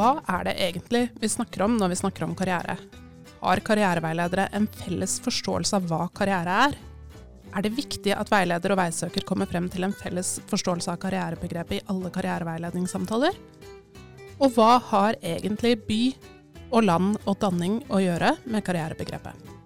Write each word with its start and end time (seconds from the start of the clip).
Hva 0.00 0.22
er 0.32 0.46
det 0.46 0.52
egentlig 0.64 1.00
vi 1.20 1.28
snakker 1.28 1.66
om 1.66 1.74
når 1.76 1.90
vi 1.92 1.96
snakker 2.00 2.24
om 2.24 2.30
karriere? 2.32 2.78
Har 3.42 3.60
karriereveiledere 3.60 4.46
en 4.56 4.64
felles 4.72 5.18
forståelse 5.20 5.76
av 5.76 5.90
hva 5.90 6.06
karriere 6.16 6.54
er? 6.68 6.78
Er 7.52 7.66
det 7.66 7.74
viktig 7.76 8.14
at 8.16 8.32
veileder 8.32 8.72
og 8.72 8.80
veisøker 8.80 9.28
kommer 9.28 9.50
frem 9.50 9.68
til 9.68 9.84
en 9.84 9.92
felles 9.92 10.38
forståelse 10.48 10.94
av 10.94 11.02
karrierebegrepet 11.04 11.82
i 11.82 11.84
alle 11.92 12.08
karriereveiledningssamtaler? 12.16 13.36
Og 14.40 14.56
hva 14.56 14.72
har 14.88 15.20
egentlig 15.20 15.76
by 15.84 16.02
og 16.70 16.86
land 16.88 17.20
og 17.26 17.36
danning 17.44 17.82
å 17.92 18.00
gjøre 18.00 18.38
med 18.48 18.64
karrierebegrepet? 18.64 19.59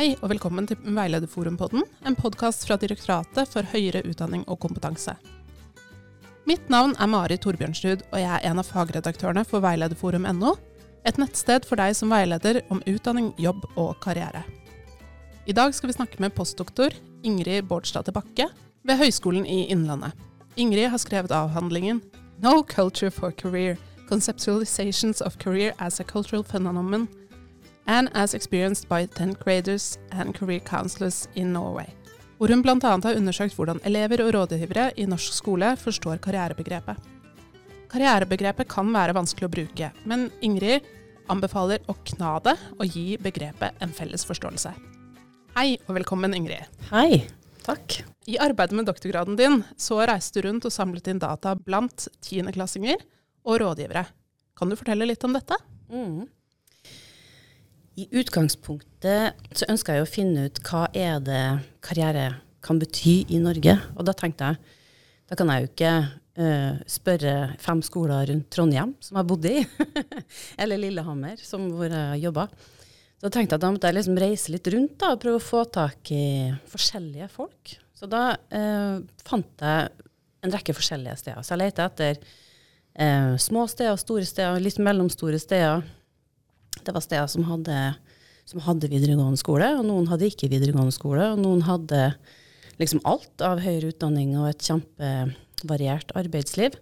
Hei 0.00 0.14
og 0.24 0.30
velkommen 0.30 0.64
til 0.64 0.78
Veilederforumpodden, 0.96 1.82
en 2.08 2.14
podkast 2.16 2.62
fra 2.64 2.78
Direktoratet 2.80 3.50
for 3.52 3.66
høyere 3.68 4.00
utdanning 4.08 4.46
og 4.48 4.56
kompetanse. 4.62 5.12
Mitt 6.48 6.70
navn 6.72 6.94
er 6.96 7.10
Mari 7.12 7.36
Torbjørnsrud, 7.36 8.06
og 8.08 8.16
jeg 8.22 8.30
er 8.30 8.46
en 8.48 8.62
av 8.62 8.70
fagredaktørene 8.70 9.44
for 9.44 9.60
veilederforum.no, 9.60 10.54
et 11.04 11.20
nettsted 11.20 11.68
for 11.68 11.76
deg 11.76 11.92
som 11.98 12.16
veileder 12.16 12.62
om 12.72 12.80
utdanning, 12.88 13.28
jobb 13.36 13.68
og 13.74 13.92
karriere. 14.00 14.40
I 15.44 15.52
dag 15.60 15.76
skal 15.76 15.92
vi 15.92 15.98
snakke 15.98 16.24
med 16.24 16.32
postdoktor 16.32 16.96
Ingrid 17.20 17.68
Bårdstad 17.68 18.08
Bakke 18.16 18.48
ved 18.88 19.02
Høgskolen 19.04 19.44
i 19.44 19.66
Innlandet. 19.68 20.16
Ingrid 20.56 20.94
har 20.96 21.04
skrevet 21.04 21.36
avhandlingen 21.42 22.00
No 22.40 22.62
Culture 22.64 23.12
for 23.12 23.36
Career– 23.36 23.76
Conceptualizations 24.08 25.20
of 25.20 25.36
Career 25.36 25.76
as 25.78 26.00
a 26.00 26.08
Cultural 26.08 26.42
Phenomenon– 26.42 27.04
and 27.90 28.08
as 28.14 28.34
experienced 28.34 28.88
by 28.88 29.06
10th 29.06 29.38
graders 29.42 29.98
and 30.12 30.34
career 30.34 30.60
counselors 30.60 31.28
in 31.34 31.52
Norway. 31.52 31.88
Hvor 32.38 32.48
hun 32.48 32.62
bl.a. 32.62 32.76
har 33.04 33.16
undersøkt 33.18 33.56
hvordan 33.58 33.82
elever 33.84 34.22
og 34.24 34.30
rådgivere 34.36 34.92
i 34.96 35.08
norsk 35.10 35.34
skole 35.34 35.74
forstår 35.76 36.22
karrierebegrepet. 36.22 36.96
Karrierebegrepet 37.90 38.70
kan 38.70 38.94
være 38.94 39.16
vanskelig 39.18 39.48
å 39.48 39.52
bruke, 39.56 39.90
men 40.06 40.28
Ingrid 40.40 40.86
anbefaler 41.30 41.82
å 41.90 41.98
kna 42.12 42.38
det 42.46 42.56
og 42.78 42.86
gi 42.86 43.18
begrepet 43.20 43.82
en 43.82 43.92
felles 43.94 44.24
forståelse. 44.28 44.72
Hei 45.58 45.74
og 45.88 45.96
velkommen, 45.98 46.34
Ingrid. 46.38 46.70
Hei. 46.94 47.26
Takk. 47.66 48.00
I 48.30 48.38
arbeidet 48.40 48.78
med 48.78 48.86
doktorgraden 48.88 49.36
din 49.36 49.64
så 49.76 49.98
reiste 50.08 50.38
du 50.38 50.46
rundt 50.46 50.64
og 50.64 50.72
samlet 50.72 51.10
inn 51.10 51.20
data 51.20 51.56
blant 51.58 52.06
tiendeklassinger 52.24 53.02
og 53.44 53.60
rådgivere. 53.60 54.06
Kan 54.56 54.70
du 54.70 54.78
fortelle 54.78 55.10
litt 55.10 55.26
om 55.26 55.34
dette? 55.34 55.58
Mm. 55.90 56.30
I 57.98 58.06
utgangspunktet 58.20 59.56
så 59.56 59.66
ønska 59.70 59.96
jeg 59.96 60.04
å 60.04 60.10
finne 60.10 60.46
ut 60.48 60.60
hva 60.68 60.86
er 60.94 61.18
det 61.24 61.44
karriere 61.84 62.28
kan 62.64 62.78
bety 62.80 63.24
i 63.32 63.40
Norge. 63.42 63.74
Og 63.96 64.06
da 64.06 64.14
tenkte 64.16 64.52
jeg 64.52 64.76
da 65.30 65.36
kan 65.38 65.50
jeg 65.52 65.62
jo 65.62 65.68
ikke 65.68 65.92
uh, 66.42 66.78
spørre 66.90 67.34
fem 67.62 67.80
skoler 67.86 68.26
rundt 68.32 68.48
Trondheim, 68.50 68.96
som 68.98 69.20
jeg 69.20 69.28
bodde 69.30 69.52
i, 69.60 69.62
eller 70.62 70.80
Lillehammer, 70.82 71.38
som 71.46 71.68
hvor 71.76 71.86
jeg 71.86 72.24
jobba. 72.24 72.48
Da 73.22 73.30
tenkte 73.30 73.54
jeg 73.54 73.60
at 73.60 73.62
da 73.62 73.70
måtte 73.70 73.92
jeg 73.92 73.98
liksom 74.00 74.18
reise 74.18 74.50
litt 74.50 74.70
rundt 74.74 74.96
da, 74.98 75.12
og 75.14 75.22
prøve 75.22 75.38
å 75.38 75.44
få 75.44 75.62
tak 75.70 76.10
i 76.16 76.24
forskjellige 76.72 77.30
folk. 77.30 77.76
Så 77.94 78.08
da 78.10 78.24
uh, 78.34 78.98
fant 79.22 79.62
jeg 79.62 80.10
en 80.40 80.54
rekke 80.56 80.74
forskjellige 80.74 81.18
steder. 81.20 81.46
Så 81.46 81.54
jeg 81.54 81.62
lette 81.62 81.86
etter 81.86 82.18
uh, 82.18 83.38
små 83.38 83.68
steder, 83.70 84.02
store 84.02 84.26
steder, 84.26 84.58
litt 84.64 84.82
mellomstore 84.82 85.38
steder 85.38 85.86
det 86.86 86.94
var 86.96 87.04
steder 87.04 87.30
som 87.30 87.46
hadde, 87.48 87.78
som 88.48 88.62
hadde, 88.64 88.90
videregående 88.92 89.40
skole, 89.40 89.72
og 89.78 89.84
noen 89.88 90.08
hadde 90.10 90.28
ikke 90.30 90.50
videregående 90.52 90.94
skole. 90.94 91.32
Og 91.34 91.42
noen 91.42 91.64
hadde 91.66 92.12
liksom 92.80 93.02
alt 93.08 93.44
av 93.44 93.62
høyere 93.62 93.92
utdanning 93.92 94.36
og 94.40 94.48
et 94.50 94.64
kjempevariert 94.64 96.14
arbeidsliv. 96.18 96.78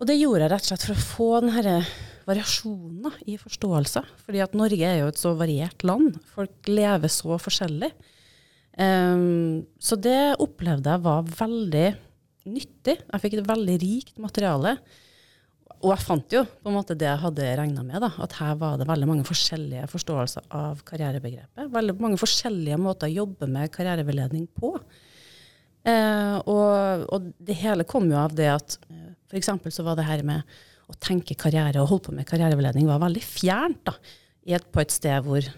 Og 0.00 0.08
det 0.08 0.18
gjorde 0.18 0.46
jeg 0.46 0.52
rett 0.54 0.64
og 0.64 0.70
slett 0.72 0.86
for 0.88 0.96
å 0.96 1.06
få 1.06 1.28
denne 1.44 1.76
variasjonen 2.26 3.20
i 3.28 3.36
forståelse. 3.38 4.02
Fordi 4.24 4.42
at 4.42 4.56
Norge 4.58 4.88
er 4.88 5.02
jo 5.02 5.10
et 5.10 5.20
så 5.20 5.34
variert 5.38 5.84
land. 5.86 6.16
Folk 6.34 6.70
lever 6.70 7.12
så 7.12 7.38
forskjellig. 7.42 7.92
Um, 8.72 9.62
så 9.76 9.98
det 10.00 10.40
opplevde 10.40 10.94
jeg 10.94 11.04
var 11.04 11.26
veldig 11.28 11.88
nyttig. 12.48 12.96
Jeg 13.04 13.22
fikk 13.22 13.38
et 13.38 13.50
veldig 13.50 13.78
rikt 13.82 14.22
materiale 14.22 14.78
og 15.82 15.90
jeg 15.90 16.04
fant 16.04 16.34
jo 16.34 16.42
på 16.46 16.70
en 16.70 16.76
måte 16.76 16.94
det 16.98 17.08
jeg 17.08 17.20
hadde 17.24 17.46
regna 17.58 17.82
med, 17.82 17.98
da, 18.04 18.12
at 18.22 18.36
her 18.38 18.54
var 18.60 18.76
det 18.78 18.86
veldig 18.86 19.08
mange 19.08 19.24
forskjellige 19.26 19.88
forståelser 19.90 20.44
av 20.54 20.82
karrierebegrepet. 20.86 21.70
Veldig 21.72 21.96
mange 21.98 22.20
forskjellige 22.20 22.78
måter 22.78 23.10
å 23.10 23.16
jobbe 23.22 23.48
med 23.50 23.72
karriereveiledning 23.74 24.44
på. 24.54 24.76
Eh, 25.82 26.36
og, 26.46 27.02
og, 27.10 27.32
det 27.42 27.58
hele 27.58 27.86
kom 27.88 28.06
jo 28.12 28.20
av 28.20 28.36
det 28.38 28.46
at 28.52 28.76
eh, 28.86 29.10
f.eks. 29.32 29.50
så 29.74 29.82
var 29.82 29.98
det 29.98 30.06
her 30.06 30.22
med 30.26 30.46
å 30.86 30.94
tenke 31.02 31.34
karriere 31.38 31.82
og 31.82 31.90
holde 31.90 32.06
på 32.06 32.14
med 32.14 32.28
karriereveiledning 32.30 32.86
var 32.86 33.02
veldig 33.02 33.24
fjernt 33.26 33.82
da, 33.88 33.96
et, 34.46 34.68
på 34.70 34.84
et 34.84 34.94
sted 34.94 35.26
hvor 35.26 35.50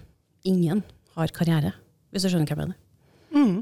ingen 0.49 0.81
har 1.19 1.37
karriere, 1.37 1.75
hvis 2.09 2.25
du 2.25 2.33
skjønner 2.33 2.49
hva 2.49 2.57
jeg 2.57 2.63
mener. 2.65 2.81
Mm. 3.35 3.61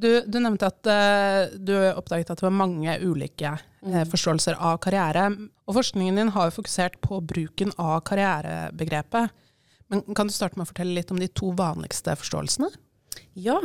Du, 0.00 0.08
du, 0.24 0.38
nevnte 0.40 0.70
at 0.70 0.88
uh, 0.88 1.52
du 1.60 1.74
oppdaget 1.92 2.30
at 2.32 2.40
det 2.40 2.46
var 2.46 2.56
mange 2.56 2.94
ulike 3.04 3.52
uh, 3.52 4.04
forståelser 4.08 4.56
av 4.56 4.78
karriere. 4.84 5.26
Og 5.68 5.76
forskningen 5.76 6.16
din 6.16 6.32
har 6.34 6.48
jo 6.48 6.56
fokusert 6.56 6.96
på 7.04 7.20
bruken 7.20 7.74
av 7.76 7.98
karrierebegrepet. 8.08 9.36
Men 9.92 10.04
kan 10.16 10.30
du 10.30 10.34
starte 10.34 10.56
med 10.56 10.68
å 10.68 10.70
fortelle 10.70 10.96
litt 10.96 11.10
om 11.12 11.20
de 11.20 11.28
to 11.28 11.50
vanligste 11.58 12.14
forståelsene? 12.16 12.70
Ja, 13.38 13.58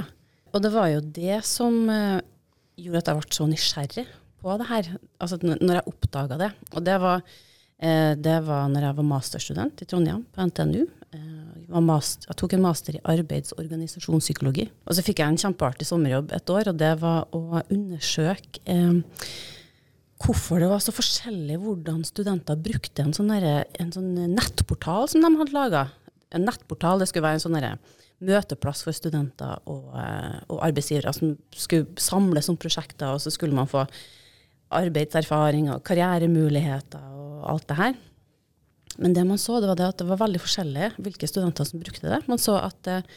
og 0.51 0.63
det 0.63 0.72
var 0.73 0.90
jo 0.91 1.01
det 1.03 1.41
som 1.47 1.85
uh, 1.88 2.19
gjorde 2.79 3.03
at 3.03 3.12
jeg 3.12 3.22
ble 3.22 3.38
så 3.38 3.50
nysgjerrig 3.50 4.06
på 4.41 4.59
det 4.59 4.69
her. 4.69 4.91
Altså 5.22 5.40
når 5.41 5.79
jeg 5.79 5.90
oppdaga 5.91 6.40
det. 6.41 6.52
Og 6.73 6.85
det 6.85 6.97
var, 7.03 7.23
det 7.75 8.36
var 8.47 8.69
når 8.72 8.86
jeg 8.88 8.96
var 8.97 9.08
masterstudent 9.09 9.81
i 9.84 9.88
Trondheim 9.90 10.22
på 10.31 10.46
NTNU 10.47 10.86
master, 11.84 12.30
jeg 12.30 12.38
tok 12.40 12.53
en 12.56 12.63
master 12.63 12.96
i 12.97 13.02
arbeids- 13.03 13.53
og. 13.56 13.66
Og 14.86 14.96
så 14.96 15.03
fikk 15.03 15.19
jeg 15.19 15.28
en 15.28 15.38
kjempeartig 15.38 15.88
sommerjobb 15.88 16.31
et 16.35 16.50
år, 16.50 16.69
og 16.69 16.80
det 16.80 16.94
var 17.02 17.28
å 17.35 17.62
undersøke 17.64 18.62
eh, 18.66 19.02
hvorfor 20.24 20.62
det 20.62 20.69
var 20.72 20.80
så 20.84 20.94
forskjellig 20.96 21.58
hvordan 21.62 22.03
studenter 22.08 22.56
brukte 22.56 23.03
en 23.03 23.14
sånn, 23.14 23.34
der, 23.34 23.66
en 23.80 23.91
sånn 23.91 24.14
nettportal 24.35 25.09
som 25.12 25.22
de 25.22 25.34
hadde 25.35 25.56
laga. 25.56 25.85
En 26.35 26.46
nettportal 26.47 27.02
det 27.02 27.09
skulle 27.09 27.28
være 27.28 27.41
en 27.41 27.46
sånn 27.46 27.80
møteplass 28.25 28.85
for 28.85 28.96
studenter 28.96 29.59
og, 29.68 29.90
eh, 30.00 30.38
og, 30.47 30.62
arbeidsgivere 30.64 31.14
som 31.14 31.35
skulle 31.52 32.00
samles 32.00 32.50
om 32.50 32.58
prosjekter, 32.58 33.12
og 33.12 33.22
så 33.22 33.34
skulle 33.34 33.56
man 33.58 33.69
få 33.69 33.84
arbeidserfaring 34.74 35.70
og 35.74 35.84
karrieremuligheter 35.86 37.03
og 37.14 37.46
alt 37.53 37.68
det 37.70 37.78
her. 37.80 37.96
Men 39.02 39.16
det 39.16 39.26
man 39.28 39.40
så, 39.42 39.59
det 39.59 39.70
var 39.70 39.80
det 39.80 39.90
at 39.92 40.02
det 40.02 40.08
var 40.08 40.22
veldig 40.24 40.42
forskjellig 40.42 40.92
hvilke 41.03 41.28
studenter 41.30 41.68
som 41.68 41.81
brukte 41.81 42.08
det. 42.08 42.22
Man 42.31 42.42
så 42.42 42.56
at 42.62 42.90
uh, 42.92 43.16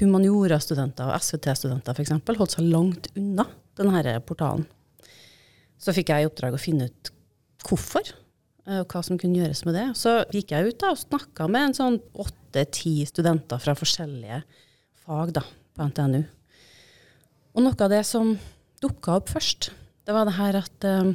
humaniora-studenter 0.00 1.10
og 1.10 1.22
SVT-studenter 1.22 1.94
f.eks. 1.94 2.14
holdt 2.26 2.56
seg 2.56 2.70
langt 2.70 3.10
unna 3.18 3.46
denne 3.78 4.16
portalen. 4.26 4.66
Så 5.80 5.94
fikk 5.96 6.10
jeg 6.12 6.24
i 6.24 6.28
oppdrag 6.28 6.56
å 6.56 6.60
finne 6.60 6.90
ut 6.90 7.12
hvorfor, 7.64 8.10
uh, 8.66 8.82
og 8.82 8.90
hva 8.90 9.04
som 9.06 9.20
kunne 9.20 9.38
gjøres 9.38 9.62
med 9.68 9.78
det. 9.78 9.86
Så 9.98 10.18
gikk 10.34 10.56
jeg 10.56 10.72
ut 10.72 10.82
da, 10.82 10.92
og 10.92 11.02
snakka 11.04 11.46
med 11.50 11.70
en 11.70 11.78
sånn 11.78 12.00
åtte-ti 12.26 12.98
studenter 13.08 13.62
fra 13.62 13.76
forskjellige 13.78 14.42
fag 15.06 15.34
da, 15.38 15.46
på 15.76 15.90
NTNU. 15.92 16.24
Og 17.54 17.64
noe 17.66 17.78
av 17.86 17.90
det 17.92 18.02
som 18.06 18.34
dukka 18.82 19.20
opp 19.20 19.30
først, 19.30 19.70
det 20.10 20.16
var 20.16 20.26
det 20.26 20.34
her 20.34 20.58
at 20.58 20.86
uh, 20.90 21.12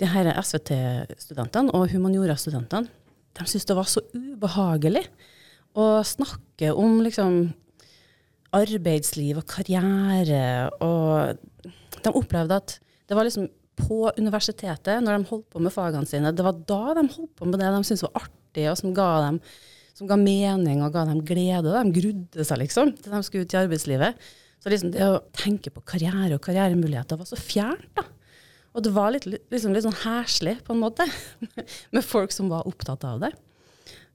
de 0.00 0.08
her 0.08 0.30
SVT-studentene 0.40 1.74
og 1.76 1.90
humaniora-studentene 1.92 2.88
de 3.34 3.46
syntes 3.50 3.66
det 3.68 3.76
var 3.76 3.88
så 3.90 4.00
ubehagelig 4.14 5.02
å 5.74 5.98
snakke 6.06 6.70
om 6.78 7.00
liksom 7.02 7.48
arbeidsliv 8.54 9.40
og 9.40 9.48
karriere. 9.50 10.70
Og 10.86 11.66
de 12.04 12.12
opplevde 12.14 12.60
at 12.62 12.76
det 13.10 13.18
var 13.18 13.26
liksom 13.26 13.48
på 13.74 14.06
universitetet, 14.20 15.02
når 15.02 15.18
de 15.18 15.30
holdt 15.32 15.48
på 15.50 15.62
med 15.62 15.74
fagene 15.74 16.06
sine, 16.06 16.30
det 16.30 16.46
var 16.46 16.60
da 16.62 16.94
de 17.00 17.08
holdt 17.10 17.34
på 17.34 17.48
med 17.50 17.58
det 17.58 17.72
de 17.74 17.82
syntes 17.82 18.06
var 18.06 18.22
artig, 18.22 18.68
og 18.70 18.78
som 18.78 18.94
ga 18.94 19.08
dem 19.26 19.42
som 19.94 20.08
ga 20.10 20.18
mening 20.18 20.80
og 20.82 20.94
ga 20.94 21.04
dem 21.06 21.20
glede. 21.26 21.74
De 21.74 21.94
grudde 21.98 22.46
seg 22.46 22.62
liksom 22.62 22.94
til 22.98 23.14
de 23.14 23.22
skulle 23.26 23.46
ut 23.46 23.54
i 23.54 23.60
arbeidslivet. 23.60 24.24
Så 24.62 24.70
liksom 24.72 24.94
det 24.94 25.06
å 25.06 25.22
tenke 25.36 25.70
på 25.74 25.82
karriere 25.86 26.38
og 26.38 26.42
karrieremuligheter 26.42 27.18
var 27.20 27.28
så 27.28 27.38
fjernt. 27.38 27.90
da. 27.98 28.06
Og 28.74 28.82
det 28.82 28.90
var 28.94 29.14
litt, 29.14 29.26
liksom, 29.26 29.74
litt 29.74 29.86
sånn 29.86 30.02
herselig, 30.02 30.58
på 30.66 30.74
en 30.74 30.82
måte, 30.82 31.06
med 31.94 32.06
folk 32.06 32.34
som 32.34 32.50
var 32.50 32.66
opptatt 32.68 33.06
av 33.06 33.22
det. 33.22 33.30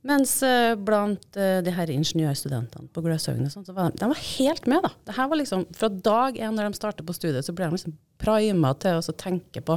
Mens 0.07 0.37
uh, 0.47 0.77
blant 0.79 1.25
uh, 1.35 1.59
de 1.63 1.71
her 1.75 1.91
ingeniørstudentene 1.91 2.87
på 2.95 3.03
Gløshaugen 3.03 3.49
så 3.51 3.63
var 3.67 3.91
de, 3.91 3.99
de, 3.99 4.07
var 4.07 4.21
helt 4.37 4.69
med. 4.71 4.85
da. 4.85 4.93
Det 5.09 5.15
her 5.17 5.27
var 5.31 5.41
liksom, 5.41 5.65
Fra 5.75 5.89
dag 5.91 6.39
én 6.39 6.55
når 6.55 6.69
de 6.69 6.79
startet 6.79 7.07
på 7.07 7.15
studiet, 7.15 7.43
så 7.43 7.55
ble 7.55 7.67
de 7.67 7.75
liksom 7.75 7.97
prima 8.19 8.71
til 8.79 8.99
å 8.99 9.17
tenke 9.19 9.63
på 9.65 9.75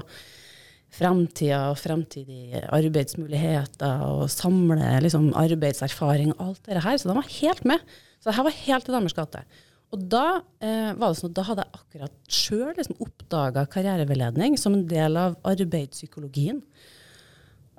fremtida 0.93 1.71
og 1.73 1.79
fremtidige 1.81 2.63
arbeidsmuligheter 2.69 4.03
og 4.05 4.27
samle 4.31 4.99
liksom, 5.03 5.31
arbeidserfaring 5.41 6.35
og 6.37 6.47
alt 6.47 6.67
det 6.69 6.85
her. 6.85 6.99
Så 7.01 7.11
de 7.11 7.19
var 7.19 7.35
helt 7.41 7.67
med. 7.69 7.93
Så 8.21 8.31
det 8.31 8.37
her 8.39 8.47
var 8.47 8.59
helt 8.63 8.91
i 8.91 8.95
deres 8.95 9.17
gate. 9.17 9.45
Og 9.93 10.05
da 10.13 10.41
eh, 10.65 10.93
var 10.97 11.13
det 11.13 11.21
sånn 11.21 11.35
da 11.37 11.45
hadde 11.45 11.67
jeg 11.67 11.79
akkurat 11.79 12.33
sjøl 12.33 12.71
liksom 12.79 13.01
oppdaga 13.05 13.67
karriereveiledning 13.73 14.57
som 14.61 14.77
en 14.77 14.87
del 14.89 15.19
av 15.21 15.37
arbeidspsykologien. 15.49 16.63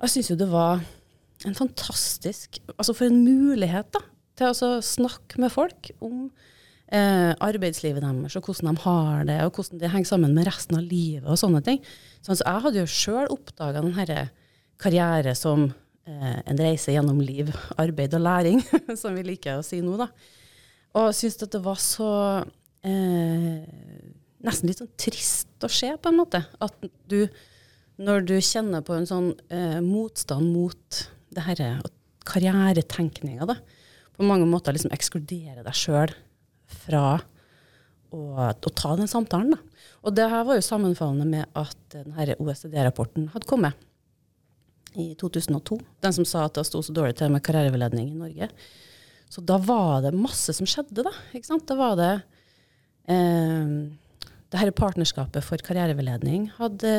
Jeg 0.04 0.12
syns 0.12 0.30
jo 0.30 0.38
det 0.38 0.50
var 0.50 0.84
en 1.44 1.56
fantastisk 1.56 2.60
Altså 2.76 2.94
for 2.96 3.10
en 3.10 3.24
mulighet 3.24 3.90
da, 3.94 4.00
til 4.38 4.50
å 4.50 4.76
snakke 4.84 5.40
med 5.42 5.52
folk 5.52 5.90
om 6.04 6.28
eh, 6.94 7.32
arbeidslivet 7.42 8.02
deres, 8.04 8.36
og 8.38 8.48
hvordan 8.48 8.70
de 8.70 8.84
har 8.84 9.26
det, 9.28 9.38
og 9.44 9.58
hvordan 9.58 9.82
det 9.82 9.90
henger 9.92 10.10
sammen 10.10 10.34
med 10.36 10.48
resten 10.48 10.78
av 10.78 10.86
livet 10.86 11.28
og 11.30 11.38
sånne 11.40 11.62
ting. 11.66 11.82
Så 12.20 12.34
altså, 12.34 12.46
jeg 12.46 12.64
hadde 12.66 12.80
jo 12.80 12.94
sjøl 12.94 13.34
oppdaga 13.34 13.82
denne 13.84 14.24
karriere 14.82 15.34
som 15.38 15.66
eh, 16.06 16.40
en 16.46 16.62
reise 16.62 16.94
gjennom 16.94 17.20
liv, 17.22 17.52
arbeid 17.80 18.16
og 18.18 18.24
læring, 18.26 18.64
som 19.00 19.18
vi 19.18 19.26
liker 19.26 19.60
å 19.60 19.66
si 19.66 19.82
nå, 19.84 19.98
da. 20.00 20.10
Og 20.94 21.10
syntes 21.16 21.42
at 21.42 21.54
det 21.54 21.62
var 21.64 21.80
så 21.82 22.10
eh, 22.86 23.64
Nesten 24.44 24.68
litt 24.68 24.82
sånn 24.82 24.92
trist 25.00 25.64
å 25.64 25.70
se, 25.72 25.88
på 25.96 26.10
en 26.10 26.18
måte. 26.20 26.42
At 26.60 26.74
du, 27.08 27.22
når 27.96 28.26
du 28.28 28.34
kjenner 28.44 28.82
på 28.84 28.92
en 28.92 29.08
sånn 29.08 29.30
eh, 29.48 29.78
motstand 29.80 30.50
mot 30.52 30.98
det 31.34 31.44
herre 31.46 31.68
karrieretenkninga, 32.28 33.48
da, 33.48 33.56
på 34.14 34.26
mange 34.28 34.44
måter 34.48 34.76
liksom 34.76 34.92
ekskludere 34.92 35.64
deg 35.64 35.78
sjøl 35.78 36.12
fra 36.84 37.06
å, 38.12 38.20
å, 38.52 38.70
ta 38.70 38.94
den 39.00 39.10
samtalen. 39.10 39.56
Da. 39.56 39.88
Og 40.04 40.16
det 40.16 40.28
her 40.30 40.44
var 40.46 40.58
jo 40.58 40.68
sammenfallende 40.68 41.26
med 41.28 41.58
at 41.58 41.78
denne 41.94 42.36
OECD-rapporten 42.36 43.30
hadde 43.32 43.48
kommet 43.48 43.80
i 44.94 45.14
2002. 45.18 45.80
Den 46.04 46.14
som 46.14 46.28
sa 46.28 46.44
at 46.46 46.58
det 46.58 46.66
sto 46.68 46.82
så 46.84 46.94
dårlig 46.94 47.16
til 47.18 47.32
med 47.32 47.42
karriereveiledning 47.44 48.12
i 48.12 48.18
Norge. 48.18 48.50
Så 49.34 49.42
da 49.42 49.58
var 49.58 50.04
det 50.04 50.14
masse 50.14 50.54
som 50.54 50.68
skjedde, 50.68 51.02
da. 51.02 51.10
Ikke 51.34 51.48
sant? 51.48 51.66
Da 51.66 51.74
var 51.78 51.98
det 51.98 52.12
eh, 53.10 53.72
det 54.54 54.60
her 54.60 54.70
partnerskapet 54.78 55.42
for 55.42 55.58
karriereveiledning 55.66 56.46
hadde, 56.60 56.90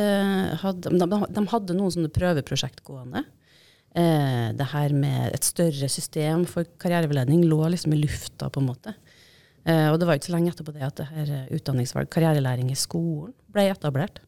hadde 0.60 0.92
de, 0.92 1.08
de, 1.08 1.44
hadde 1.54 1.78
noen 1.78 1.94
sånne 1.94 2.12
prøveprosjekt 2.12 2.82
gående. 2.84 3.24
Eh, 3.96 4.52
det 4.60 4.68
her 4.74 4.92
med 4.92 5.38
et 5.38 5.48
større 5.48 5.88
system 5.92 6.44
for 6.50 6.68
karriereveiledning 6.84 7.46
lå 7.48 7.62
liksom 7.72 7.96
i 7.96 8.02
lufta, 8.02 8.52
på 8.52 8.60
en 8.60 8.68
måte. 8.74 8.98
Eh, 9.64 9.88
og 9.94 10.02
det 10.02 10.10
var 10.10 10.20
ikke 10.20 10.34
så 10.34 10.36
lenge 10.36 10.52
etterpå 10.52 10.76
det 10.76 10.84
at 10.90 11.00
det 11.00 11.08
her 11.14 11.34
utdanningsvalg, 11.56 12.12
karrierelæring 12.12 12.74
i 12.74 12.80
skolen, 12.80 13.32
ble 13.56 13.70
etablert. 13.72 14.20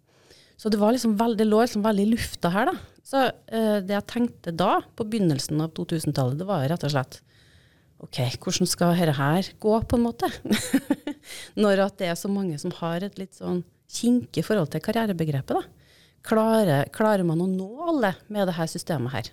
Så 0.58 0.72
det, 0.72 0.80
var 0.80 0.96
liksom 0.96 1.20
veld, 1.20 1.36
det 1.42 1.52
lå 1.52 1.60
liksom 1.66 1.84
veldig 1.84 2.08
i 2.08 2.14
lufta 2.16 2.56
her, 2.56 2.72
da. 2.72 3.04
Så 3.04 3.28
eh, 3.28 3.78
det 3.84 4.00
jeg 4.00 4.08
tenkte 4.16 4.56
da, 4.56 4.78
på 4.96 5.04
begynnelsen 5.04 5.60
av 5.68 5.76
2000-tallet, 5.76 6.40
det 6.40 6.48
var 6.48 6.64
rett 6.72 6.88
og 6.88 6.96
slett 6.96 7.20
OK, 8.06 8.20
hvordan 8.38 8.70
skal 8.70 8.94
dette 8.94 9.16
her 9.18 9.48
gå, 9.64 9.74
på 9.90 9.98
en 9.98 10.06
måte? 10.06 10.30
Når 11.62 11.82
at 11.88 11.98
det 11.98 12.12
er 12.12 12.20
så 12.20 12.30
mange 12.30 12.60
som 12.62 12.74
har 12.78 13.06
et 13.06 13.18
litt 13.18 13.34
sånn 13.38 13.64
kinkig 13.90 14.44
forhold 14.46 14.70
til 14.74 14.84
karrierebegrepet, 14.86 15.58
da. 15.58 15.64
Klarer, 16.28 16.90
klarer, 16.92 17.24
man 17.24 17.42
å 17.42 17.48
nå 17.48 17.70
alle 17.88 18.12
med 18.28 18.50
dette 18.50 18.68
systemet 18.70 19.14
her? 19.14 19.32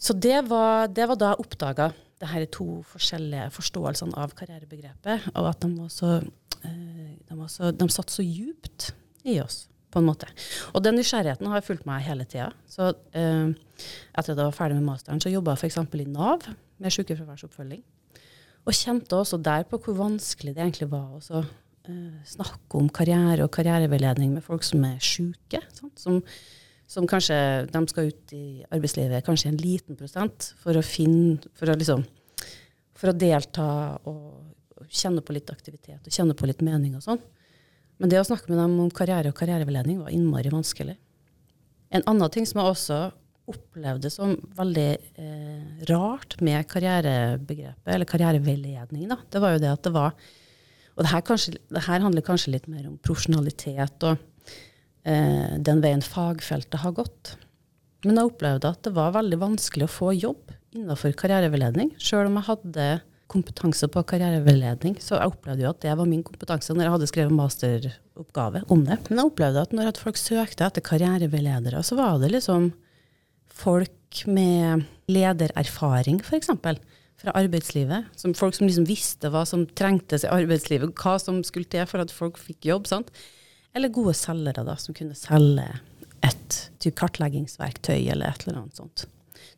Så 0.00 0.16
det 0.16 0.40
var, 0.48 0.88
det 0.92 1.06
var 1.10 1.20
da 1.20 1.32
jeg 1.32 1.44
oppdaga 1.44 1.90
det 2.22 2.30
her 2.30 2.46
to 2.52 2.80
forskjellige 2.88 3.50
forståelsene 3.54 4.16
av 4.18 4.34
karrierebegrepet, 4.38 5.30
og 5.34 5.50
at 5.50 5.62
de, 5.62 5.70
var 5.76 5.92
så, 5.92 6.16
eh, 6.64 7.14
de, 7.28 7.38
var 7.38 7.52
så, 7.52 7.70
de 7.76 7.88
satt 7.92 8.12
så 8.12 8.24
djupt 8.24 8.90
i 9.28 9.38
oss 9.42 9.64
på 9.94 10.02
en 10.02 10.08
måte. 10.08 10.26
Og 10.74 10.82
den 10.82 10.98
nysgjerrigheten 10.98 11.50
har 11.52 11.62
fulgt 11.62 11.86
meg 11.86 12.02
hele 12.08 12.26
tida. 12.26 12.50
Så 12.66 12.90
eh, 13.14 13.54
etter 13.54 14.32
at 14.32 14.34
jeg 14.34 14.42
var 14.42 14.56
ferdig 14.56 14.80
med 14.80 14.88
masteren, 14.88 15.22
så 15.22 15.30
jobba 15.30 15.54
jeg 15.54 15.68
f.eks. 15.68 15.82
i 16.02 16.08
Nav 16.10 16.48
med 16.82 16.94
sykefraværsoppfølging. 16.94 17.82
Og 18.64 18.76
kjente 18.76 19.16
også 19.18 19.38
der 19.44 19.66
på 19.68 19.78
hvor 19.82 19.96
vanskelig 19.98 20.54
det 20.56 20.64
egentlig 20.64 20.88
var 20.92 21.18
å 21.18 21.42
uh, 21.44 22.18
snakke 22.26 22.80
om 22.80 22.88
karriere 22.88 23.44
og 23.44 23.52
karriereveiledning 23.54 24.32
med 24.36 24.44
folk 24.44 24.64
som 24.64 24.84
er 24.88 24.96
syke. 25.04 25.60
Som, 25.76 26.22
som, 26.88 27.08
kanskje 27.08 27.36
de 27.70 27.84
skal 27.92 28.08
ut 28.08 28.34
i 28.36 28.46
arbeidslivet 28.70 29.26
kanskje 29.26 29.52
en 29.52 29.60
liten 29.60 29.98
prosent 30.00 30.52
for 30.62 30.76
å 30.76 30.84
finne 30.84 31.52
For 31.58 31.68
å, 31.68 31.76
liksom, 31.76 32.06
for 32.96 33.12
å 33.12 33.18
delta 33.18 33.68
og 34.08 34.88
kjenne 34.88 35.22
på 35.24 35.36
litt 35.36 35.50
aktivitet 35.52 36.04
og 36.04 36.12
kjenne 36.12 36.36
på 36.36 36.48
litt 36.48 36.64
mening 36.64 36.96
og 36.96 37.04
sånn. 37.04 37.20
Men 38.00 38.10
det 38.10 38.18
å 38.20 38.26
snakke 38.26 38.50
med 38.50 38.58
dem 38.58 38.78
om 38.82 38.90
karriere 38.90 39.30
og 39.30 39.38
karriereveiledning 39.38 40.00
var 40.02 40.14
innmari 40.14 40.50
vanskelig. 40.52 40.96
En 41.94 42.02
annen 42.10 42.32
ting 42.32 42.46
som 42.48 42.60
jeg 42.60 42.72
også 42.72 42.98
opplevde 43.50 44.10
som 44.12 44.34
veldig 44.56 44.88
eh, 45.20 45.84
rart 45.90 46.38
med 46.44 46.64
karrierebegrepet, 46.70 47.90
eller 47.92 48.08
karriereveiledning, 48.08 49.08
da, 49.10 49.18
det 49.30 49.42
var 49.42 49.54
jo 49.54 49.62
det 49.64 49.72
at 49.72 49.84
det 49.84 49.94
var 49.94 50.16
Og 50.94 51.02
det 51.02 51.10
her, 51.10 51.22
kanskje, 51.26 51.56
det 51.74 51.82
her 51.88 52.04
handler 52.04 52.22
kanskje 52.22 52.52
litt 52.54 52.68
mer 52.70 52.84
om 52.86 52.98
profesjonalitet 53.02 54.04
og 54.06 54.20
eh, 55.02 55.56
den 55.58 55.80
veien 55.82 56.04
fagfeltet 56.06 56.84
har 56.84 56.94
gått. 56.94 57.32
Men 58.06 58.20
jeg 58.20 58.30
opplevde 58.30 58.70
at 58.70 58.84
det 58.86 58.92
var 58.94 59.16
veldig 59.16 59.40
vanskelig 59.40 59.88
å 59.88 59.90
få 59.90 60.12
jobb 60.14 60.54
innenfor 60.74 61.16
karriereveiledning, 61.18 61.90
sjøl 61.98 62.28
om 62.28 62.38
jeg 62.38 62.46
hadde 62.46 62.86
kompetanse 63.34 63.88
på 63.90 64.04
karriereveiledning. 64.06 64.96
Så 65.02 65.16
jeg 65.18 65.32
opplevde 65.32 65.64
jo 65.64 65.72
at 65.72 65.82
det 65.82 65.94
var 65.98 66.08
min 66.08 66.22
kompetanse 66.22 66.74
når 66.76 66.86
jeg 66.86 66.94
hadde 66.94 67.10
skrevet 67.10 67.36
masteroppgave 67.40 68.64
om 68.70 68.84
det. 68.86 69.00
Men 69.08 69.20
jeg 69.20 69.32
opplevde 69.32 69.66
at 69.66 69.74
når 69.74 69.98
folk 69.98 70.20
søkte 70.20 70.68
etter 70.68 70.84
karriereveiledere, 70.84 71.82
så 71.82 71.98
var 71.98 72.20
det 72.22 72.30
liksom 72.36 72.70
folk 73.54 74.24
med 74.30 74.84
ledererfaring, 75.10 76.20
f.eks. 76.24 76.52
Fra 77.24 77.34
arbeidslivet. 77.38 78.10
Som 78.18 78.34
folk 78.36 78.56
som 78.56 78.66
liksom 78.66 78.88
visste 78.88 79.30
hva 79.32 79.44
som 79.48 79.64
trengtes 79.78 80.26
i 80.26 80.32
arbeidslivet, 80.32 80.94
hva 80.98 81.16
som 81.22 81.40
skulle 81.46 81.70
til 81.70 81.86
for 81.88 82.02
at 82.02 82.12
folk 82.12 82.40
fikk 82.40 82.68
jobb. 82.72 82.88
Sant? 82.90 83.12
Eller 83.74 83.92
gode 83.94 84.14
selgere 84.18 84.66
da, 84.66 84.76
som 84.78 84.96
kunne 84.96 85.16
selge 85.18 85.66
et 86.24 86.60
typ 86.82 86.96
kartleggingsverktøy 86.98 88.06
eller 88.12 88.30
et 88.30 88.46
eller 88.46 88.62
annet 88.62 88.80
sånt. 88.80 89.06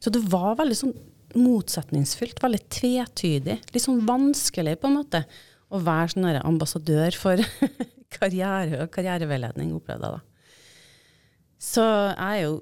Så 0.03 0.13
det 0.13 0.23
var 0.33 0.57
veldig 0.59 0.79
sånn 0.79 0.97
motsetningsfylt, 1.37 2.41
veldig 2.43 2.63
tvetydig. 2.73 3.59
Litt 3.75 3.85
sånn 3.85 4.05
vanskelig, 4.09 4.77
på 4.81 4.91
en 4.91 4.99
måte, 5.01 5.23
å 5.69 5.81
være 5.83 6.15
sånn 6.15 6.29
ambassadør 6.41 7.19
for 7.19 7.43
karriere 8.17 8.85
og 8.85 8.93
karriereveiledning, 8.95 9.75
opplevde 9.77 10.09
jeg 10.09 10.17
da. 10.17 10.25
Så 11.67 11.85
jeg 11.85 12.27
er 12.27 12.43
jo 12.45 12.57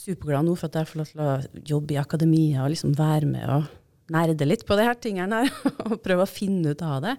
superglad 0.00 0.46
nå 0.46 0.56
for 0.56 0.70
at 0.70 0.80
jeg 0.80 0.90
får 0.90 1.00
lov 1.00 1.10
til 1.10 1.22
å 1.24 1.60
jobbe 1.74 1.94
i 1.94 2.00
akademia 2.00 2.64
og 2.64 2.72
liksom 2.74 2.96
være 2.98 3.28
med 3.28 3.52
og 3.52 3.68
nerde 4.10 4.48
litt 4.48 4.64
på 4.66 4.76
de 4.78 4.88
her 4.88 4.98
tingene 4.98 5.44
her. 5.44 5.54
og 5.88 6.00
prøve 6.04 6.26
å 6.26 6.30
finne 6.30 6.74
ut 6.74 6.84
av 6.84 6.98
det. 7.04 7.14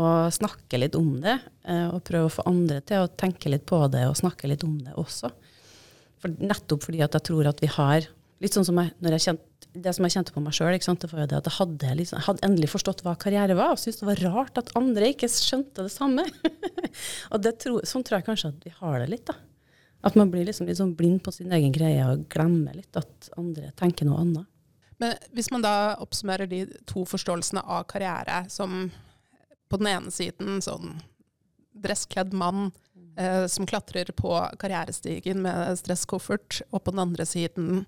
Og 0.00 0.34
snakke 0.34 0.80
litt 0.80 0.96
om 0.98 1.12
det. 1.22 1.36
Eh, 1.68 1.86
og 1.92 2.02
prøve 2.06 2.28
å 2.30 2.34
få 2.40 2.46
andre 2.50 2.80
til 2.86 3.04
å 3.04 3.12
tenke 3.12 3.52
litt 3.52 3.66
på 3.68 3.78
det 3.92 4.06
og 4.08 4.18
snakke 4.18 4.50
litt 4.50 4.66
om 4.66 4.76
det 4.82 4.96
også. 5.00 5.30
For 6.22 6.34
nettopp 6.40 6.88
fordi 6.88 7.04
at 7.04 7.14
jeg 7.14 7.28
tror 7.28 7.50
at 7.50 7.62
vi 7.62 7.70
har 7.70 8.08
litt 8.42 8.56
sånn 8.56 8.66
som 8.66 8.80
jeg, 8.80 8.92
jeg 9.06 9.22
kjent, 9.28 9.44
Det 9.74 9.92
som 9.94 10.04
jeg 10.06 10.14
kjente 10.14 10.34
på 10.34 10.42
meg 10.42 10.54
sjøl, 10.54 10.68
var 10.70 11.22
jo 11.24 11.28
det 11.30 11.38
at 11.38 11.48
jeg 11.48 11.56
hadde, 11.56 11.94
liksom, 11.98 12.20
hadde 12.26 12.44
endelig 12.46 12.68
forstått 12.70 13.00
hva 13.02 13.16
karriere 13.18 13.56
var, 13.58 13.72
og 13.74 13.80
syntes 13.82 14.02
det 14.02 14.06
var 14.06 14.20
rart 14.28 14.60
at 14.60 14.70
andre 14.78 15.08
ikke 15.10 15.30
skjønte 15.30 15.86
det 15.86 15.90
samme. 15.90 16.26
og 17.32 17.42
det 17.42 17.56
tro, 17.62 17.80
sånn 17.82 18.04
tror 18.06 18.20
jeg 18.20 18.28
kanskje 18.28 18.52
at 18.52 18.68
vi 18.68 18.74
har 18.76 19.02
det 19.02 19.08
litt. 19.10 19.26
da. 19.30 19.34
At 20.04 20.16
man 20.18 20.30
blir 20.30 20.44
liksom 20.44 20.68
litt 20.68 20.80
sånn 20.80 20.96
blind 20.98 21.22
på 21.24 21.32
sin 21.32 21.52
egen 21.56 21.72
greie 21.72 22.04
og 22.10 22.26
glemmer 22.32 22.76
litt 22.76 22.96
at 23.00 23.30
andre 23.40 23.70
tenker 23.78 24.04
noe 24.08 24.20
annet. 24.20 24.50
Men 25.00 25.16
hvis 25.34 25.50
man 25.50 25.64
da 25.64 25.96
oppsummerer 26.02 26.48
de 26.50 26.64
to 26.86 27.06
forståelsene 27.08 27.64
av 27.64 27.86
karriere 27.90 28.44
som 28.52 28.90
på 29.72 29.80
den 29.80 29.90
ene 29.90 30.12
siden 30.14 30.60
sånn 30.62 30.98
dresskledd 31.74 32.34
mann 32.36 32.68
eh, 33.18 33.46
som 33.50 33.66
klatrer 33.66 34.12
på 34.14 34.36
karrierestigen 34.60 35.42
med 35.42 35.78
stresskoffert, 35.80 36.60
og 36.70 36.84
på 36.84 36.94
den 36.94 37.02
andre 37.02 37.26
siden 37.26 37.84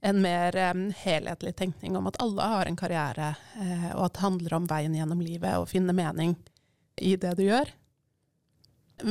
en 0.00 0.22
mer 0.24 0.56
eh, 0.56 0.80
helhetlig 1.04 1.54
tenkning 1.60 1.96
om 1.96 2.08
at 2.10 2.18
alle 2.24 2.48
har 2.54 2.66
en 2.66 2.78
karriere, 2.80 3.34
eh, 3.60 3.90
og 3.94 4.08
at 4.08 4.16
det 4.16 4.24
handler 4.24 4.56
om 4.56 4.70
veien 4.70 4.96
gjennom 4.96 5.22
livet 5.22 5.60
og 5.60 5.68
finne 5.70 5.94
mening 5.96 6.34
i 7.00 7.14
det 7.20 7.36
du 7.38 7.44
gjør. 7.46 7.70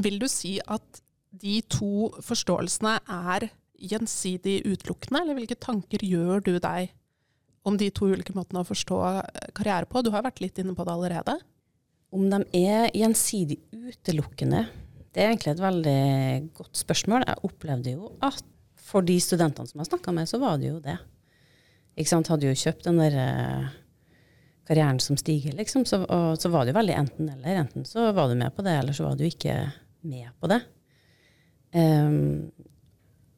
Vil 0.03 0.19
du 0.21 0.27
si 0.29 0.57
at 0.67 1.01
de 1.29 1.59
to 1.69 2.09
forståelsene 2.25 2.95
er 3.05 3.49
gjensidig 3.79 4.59
utelukkende, 4.67 5.21
eller 5.21 5.37
hvilke 5.37 5.59
tanker 5.59 6.03
gjør 6.03 6.43
du 6.43 6.55
deg 6.59 6.91
om 7.67 7.77
de 7.79 7.89
to 7.93 8.09
ulike 8.09 8.33
måtene 8.35 8.63
å 8.63 8.67
forstå 8.67 8.99
karriere 9.57 9.87
på? 9.89 10.01
Du 10.03 10.11
har 10.13 10.25
vært 10.25 10.41
litt 10.43 10.59
inne 10.59 10.75
på 10.75 10.85
det 10.87 10.95
allerede. 10.95 11.37
Om 12.09 12.29
de 12.31 12.41
er 12.57 12.89
gjensidig 12.97 13.59
utelukkende, 13.69 14.65
det 15.13 15.21
er 15.21 15.31
egentlig 15.31 15.53
et 15.53 15.61
veldig 15.61 15.99
godt 16.57 16.81
spørsmål. 16.81 17.25
Jeg 17.27 17.45
opplevde 17.45 17.93
jo 17.93 18.11
at 18.25 18.41
for 18.89 19.05
de 19.05 19.19
studentene 19.21 19.69
som 19.69 19.81
jeg 19.81 19.89
snakka 19.91 20.13
med, 20.15 20.29
så 20.29 20.39
var 20.41 20.57
det 20.61 20.71
jo 20.71 20.79
det. 20.81 20.97
Ikke 21.99 22.13
sant? 22.13 22.29
Hadde 22.31 22.49
jo 22.49 22.57
kjøpt 22.57 22.87
den 22.87 23.01
der 23.01 23.17
uh, 23.19 23.69
karrieren 24.69 25.01
som 25.03 25.17
stiger, 25.19 25.53
liksom. 25.57 25.85
Så, 25.89 26.01
og, 26.05 26.39
så 26.41 26.49
var 26.53 26.65
det 26.65 26.73
jo 26.73 26.79
veldig 26.79 26.97
enten-eller. 27.03 27.61
Enten 27.65 27.85
så 27.89 28.09
var 28.15 28.31
du 28.31 28.37
med 28.39 28.53
på 28.55 28.65
det, 28.65 28.75
eller 28.81 28.97
så 28.97 29.09
var 29.09 29.17
du 29.19 29.25
ikke 29.27 29.57
med 30.09 30.29
på 30.41 30.49
det. 30.49 30.61
Um, 31.75 32.49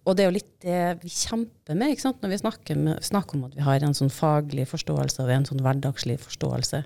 og 0.08 0.18
det 0.18 0.24
er 0.24 0.30
jo 0.32 0.38
litt 0.40 0.54
det 0.64 0.80
vi 1.04 1.12
kjemper 1.14 1.78
med 1.78 1.94
ikke 1.94 2.06
sant? 2.08 2.22
når 2.24 2.32
vi 2.34 2.40
snakker, 2.42 2.80
med, 2.80 3.02
snakker, 3.06 3.38
om 3.38 3.46
at 3.50 3.58
vi 3.58 3.66
har 3.66 3.84
en 3.86 3.96
sånn 3.98 4.12
faglig 4.14 4.66
forståelse 4.72 5.22
og 5.22 5.30
en 5.30 5.46
sånn 5.46 5.62
hverdagslig 5.62 6.18
forståelse. 6.24 6.82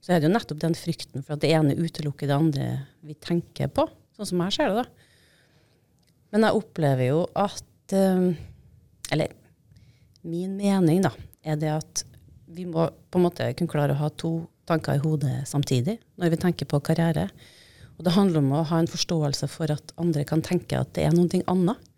så 0.00 0.12
er 0.12 0.20
det 0.20 0.28
jo 0.28 0.32
nettopp 0.32 0.62
den 0.62 0.76
frykten 0.78 1.24
for 1.24 1.36
at 1.36 1.44
det 1.44 1.52
ene 1.52 1.76
utelukker 1.76 2.30
det 2.30 2.36
andre 2.36 2.68
vi 3.04 3.16
tenker 3.20 3.68
på. 3.68 3.84
Sånn 4.16 4.30
som 4.30 4.44
jeg 4.46 4.56
ser 4.56 4.72
det, 4.72 4.84
da. 4.84 5.06
Men 6.32 6.46
jeg 6.46 6.58
opplever 6.58 7.10
jo 7.10 7.20
at 7.38 7.94
eh, 7.94 8.34
Eller 9.14 9.34
min 10.26 10.56
mening, 10.58 11.04
da, 11.04 11.12
er 11.46 11.58
det 11.60 11.70
at 11.70 12.02
vi 12.50 12.64
må 12.66 12.88
på 13.10 13.20
en 13.20 13.26
måte 13.28 13.46
kunne 13.54 13.70
klare 13.70 13.94
å 13.94 14.00
ha 14.00 14.08
to 14.10 14.32
tanker 14.66 14.96
i 14.96 15.02
hodet 15.02 15.44
samtidig 15.46 16.00
når 16.18 16.32
vi 16.32 16.40
tenker 16.42 16.66
på 16.66 16.80
karriere. 16.82 17.28
Og 17.96 18.04
det 18.06 18.14
handler 18.16 18.42
om 18.42 18.52
å 18.58 18.64
ha 18.68 18.80
en 18.80 18.90
forståelse 18.90 19.48
for 19.50 19.72
at 19.72 19.94
andre 20.00 20.24
kan 20.28 20.44
tenke 20.44 20.78
at 20.78 20.92
det 20.96 21.06
er 21.06 21.14
noe 21.16 21.40
annet. 21.52 21.92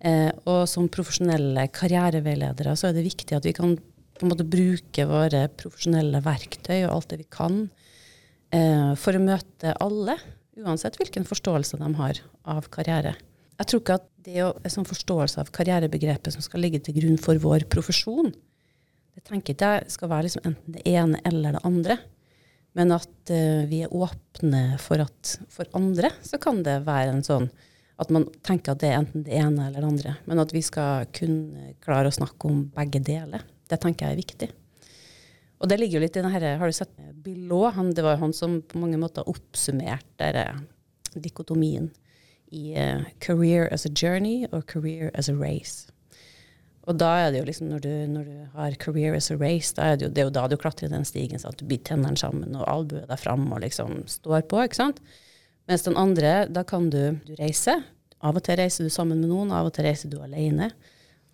Eh, 0.00 0.30
og 0.48 0.64
som 0.70 0.88
profesjonelle 0.88 1.66
karriereveiledere 1.76 2.72
så 2.78 2.88
er 2.88 2.96
det 2.96 3.04
viktig 3.04 3.36
at 3.36 3.46
vi 3.46 3.54
kan 3.56 3.76
på 3.76 4.26
en 4.26 4.32
måte 4.32 4.48
bruke 4.48 5.04
våre 5.08 5.46
profesjonelle 5.60 6.22
verktøy 6.24 6.86
og 6.86 6.94
alt 6.94 7.10
det 7.12 7.20
vi 7.22 7.28
kan 7.32 7.58
eh, 8.52 8.92
for 8.96 9.16
å 9.16 9.22
møte 9.22 9.74
alle, 9.80 10.16
uansett 10.60 10.96
hvilken 11.00 11.28
forståelse 11.28 11.80
de 11.80 11.90
har 12.00 12.22
av 12.48 12.68
karriere. 12.72 13.14
Jeg 13.60 13.68
tror 13.68 13.82
ikke 13.82 13.98
at 14.00 14.08
det 14.24 14.38
er 14.40 14.56
en 14.56 14.72
sånn 14.72 14.88
forståelse 14.88 15.40
av 15.42 15.52
karrierebegrepet 15.56 16.32
som 16.32 16.44
skal 16.44 16.64
ligge 16.64 16.80
til 16.84 16.96
grunn 16.96 17.20
for 17.20 17.40
vår 17.40 17.68
profesjon, 17.72 18.32
det 19.20 19.26
tenker 19.28 19.52
ikke 19.54 19.70
jeg 19.74 19.92
skal 19.92 20.10
være 20.10 20.26
liksom 20.28 20.46
enten 20.48 20.76
det 20.76 20.82
ene 20.88 21.20
eller 21.28 21.56
det 21.56 21.62
andre. 21.68 21.96
Men 22.78 22.94
at 22.94 23.32
uh, 23.32 23.66
vi 23.70 23.82
er 23.84 23.94
åpne 23.94 24.78
for 24.82 25.02
at 25.02 25.34
for 25.50 25.68
andre 25.76 26.12
så 26.22 26.38
kan 26.42 26.62
det 26.66 26.82
være 26.86 27.16
en 27.16 27.26
sånn 27.26 27.50
at 28.00 28.12
man 28.14 28.24
tenker 28.46 28.72
at 28.72 28.80
det 28.80 28.88
er 28.88 29.00
enten 29.02 29.24
det 29.26 29.36
ene 29.36 29.66
eller 29.66 29.82
det 29.82 29.90
andre. 29.90 30.14
Men 30.24 30.40
at 30.40 30.54
vi 30.56 30.62
skal 30.64 31.10
kunne 31.12 31.74
klare 31.84 32.08
å 32.08 32.16
snakke 32.16 32.48
om 32.48 32.62
begge 32.72 33.02
deler. 33.04 33.44
Det 33.68 33.76
tenker 33.82 34.06
jeg 34.06 34.16
er 34.16 34.22
viktig. 34.22 34.48
Og 35.60 35.68
det 35.68 35.76
ligger 35.76 35.98
jo 35.98 36.04
litt 36.06 36.16
i 36.16 36.22
denne, 36.22 36.56
Har 36.56 36.66
du 36.66 36.72
sett 36.72 36.94
Bill 37.12 37.42
Law? 37.50 37.68
Det 37.92 38.02
var 38.02 38.16
han 38.16 38.32
som 38.32 38.62
på 38.62 38.80
mange 38.80 38.96
måter 38.96 39.28
oppsummerte 39.28 40.32
dikotomien 41.14 41.90
i 42.50 42.74
uh, 42.74 43.04
'career 43.20 43.68
as 43.72 43.84
a 43.84 43.90
journey' 43.90 44.48
og 44.50 44.64
'career 44.66 45.10
as 45.14 45.28
a 45.28 45.32
race'. 45.32 45.90
Og 46.88 46.96
da 46.96 47.10
er 47.20 47.32
det 47.32 47.42
jo 47.42 47.46
liksom, 47.48 47.68
når 47.68 47.82
du, 47.84 47.90
når 48.08 48.24
du 48.24 48.36
har 48.54 48.76
'career 48.80 49.16
as 49.16 49.30
a 49.30 49.36
race', 49.36 49.74
da 49.76 49.82
er 49.82 49.96
det, 49.96 50.06
jo, 50.06 50.10
det 50.10 50.22
er 50.22 50.28
jo 50.28 50.36
da 50.36 50.46
du 50.48 50.56
klatrer 50.56 50.88
den 50.88 51.04
stigen 51.04 51.38
sånn 51.38 51.52
at 51.52 51.60
du 51.60 51.66
biter 51.68 51.92
tennene 51.92 52.16
sammen 52.16 52.56
og 52.56 52.68
albuer 52.68 53.06
deg 53.06 53.20
fram 53.20 53.52
og 53.52 53.60
liksom 53.60 54.06
står 54.08 54.46
på. 54.48 54.62
ikke 54.64 54.80
sant? 54.80 55.00
Mens 55.68 55.84
den 55.84 55.96
andre, 55.96 56.48
da 56.48 56.64
kan 56.64 56.88
du, 56.90 57.20
du 57.26 57.34
reise. 57.38 57.82
Av 58.20 58.36
og 58.36 58.42
til 58.44 58.56
reiser 58.56 58.84
du 58.84 58.90
sammen 58.90 59.20
med 59.20 59.28
noen, 59.28 59.52
av 59.52 59.68
og 59.68 59.74
til 59.76 59.84
reiser 59.84 60.10
du 60.10 60.18
alene. 60.20 60.70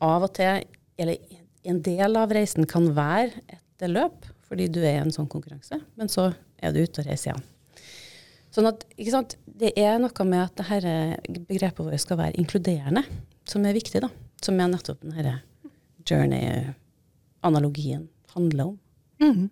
Av 0.03 0.23
og 0.23 0.35
til, 0.35 0.67
eller 0.99 1.17
en 1.65 1.81
del 1.83 2.17
av 2.17 2.35
reisen 2.35 2.67
kan 2.67 2.91
være 2.95 3.31
et 3.49 3.89
løp, 3.89 4.27
fordi 4.47 4.69
du 4.69 4.81
er 4.83 4.99
i 4.99 5.05
en 5.05 5.15
sånn 5.15 5.31
konkurranse. 5.31 5.79
Men 5.97 6.11
så 6.11 6.33
er 6.59 6.75
du 6.75 6.83
ute 6.83 7.03
og 7.03 7.07
reiser 7.09 7.33
igjen. 7.33 7.47
Sånn 8.51 8.67
at, 8.67 8.85
ikke 8.97 9.15
sant, 9.15 9.37
Det 9.57 9.73
er 9.79 9.97
noe 9.97 10.25
med 10.29 10.43
at 10.43 10.59
dette 10.61 11.41
begrepet 11.49 11.81
vårt 11.81 12.01
skal 12.03 12.19
være 12.19 12.37
inkluderende, 12.37 13.03
som 13.49 13.65
er 13.65 13.73
viktig. 13.73 14.03
da 14.05 14.11
som 14.45 14.59
er 14.61 14.73
nettopp 14.73 15.05
denne 15.05 15.39
journey-analogien 16.07 18.09
handler 18.35 18.73
om. 18.73 18.81
Mm. 19.23 19.47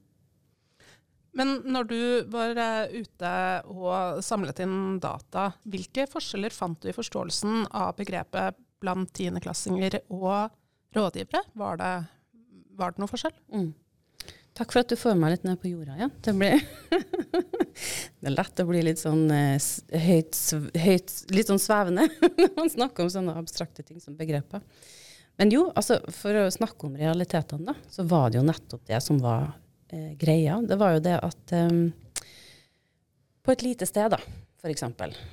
Men 1.35 1.57
når 1.67 1.87
du 1.91 2.00
var 2.31 2.59
eh, 2.62 3.00
ute 3.03 3.31
og 3.67 4.21
samlet 4.23 4.61
inn 4.62 5.00
data, 5.03 5.49
hvilke 5.67 6.07
forskjeller 6.11 6.55
fant 6.55 6.79
du 6.83 6.93
i 6.93 6.95
forståelsen 6.95 7.64
av 7.75 7.97
begrepet 7.99 8.61
blant 8.85 9.11
tiendeklassinger 9.17 9.99
og 10.14 10.55
rådgivere? 10.95 11.43
Var 11.59 11.81
det, 11.81 11.95
var 12.79 12.95
det 12.95 13.03
noe 13.03 13.11
forskjell? 13.11 13.35
Mm. 13.50 13.73
Takk 14.54 14.70
for 14.70 14.84
at 14.84 14.90
du 14.92 14.94
får 14.94 15.16
meg 15.18 15.32
litt 15.32 15.46
ned 15.49 15.58
på 15.58 15.73
jorda 15.73 15.96
igjen. 15.96 16.12
Ja. 16.14 16.32
Det, 16.32 16.99
det, 18.20 18.28
er 18.28 18.34
lett 18.37 18.61
å 18.62 18.66
bli 18.68 18.84
litt 18.87 19.00
sånn 19.02 19.25
uh, 19.26 19.56
høyt, 20.04 20.38
høyt, 20.78 21.14
litt 21.34 21.50
sånn 21.50 21.62
svevende 21.62 22.06
når 22.38 22.52
man 22.54 22.70
snakker 22.70 23.02
om 23.02 23.11
sånne 23.11 23.34
abstrakte 23.40 23.82
ting 23.82 23.99
som 24.02 24.14
begreper. 24.18 24.62
Men 25.42 25.50
jo, 25.50 25.66
altså, 25.75 25.99
for 26.14 26.44
å 26.44 26.52
snakke 26.54 26.87
om 26.87 26.94
realitetene, 26.94 27.73
da, 27.73 27.75
så 27.90 28.06
var 28.06 28.30
det 28.30 28.38
jo 28.38 28.46
nettopp 28.46 28.84
det 28.87 29.00
som 29.02 29.18
var 29.18 29.49
eh, 29.90 30.12
greia. 30.20 30.61
Det 30.62 30.78
var 30.78 30.94
jo 30.94 31.02
det 31.02 31.16
at 31.18 31.54
um, 31.58 31.88
på 33.42 33.54
et 33.56 33.64
lite 33.66 33.88
sted, 33.90 34.14
da, 34.14 34.20
f.eks., 34.62 34.87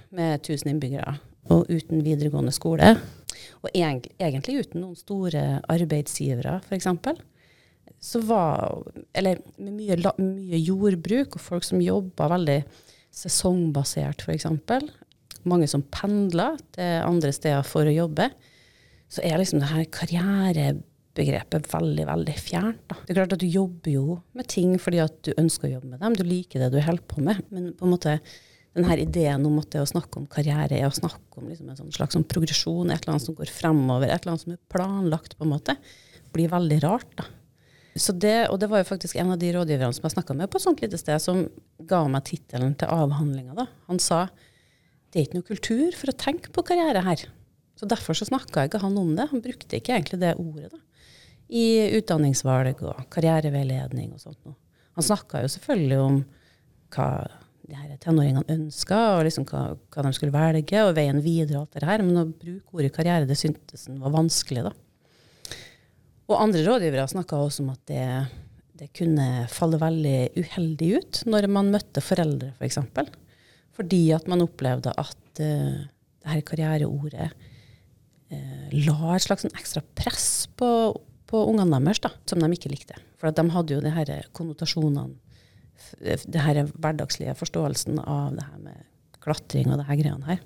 med 0.09 0.39
1000 0.39 0.73
innbyggere, 0.73 1.13
og 1.53 1.69
uten 1.69 2.01
videregående 2.01 2.53
skole, 2.55 2.95
og 3.61 3.69
egentlig, 3.69 4.15
egentlig 4.17 4.65
uten 4.65 4.81
noen 4.81 4.97
store 4.97 5.45
arbeidsgivere, 5.69 6.57
f.eks., 6.65 6.89
så 8.01 8.19
var 8.25 8.81
Eller 9.13 9.37
med 9.61 9.75
mye, 9.77 9.97
mye, 10.17 10.57
jordbruk 10.57 11.37
og 11.37 11.43
folk 11.43 11.65
som 11.67 11.83
jobba 11.83 12.31
veldig 12.33 12.59
sesongbasert, 13.13 14.23
f.eks. 14.25 14.47
Mange 15.45 15.67
som 15.69 15.83
pendla 15.93 16.55
til 16.73 17.03
andre 17.05 17.33
steder 17.35 17.65
for 17.67 17.85
å 17.85 17.93
jobbe. 17.93 18.29
Så 19.11 19.21
er 19.27 19.37
liksom 19.37 19.61
det 19.61 19.69
her 19.69 19.85
karrierebegrepet 19.93 21.67
veldig, 21.73 22.05
veldig 22.07 22.37
fjernt. 22.39 22.85
Da. 22.89 22.97
Det 23.03 23.13
er 23.13 23.19
klart 23.19 23.35
at 23.35 23.43
du 23.43 23.49
jobber 23.51 23.91
jo 23.93 24.05
med 24.37 24.49
ting 24.49 24.77
fordi 24.81 25.01
at 25.03 25.17
du 25.27 25.33
ønsker 25.35 25.69
å 25.69 25.75
jobbe 25.75 25.91
med 25.91 26.01
dem. 26.01 26.15
Du 26.17 26.23
liker 26.25 26.63
det 26.63 26.71
du 26.73 26.79
holder 26.81 27.05
på 27.11 27.25
med. 27.25 27.43
Men 27.51 27.73
på 27.77 27.85
en 27.85 27.93
måte 27.93 28.15
denne 28.71 28.95
ideen 29.03 29.45
om 29.45 29.59
at 29.59 29.73
det 29.73 29.83
å 29.83 29.89
snakke 29.89 30.21
om 30.21 30.29
karriere 30.31 30.77
er 30.77 30.87
å 30.87 30.95
snakke 30.95 31.41
om 31.41 31.49
liksom 31.51 31.69
en 31.69 31.77
sånn 31.81 31.91
slags 31.91 32.15
sånn 32.15 32.25
progresjon, 32.31 32.87
et 32.89 33.03
eller 33.03 33.17
annet 33.17 33.27
som 33.27 33.35
går 33.37 33.51
fremover, 33.51 34.07
et 34.07 34.23
eller 34.23 34.33
annet 34.33 34.45
som 34.45 34.55
er 34.55 34.61
planlagt, 34.71 35.35
på 35.35 35.45
en 35.45 35.51
måte, 35.51 35.75
blir 36.31 36.49
veldig 36.53 36.79
rart. 36.85 37.11
da. 37.19 37.27
Så 37.99 38.13
det, 38.15 38.47
og 38.47 38.59
det 38.61 38.69
var 38.71 38.81
jo 38.81 38.87
faktisk 38.87 39.17
en 39.19 39.33
av 39.33 39.39
de 39.41 39.49
rådgiverne 39.51 39.91
som 39.95 40.05
jeg 40.07 40.13
snakka 40.13 40.35
med 40.37 40.51
på 40.51 40.59
et 40.59 40.63
sånt 40.63 40.81
lite 40.83 40.99
sted, 40.99 41.19
som 41.19 41.43
ga 41.89 42.05
meg 42.11 42.23
tittelen 42.29 42.73
til 42.79 42.91
avhandlinga. 42.91 43.67
Han 43.89 43.99
sa 43.99 44.27
det 45.11 45.19
er 45.19 45.25
ikke 45.27 45.39
noe 45.41 45.49
kultur 45.49 45.97
for 45.99 46.11
å 46.11 46.15
tenke 46.15 46.53
på 46.55 46.63
karriere 46.69 47.03
her. 47.03 47.25
Så 47.75 47.87
derfor 47.89 48.15
så 48.15 48.27
snakka 48.29 48.67
ikke 48.67 48.79
han 48.79 48.95
om 48.99 49.11
det. 49.17 49.27
Han 49.33 49.43
brukte 49.43 49.75
ikke 49.75 49.97
egentlig 49.97 50.21
det 50.21 50.37
ordet 50.39 50.69
da, 50.71 50.79
i 51.51 51.65
utdanningsvalg 51.97 52.79
og 52.85 53.01
karriereveiledning 53.11 54.13
og 54.15 54.23
sånt 54.23 54.39
noe. 54.47 54.55
Han 54.95 55.07
snakka 55.07 55.43
jo 55.43 55.51
selvfølgelig 55.51 55.99
om 55.99 56.21
hva 56.95 57.09
de 57.67 57.77
her 57.77 57.99
tenåringene 58.03 58.55
ønska, 58.55 58.99
og 59.17 59.25
liksom 59.27 59.45
hva, 59.49 59.63
hva, 59.93 60.03
de 60.05 60.11
skulle 60.15 60.35
velge, 60.35 60.83
og 60.83 60.95
veien 60.97 61.19
videre 61.23 61.59
og 61.59 61.65
alt 61.65 61.77
det 61.79 61.89
her. 61.89 62.03
Men 62.07 62.21
å 62.21 62.25
bruke 62.29 62.77
ordet 62.77 62.93
karriere, 62.95 63.27
det 63.29 63.39
syntes 63.39 63.87
han 63.87 63.99
var 64.03 64.15
vanskelig, 64.15 64.65
da. 64.67 64.73
Og 66.31 66.39
andre 66.39 66.63
rådgivere 66.63 67.09
snakka 67.11 67.39
også 67.43 67.65
om 67.65 67.73
at 67.73 67.81
det, 67.91 68.05
det, 68.79 68.89
kunne 68.95 69.45
falle 69.51 69.79
veldig 69.81 70.31
uheldig 70.39 70.91
ut 70.97 71.21
når 71.27 71.49
man 71.51 71.71
møtte 71.73 72.03
foreldre, 72.03 72.53
f.eks. 72.53 72.59
For 72.61 72.69
eksempel. 72.69 73.09
Fordi 73.75 74.01
at 74.15 74.27
man 74.31 74.43
opplevde 74.45 74.93
at 74.95 75.41
uh, 75.43 75.81
det 76.21 76.31
her 76.31 76.43
karriereordet 76.47 77.31
uh, 77.33 78.67
la 78.71 79.15
et 79.15 79.25
slags 79.25 79.43
sånn 79.43 79.57
ekstra 79.57 79.83
press 79.97 80.29
på, 80.55 80.69
på 81.27 81.43
ungene 81.51 81.81
deres, 81.83 82.03
da, 82.03 82.13
som 82.29 82.43
de 82.43 82.51
ikke 82.55 82.71
likte. 82.71 82.99
For 83.19 83.33
de 83.35 83.47
hadde 83.55 83.75
jo 83.75 83.83
de 83.83 83.93
her 83.95 84.13
konnotasjonene, 84.37 85.19
det 85.99 86.41
her 86.45 86.61
hverdagslige 86.77 87.33
forståelsen 87.39 87.99
av 88.05 88.35
det 88.37 88.45
her 88.45 88.59
med 88.61 88.83
klatring 89.21 89.71
og 89.71 89.81
det 89.81 89.87
her 89.89 89.99
greiene 89.99 90.27
her. 90.29 90.43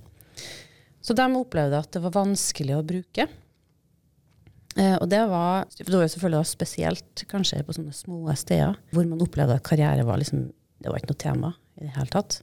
Så 1.05 1.13
de 1.17 1.25
opplevde 1.37 1.77
at 1.77 1.91
det 1.93 2.01
var 2.01 2.15
vanskelig 2.15 2.77
å 2.77 2.85
bruke. 2.85 3.27
Eh, 4.75 4.95
og 4.99 5.07
det 5.11 5.21
var, 5.31 5.69
det 5.77 5.87
var 5.87 6.03
jo 6.03 6.11
selvfølgelig 6.11 6.49
spesielt 6.49 7.23
kanskje 7.31 7.61
på 7.63 7.75
sånne 7.77 7.95
små 7.95 8.35
steder, 8.35 8.75
hvor 8.91 9.07
man 9.07 9.23
opplevde 9.23 9.55
at 9.55 9.67
karriere 9.67 10.03
var 10.07 10.19
liksom, 10.19 10.49
det 10.83 10.91
var 10.91 10.99
ikke 10.99 11.13
noe 11.13 11.23
tema 11.23 11.53
i 11.79 11.87
det 11.87 11.95
hele 11.95 12.11
tatt. 12.11 12.41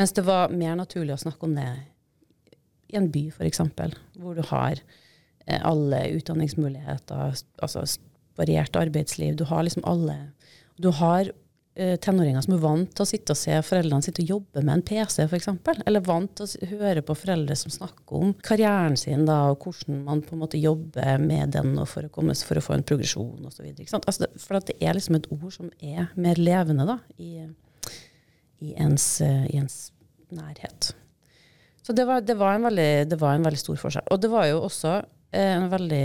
Mens 0.00 0.14
det 0.16 0.24
var 0.24 0.54
mer 0.54 0.78
naturlig 0.80 1.12
å 1.16 1.20
snakke 1.20 1.44
om 1.44 1.58
det 1.58 1.68
i 2.90 2.96
en 2.98 3.10
by, 3.12 3.26
f.eks., 3.34 3.60
hvor 4.16 4.38
du 4.38 4.42
har 4.48 4.80
eh, 4.80 5.60
alle 5.60 6.06
utdanningsmuligheter, 6.16 7.36
altså 7.60 7.84
variert 8.40 8.78
arbeidsliv. 8.78 9.36
Du 9.36 9.44
har 9.50 9.66
liksom 9.66 9.84
alle 9.84 10.32
Du 10.80 10.88
har 10.96 11.28
tenåringer 11.74 12.42
som 12.44 12.54
er 12.56 12.62
vant 12.62 12.90
til 12.92 13.04
å 13.04 13.08
sitte 13.08 13.34
og 13.34 13.38
se 13.38 13.54
foreldrene 13.64 14.04
sitte 14.04 14.24
og 14.24 14.32
jobbe 14.34 14.62
med 14.66 14.72
en 14.74 14.82
PC, 14.84 15.22
f.eks. 15.24 15.48
Eller 15.86 16.02
vant 16.04 16.32
til 16.36 16.48
å 16.48 16.68
høre 16.72 17.04
på 17.06 17.14
foreldre 17.16 17.56
som 17.56 17.72
snakker 17.72 18.16
om 18.18 18.32
karrieren 18.44 18.98
sin 18.98 19.22
da, 19.28 19.38
og 19.52 19.64
hvordan 19.64 20.02
man 20.08 20.22
på 20.26 20.34
en 20.34 20.42
måte 20.42 20.60
jobber 20.60 21.22
med 21.22 21.54
den 21.54 21.76
for 21.86 22.08
å, 22.08 22.12
komme, 22.12 22.34
for 22.34 22.58
å 22.58 22.64
få 22.64 22.74
en 22.76 22.86
progresjon 22.86 23.46
osv. 23.46 23.70
Altså, 23.70 24.28
for 24.42 24.58
det 24.66 24.76
er 24.82 24.98
liksom 24.98 25.20
et 25.20 25.30
ord 25.30 25.52
som 25.54 25.70
er 25.78 26.10
mer 26.20 26.40
levende 26.42 26.88
da, 26.88 26.98
i, 27.22 27.46
i, 28.58 28.74
ens, 28.74 29.06
i 29.22 29.60
ens, 29.60 29.78
nærhet. 30.34 30.92
Så 31.82 31.94
det 31.96 32.04
var, 32.06 32.20
det, 32.22 32.36
var 32.38 32.60
veldig, 32.62 32.90
det 33.10 33.16
var, 33.18 33.34
en 33.34 33.46
veldig, 33.46 33.62
stor 33.62 33.78
forskjell. 33.80 34.10
Og 34.12 34.20
det 34.22 34.30
var 34.30 34.50
jo 34.50 34.60
også 34.66 34.92
eh, 35.32 35.54
en 35.56 35.70
veldig 35.72 36.04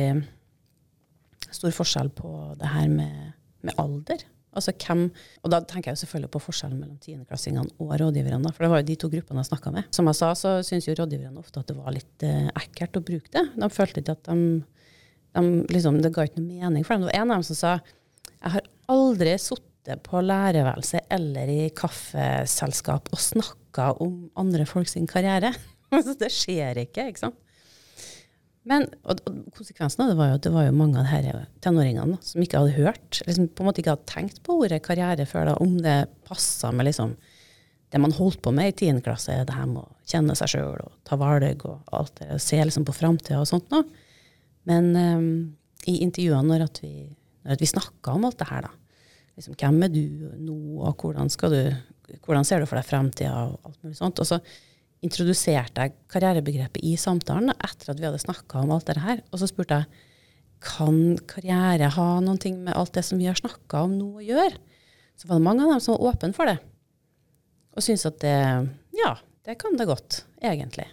stor 1.49 1.75
forskjell 1.75 2.09
på 2.15 2.31
det 2.57 2.71
her 2.71 2.87
med, 2.89 3.35
med 3.65 3.77
alder. 3.81 4.23
Altså 4.55 4.73
hvem, 4.73 5.07
og 5.43 5.51
Da 5.51 5.59
tenker 5.61 5.91
jeg 5.91 5.97
jo 5.97 6.03
selvfølgelig 6.05 6.31
på 6.33 6.41
forskjellen 6.45 6.79
mellom 6.79 6.99
tiendeklassingene 7.03 7.75
og 7.83 7.91
rådgiverne. 8.01 8.53
For 8.55 8.65
det 8.65 8.71
var 8.71 8.81
jo 8.81 8.87
de 8.89 8.95
to 9.01 9.09
gruppene 9.11 9.43
jeg 9.43 9.51
snakka 9.51 9.73
med. 9.75 9.89
Som 9.95 10.09
jeg 10.11 10.19
sa, 10.21 10.31
så 10.39 10.55
syns 10.65 10.87
jo 10.87 10.95
rådgiverne 10.97 11.41
ofte 11.41 11.61
at 11.61 11.69
det 11.71 11.77
var 11.77 11.95
litt 11.95 12.25
eh, 12.25 12.49
ekkelt 12.63 12.99
å 12.99 13.03
bruke 13.05 13.31
det. 13.35 13.45
De 13.55 13.69
følte 13.73 14.03
ikke 14.03 14.17
at 14.17 14.31
de, 14.31 14.39
de 15.35 15.45
liksom, 15.75 16.01
Det 16.03 16.13
ga 16.15 16.27
ikke 16.27 16.41
noe 16.41 16.65
mening 16.65 16.87
for 16.87 16.95
dem. 16.95 17.05
Det 17.05 17.11
var 17.11 17.21
en 17.21 17.31
av 17.31 17.39
dem 17.39 17.47
som 17.51 17.61
sa 17.61 17.77
jeg 18.35 18.53
har 18.57 18.67
aldri 18.91 19.37
sittet 19.41 20.01
på 20.05 20.21
lærerværelset 20.21 21.07
eller 21.13 21.49
i 21.49 21.61
kaffeselskap 21.77 23.09
og 23.13 23.21
snakka 23.21 23.91
om 24.03 24.27
andre 24.37 24.67
folk 24.69 24.89
sin 24.89 25.09
karriere. 25.09 25.53
Det 26.21 26.29
skjer 26.33 26.81
ikke, 26.85 27.09
ikke 27.09 27.27
sant? 27.27 27.41
Men 28.65 28.87
og, 29.05 29.21
og 29.29 29.53
konsekvensen 29.53 30.03
av 30.03 30.11
det 30.11 30.17
var 30.17 30.31
jo 30.31 30.37
at 30.39 30.45
det 30.47 30.51
var 30.55 30.65
jo 30.65 30.75
mange 30.75 30.97
av 30.97 31.09
her 31.09 31.27
tenåringene 31.61 32.17
som 32.25 32.41
ikke 32.41 32.61
hadde 32.63 32.77
hørt, 32.79 33.21
liksom 33.27 33.49
på 33.53 33.61
en 33.61 33.69
måte 33.69 33.83
ikke 33.83 33.93
hadde 33.93 34.09
tenkt 34.09 34.41
på 34.45 34.57
ordet 34.63 34.81
karriere 34.85 35.27
før, 35.29 35.51
da, 35.51 35.57
om 35.61 35.75
det 35.85 35.97
passa 36.25 36.71
med 36.73 36.89
liksom 36.89 37.13
det 37.93 38.01
man 38.01 38.15
holdt 38.17 38.41
på 38.43 38.51
med 38.51 38.73
i 38.73 38.89
10. 38.89 39.03
klasse, 39.05 39.35
det 39.45 39.55
her 39.55 39.67
med 39.69 39.83
å 39.83 40.09
kjenne 40.09 40.33
seg 40.35 40.55
sjøl 40.55 40.81
og 40.81 40.95
ta 41.07 41.17
valg 41.21 41.61
og 41.69 41.93
alt 41.95 42.15
det, 42.19 42.31
og 42.33 42.41
se 42.43 42.57
liksom 42.57 42.87
på 42.87 42.95
framtida 42.97 43.37
og 43.39 43.47
sånt 43.47 43.69
noe. 43.71 43.85
Men 44.65 44.89
um, 44.97 45.29
i 45.85 45.99
intervjuene 46.03 46.49
når, 46.49 46.65
at 46.65 46.81
vi, 46.81 47.05
når 47.45 47.61
vi 47.61 47.69
snakka 47.69 48.17
om 48.17 48.25
alt 48.27 48.39
det 48.41 48.49
her, 48.49 48.65
da, 48.65 48.73
liksom, 49.37 49.57
hvem 49.61 49.77
er 49.85 49.93
du 49.93 50.01
nå, 50.41 50.57
og 50.81 51.05
hvordan, 51.05 51.29
du, 51.29 52.17
hvordan 52.25 52.47
ser 52.47 52.65
du 52.65 52.67
for 52.67 52.81
deg 52.81 52.89
framtida, 52.89 53.45
og 53.45 53.69
alt 53.69 53.85
mulig 53.85 53.99
sånt. 54.01 54.19
Og 54.23 54.27
så 54.33 54.41
introduserte 55.05 55.85
jeg 55.85 55.95
karrierebegrepet 56.11 56.83
i 56.85 56.95
samtalen 56.99 57.53
etter 57.55 57.93
at 57.93 58.01
vi 58.01 58.07
hadde 58.07 58.21
snakka 58.23 58.63
om 58.63 58.73
alt 58.75 58.89
det 58.89 59.03
her. 59.03 59.21
Og 59.31 59.41
så 59.41 59.49
spurte 59.49 59.81
jeg 59.81 60.03
kan 60.65 61.17
karriere 61.29 61.91
ha 61.93 62.07
noe 62.23 62.53
med 62.55 62.73
alt 62.73 62.95
det 62.95 63.05
som 63.05 63.19
vi 63.21 63.27
har 63.29 63.37
snakka 63.37 63.85
om 63.85 63.97
nå 63.99 64.09
å 64.19 64.25
gjøre. 64.25 64.57
Så 65.15 65.29
var 65.29 65.39
det 65.39 65.47
mange 65.47 65.65
av 65.65 65.75
dem 65.75 65.83
som 65.83 65.95
var 65.95 66.11
åpne 66.11 66.35
for 66.35 66.49
det. 66.49 66.57
Og 67.75 67.83
syntes 67.83 68.07
at 68.09 68.21
det 68.23 68.37
Ja, 68.95 69.15
det 69.45 69.59
kan 69.61 69.77
det 69.77 69.87
godt, 69.87 70.23
egentlig. 70.41 70.87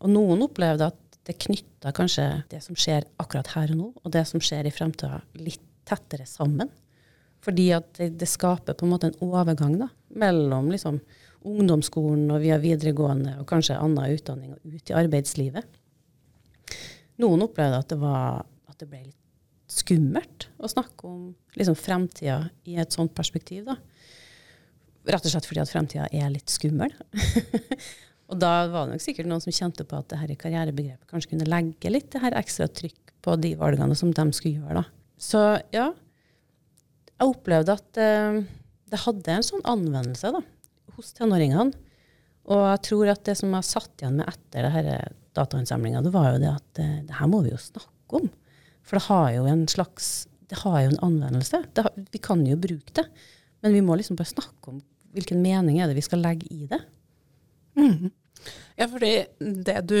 Og 0.00 0.10
noen 0.12 0.44
opplevde 0.46 0.88
at 0.92 1.18
det 1.26 1.38
knytta 1.42 1.92
kanskje 1.94 2.24
det 2.50 2.62
som 2.62 2.78
skjer 2.78 3.06
akkurat 3.20 3.50
her 3.56 3.72
og 3.74 3.78
nå, 3.78 3.88
og 4.02 4.12
det 4.14 4.22
som 4.30 4.42
skjer 4.42 4.68
i 4.68 4.74
fremtida, 4.74 5.20
litt 5.34 5.62
tettere 5.86 6.26
sammen. 6.26 6.70
Fordi 7.44 7.66
at 7.76 7.90
det, 7.98 8.12
det, 8.20 8.28
skaper 8.30 8.74
på 8.78 8.86
en 8.86 8.92
måte 8.94 9.10
en 9.10 9.18
overgang 9.26 9.76
da, 9.80 9.90
mellom 10.18 10.70
liksom, 10.72 11.00
ungdomsskolen 11.46 12.30
og 12.34 12.42
via 12.42 12.58
videregående 12.62 13.36
og 13.40 13.46
kanskje 13.50 13.78
annen 13.78 14.16
utdanning 14.16 14.54
og 14.56 14.76
ut 14.76 14.90
i 14.92 14.96
arbeidslivet. 14.96 15.78
Noen 17.22 17.44
opplevde 17.46 17.80
at 17.80 17.92
det, 17.92 17.98
var, 18.00 18.42
at 18.68 18.80
det 18.82 18.88
ble 18.90 19.04
litt 19.06 19.22
skummelt 19.70 20.48
å 20.62 20.70
snakke 20.70 21.08
om 21.08 21.20
liksom, 21.58 21.76
fremtida 21.78 22.40
i 22.68 22.76
et 22.80 22.94
sånt 22.94 23.14
perspektiv. 23.16 23.66
da. 23.66 23.78
Rett 25.06 25.26
og 25.26 25.32
slett 25.32 25.48
fordi 25.48 25.62
at 25.62 25.72
fremtida 25.72 26.08
er 26.12 26.32
litt 26.34 26.52
skummel. 26.52 26.92
og 28.30 28.40
da 28.42 28.52
var 28.72 28.86
det 28.86 28.96
nok 28.96 29.04
sikkert 29.04 29.30
noen 29.30 29.42
som 29.42 29.54
kjente 29.54 29.86
på 29.86 29.98
at 29.98 30.10
det 30.12 30.20
her 30.20 30.34
karrierebegrepet 30.38 31.10
kanskje 31.10 31.34
kunne 31.34 31.48
legge 31.50 31.92
litt 31.92 32.10
det 32.14 32.22
her 32.24 32.36
ekstra 32.38 32.68
trykk 32.68 33.14
på 33.26 33.38
de 33.42 33.54
valgene 33.58 33.96
som 33.98 34.12
de 34.14 34.26
skulle 34.36 34.60
gjøre. 34.60 34.82
da. 34.82 34.84
Så 35.16 35.42
ja, 35.74 35.88
jeg 37.16 37.32
opplevde 37.32 37.74
at 37.78 38.00
uh, 38.02 38.42
det 38.92 39.02
hadde 39.02 39.38
en 39.38 39.46
sånn 39.46 39.64
anvendelse 39.66 40.30
da, 40.34 40.42
hos 40.96 41.12
tenåringene. 41.16 41.72
Og 42.46 42.62
jeg 42.70 42.82
tror 42.86 43.12
at 43.12 43.24
det 43.26 43.36
som 43.40 43.54
jeg 43.56 43.68
satt 43.68 44.02
igjen 44.02 44.20
med 44.20 44.30
etter 44.30 44.68
denne 44.68 44.98
datainnsamlinga, 45.36 46.02
det 46.04 46.12
var 46.14 46.30
jo 46.32 46.42
det 46.42 46.52
at 46.52 46.80
uh, 46.80 46.98
det 47.08 47.16
her 47.18 47.30
må 47.30 47.42
vi 47.44 47.52
jo 47.52 47.60
snakke 47.60 48.20
om. 48.20 48.28
For 48.86 48.98
det 48.98 49.06
har 49.08 49.30
jo 49.34 49.48
en 49.50 49.66
slags 49.70 50.28
det 50.46 50.60
har 50.62 50.76
jo 50.84 50.92
en 50.92 51.02
anvendelse. 51.02 51.62
Har, 51.74 51.90
vi 52.12 52.20
kan 52.22 52.44
jo 52.46 52.58
bruke 52.60 52.94
det. 52.94 53.06
Men 53.64 53.74
vi 53.74 53.82
må 53.82 53.96
liksom 53.98 54.18
bare 54.18 54.30
snakke 54.30 54.70
om 54.70 54.80
hvilken 55.16 55.40
mening 55.42 55.80
er 55.80 55.90
det 55.90 55.96
vi 55.98 56.04
skal 56.04 56.22
legge 56.22 56.46
i 56.52 56.68
det. 56.70 56.78
Mm. 57.76 58.12
Ja, 58.76 58.86
fordi 58.86 59.12
det 59.66 59.80
du 59.90 60.00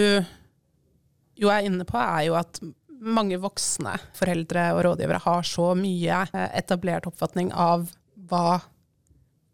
jo 1.36 1.50
er 1.52 1.66
inne 1.66 1.86
på, 1.88 1.98
er 1.98 2.28
jo 2.28 2.36
at 2.38 2.60
mange 2.96 3.38
voksne 3.40 3.96
foreldre 4.16 4.70
og 4.76 4.84
rådgivere 4.86 5.20
har 5.24 5.46
så 5.46 5.72
mye 5.76 6.22
eh, 6.30 6.48
etablert 6.60 7.08
oppfatning 7.08 7.50
av 7.52 7.90
hva 8.28 8.60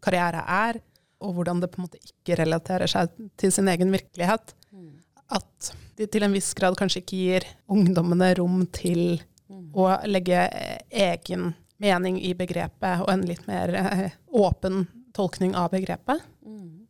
karriere 0.03 0.43
er, 0.43 0.79
og 1.23 1.37
hvordan 1.37 1.61
det 1.63 1.71
på 1.71 1.79
en 1.79 1.87
måte 1.87 2.01
ikke 2.03 2.37
relaterer 2.41 2.89
seg 2.91 3.11
til 3.39 3.53
sin 3.55 3.69
egen 3.71 3.93
virkelighet. 3.93 4.53
Mm. 4.75 4.91
At 5.33 5.73
de 5.97 6.07
til 6.09 6.25
en 6.25 6.35
viss 6.35 6.51
grad 6.57 6.77
kanskje 6.79 7.03
ikke 7.03 7.19
gir 7.19 7.47
ungdommene 7.71 8.33
rom 8.39 8.63
til 8.75 9.21
mm. 9.47 9.69
å 9.77 9.89
legge 10.09 10.47
egen 10.89 11.53
mening 11.83 12.19
i 12.23 12.33
begrepet, 12.37 13.03
og 13.03 13.11
en 13.11 13.25
litt 13.27 13.45
mer 13.49 13.73
eh, 13.75 14.17
åpen 14.35 14.85
tolkning 15.15 15.55
av 15.59 15.71
begrepet. 15.73 16.21
Mm. 16.45 16.83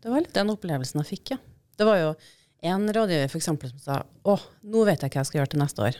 Det 0.00 0.12
var 0.12 0.24
litt 0.24 0.36
den 0.36 0.52
opplevelsen 0.52 1.02
jeg 1.02 1.10
fikk, 1.14 1.34
ja. 1.34 1.40
Det 1.76 1.88
var 1.88 2.00
jo 2.00 2.12
en 2.70 2.86
rådgiver 2.92 3.28
for 3.32 3.40
eksempel, 3.40 3.72
som 3.72 3.82
sa 3.84 3.98
å, 4.28 4.36
nå 4.68 4.84
vet 4.88 5.02
jeg 5.04 5.12
hva 5.12 5.22
jeg 5.22 5.30
skal 5.30 5.40
gjøre 5.40 5.52
til 5.54 5.62
neste 5.62 5.84
år. 5.88 5.98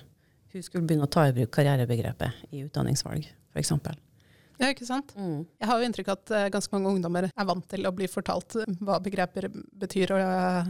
Hun 0.51 0.65
skulle 0.67 0.87
begynne 0.89 1.07
å 1.07 1.13
ta 1.13 1.29
i 1.29 1.35
bruk 1.35 1.53
karrierebegrepet 1.55 2.55
i 2.57 2.65
utdanningsvalg, 2.67 3.29
f.eks. 3.55 3.73
Ja, 4.61 4.69
ikke 4.75 4.85
sant? 4.85 5.15
Mm. 5.17 5.47
Jeg 5.57 5.69
har 5.71 5.81
jo 5.81 5.89
inntrykk 5.89 6.13
av 6.13 6.19
at 6.19 6.33
uh, 6.37 6.47
ganske 6.53 6.75
mange 6.75 6.93
ungdommer 6.93 7.31
er 7.31 7.49
vant 7.49 7.65
til 7.71 7.89
å 7.89 7.95
bli 7.97 8.09
fortalt 8.13 8.59
uh, 8.61 8.67
hva 8.85 8.99
begreper 9.01 9.49
betyr, 9.81 10.13
og 10.13 10.21
uh, 10.21 10.69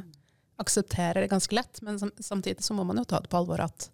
aksepterer 0.63 1.25
det 1.25 1.33
ganske 1.33 1.57
lett. 1.59 1.81
Men 1.87 1.99
samtidig 1.99 2.63
så 2.63 2.77
må 2.77 2.87
man 2.87 3.01
jo 3.03 3.07
ta 3.11 3.19
det 3.23 3.33
på 3.33 3.41
alvor 3.41 3.65
at, 3.65 3.89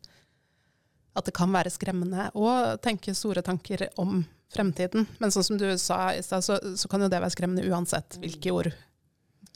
at 1.16 1.28
det 1.28 1.34
kan 1.36 1.52
være 1.54 1.72
skremmende 1.72 2.28
å 2.36 2.50
tenke 2.84 3.16
store 3.16 3.44
tanker 3.46 3.88
om 4.02 4.20
fremtiden. 4.52 5.08
Men 5.18 5.32
sånn 5.32 5.48
som 5.48 5.60
du 5.60 5.66
sa 5.80 6.10
i 6.12 6.20
stad, 6.22 6.44
så, 6.44 6.58
så, 6.76 6.90
kan 6.92 7.02
jo 7.02 7.10
det 7.12 7.22
være 7.22 7.32
skremmende 7.34 7.64
uansett 7.70 8.18
hvilke 8.20 8.52
ord 8.52 8.70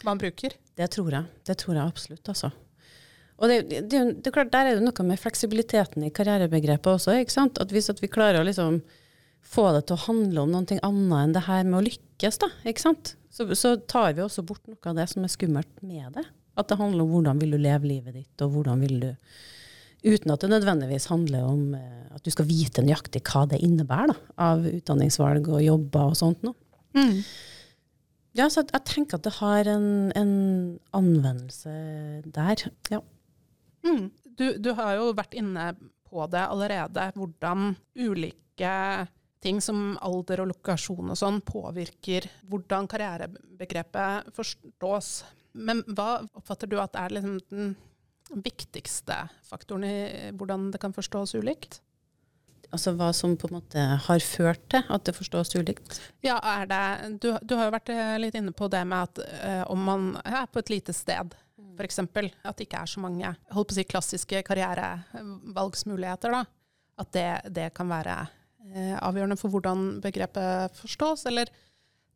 man 0.06 0.20
bruker. 0.20 0.56
Det 0.80 0.88
tror 0.96 1.12
jeg. 1.18 1.28
Det 1.46 1.58
tror 1.60 1.76
jeg 1.76 1.84
absolutt, 1.84 2.32
altså. 2.32 2.52
Og 3.40 3.48
det, 3.48 3.60
det, 3.68 3.84
det, 3.88 4.00
det, 4.24 4.32
Der 4.52 4.68
er 4.68 4.76
det 4.76 4.84
noe 4.84 5.04
med 5.08 5.20
fleksibiliteten 5.20 6.04
i 6.04 6.12
karrierebegrepet 6.12 6.90
også. 6.92 7.16
ikke 7.20 7.36
sant? 7.36 7.60
At 7.60 7.72
Hvis 7.72 7.88
at 7.92 8.00
vi 8.02 8.08
klarer 8.12 8.40
å 8.40 8.48
liksom 8.48 8.80
få 9.46 9.70
det 9.74 9.86
til 9.88 9.96
å 9.96 10.04
handle 10.06 10.44
om 10.44 10.52
noe 10.52 10.80
annet 10.86 11.16
enn 11.20 11.34
det 11.36 11.46
her 11.46 11.64
med 11.66 11.78
å 11.80 11.86
lykkes, 11.86 12.40
da, 12.42 12.50
ikke 12.68 12.84
sant? 12.84 13.14
Så, 13.30 13.46
så, 13.54 13.76
tar 13.90 14.12
vi 14.16 14.24
også 14.24 14.44
bort 14.46 14.66
noe 14.66 14.90
av 14.90 14.98
det 14.98 15.06
som 15.12 15.24
er 15.24 15.32
skummelt 15.32 15.82
med 15.86 16.12
det. 16.18 16.26
At 16.58 16.70
det 16.70 16.80
handler 16.80 17.06
om 17.06 17.14
hvordan 17.14 17.40
vil 17.40 17.54
du 17.54 17.60
leve 17.62 17.88
livet 17.88 18.16
ditt, 18.18 18.44
og 18.44 18.56
hvordan 18.56 18.84
vil 18.84 19.00
du 19.06 19.10
Uten 20.00 20.32
at 20.32 20.40
det 20.40 20.48
nødvendigvis 20.48 21.10
handler 21.10 21.44
om 21.44 21.74
eh, 21.76 22.06
at 22.16 22.24
du 22.24 22.30
skal 22.32 22.46
vite 22.48 22.80
nøyaktig 22.80 23.20
hva 23.28 23.42
det 23.50 23.58
innebærer 23.60 24.14
da, 24.14 24.14
av 24.46 24.64
utdanningsvalg 24.64 25.50
og 25.52 25.60
jobber 25.60 26.14
og 26.14 26.16
sånt 26.16 26.40
noe. 26.46 26.56
Mm. 26.96 27.18
Ja, 28.38 28.46
så 28.48 28.62
jeg 28.64 28.80
tenker 28.88 29.18
at 29.18 29.26
det 29.26 29.34
har 29.36 29.68
en, 29.68 30.08
en 30.16 30.32
anvendelse 30.96 31.74
der. 32.32 32.64
Ja. 32.88 33.02
Mm. 33.84 34.08
Du, 34.38 34.46
du, 34.56 34.70
har 34.78 34.96
jo 34.96 35.10
vært 35.18 35.36
inne 35.36 35.74
på 36.08 36.24
det 36.32 36.46
allerede, 36.46 37.10
hvordan 37.20 37.74
ulike 37.98 38.72
ting 39.44 39.60
som 39.64 39.94
alder 40.04 40.44
og 40.44 40.50
lokasjon 40.52 41.12
og 41.12 41.18
sånn 41.18 41.40
påvirker 41.44 42.28
hvordan 42.48 42.88
karrierebegrepet 42.90 44.32
forstås. 44.36 45.12
Men 45.52 45.82
hva 45.88 46.20
oppfatter 46.36 46.70
du 46.70 46.76
at 46.80 46.98
er 46.98 47.16
liksom 47.16 47.38
den 47.50 47.76
viktigste 48.30 49.16
faktoren 49.48 49.86
i 49.88 49.96
hvordan 50.36 50.70
det 50.74 50.82
kan 50.82 50.94
forstås 50.94 51.34
ulikt? 51.40 51.80
Altså 52.70 52.92
hva 52.94 53.08
som 53.16 53.32
på 53.34 53.48
en 53.48 53.56
måte 53.56 53.82
har 54.04 54.22
ført 54.22 54.62
til 54.70 54.84
at 54.94 55.06
det 55.06 55.16
forstås 55.16 55.56
ulikt? 55.58 55.96
Ja, 56.22 56.36
er 56.38 56.68
det 56.70 57.18
Du, 57.22 57.32
du 57.42 57.56
har 57.58 57.66
jo 57.66 57.74
vært 57.74 57.90
eh, 57.90 58.18
litt 58.22 58.36
inne 58.38 58.54
på 58.54 58.68
det 58.70 58.84
med 58.86 59.08
at 59.08 59.22
uh, 59.42 59.64
om 59.72 59.82
man 59.82 60.12
er 60.22 60.46
på 60.46 60.62
et 60.62 60.70
lite 60.70 60.94
sted, 60.94 61.34
mm. 61.58 61.72
f.eks. 61.74 61.98
At 61.98 62.60
det 62.60 62.68
ikke 62.68 62.84
er 62.84 62.92
så 62.92 63.02
mange 63.02 63.34
holdt 63.50 63.72
på 63.72 63.74
å 63.74 63.78
si, 63.80 63.86
klassiske 63.90 64.44
karrierevalgsmuligheter, 64.46 66.36
da. 66.36 66.44
At 67.00 67.10
det, 67.16 67.28
det 67.50 67.70
kan 67.74 67.90
være 67.90 68.20
avgjørende 69.00 69.38
for 69.40 69.52
hvordan 69.52 70.00
begrepet 70.04 70.76
forstås? 70.78 71.26
Eller 71.30 71.50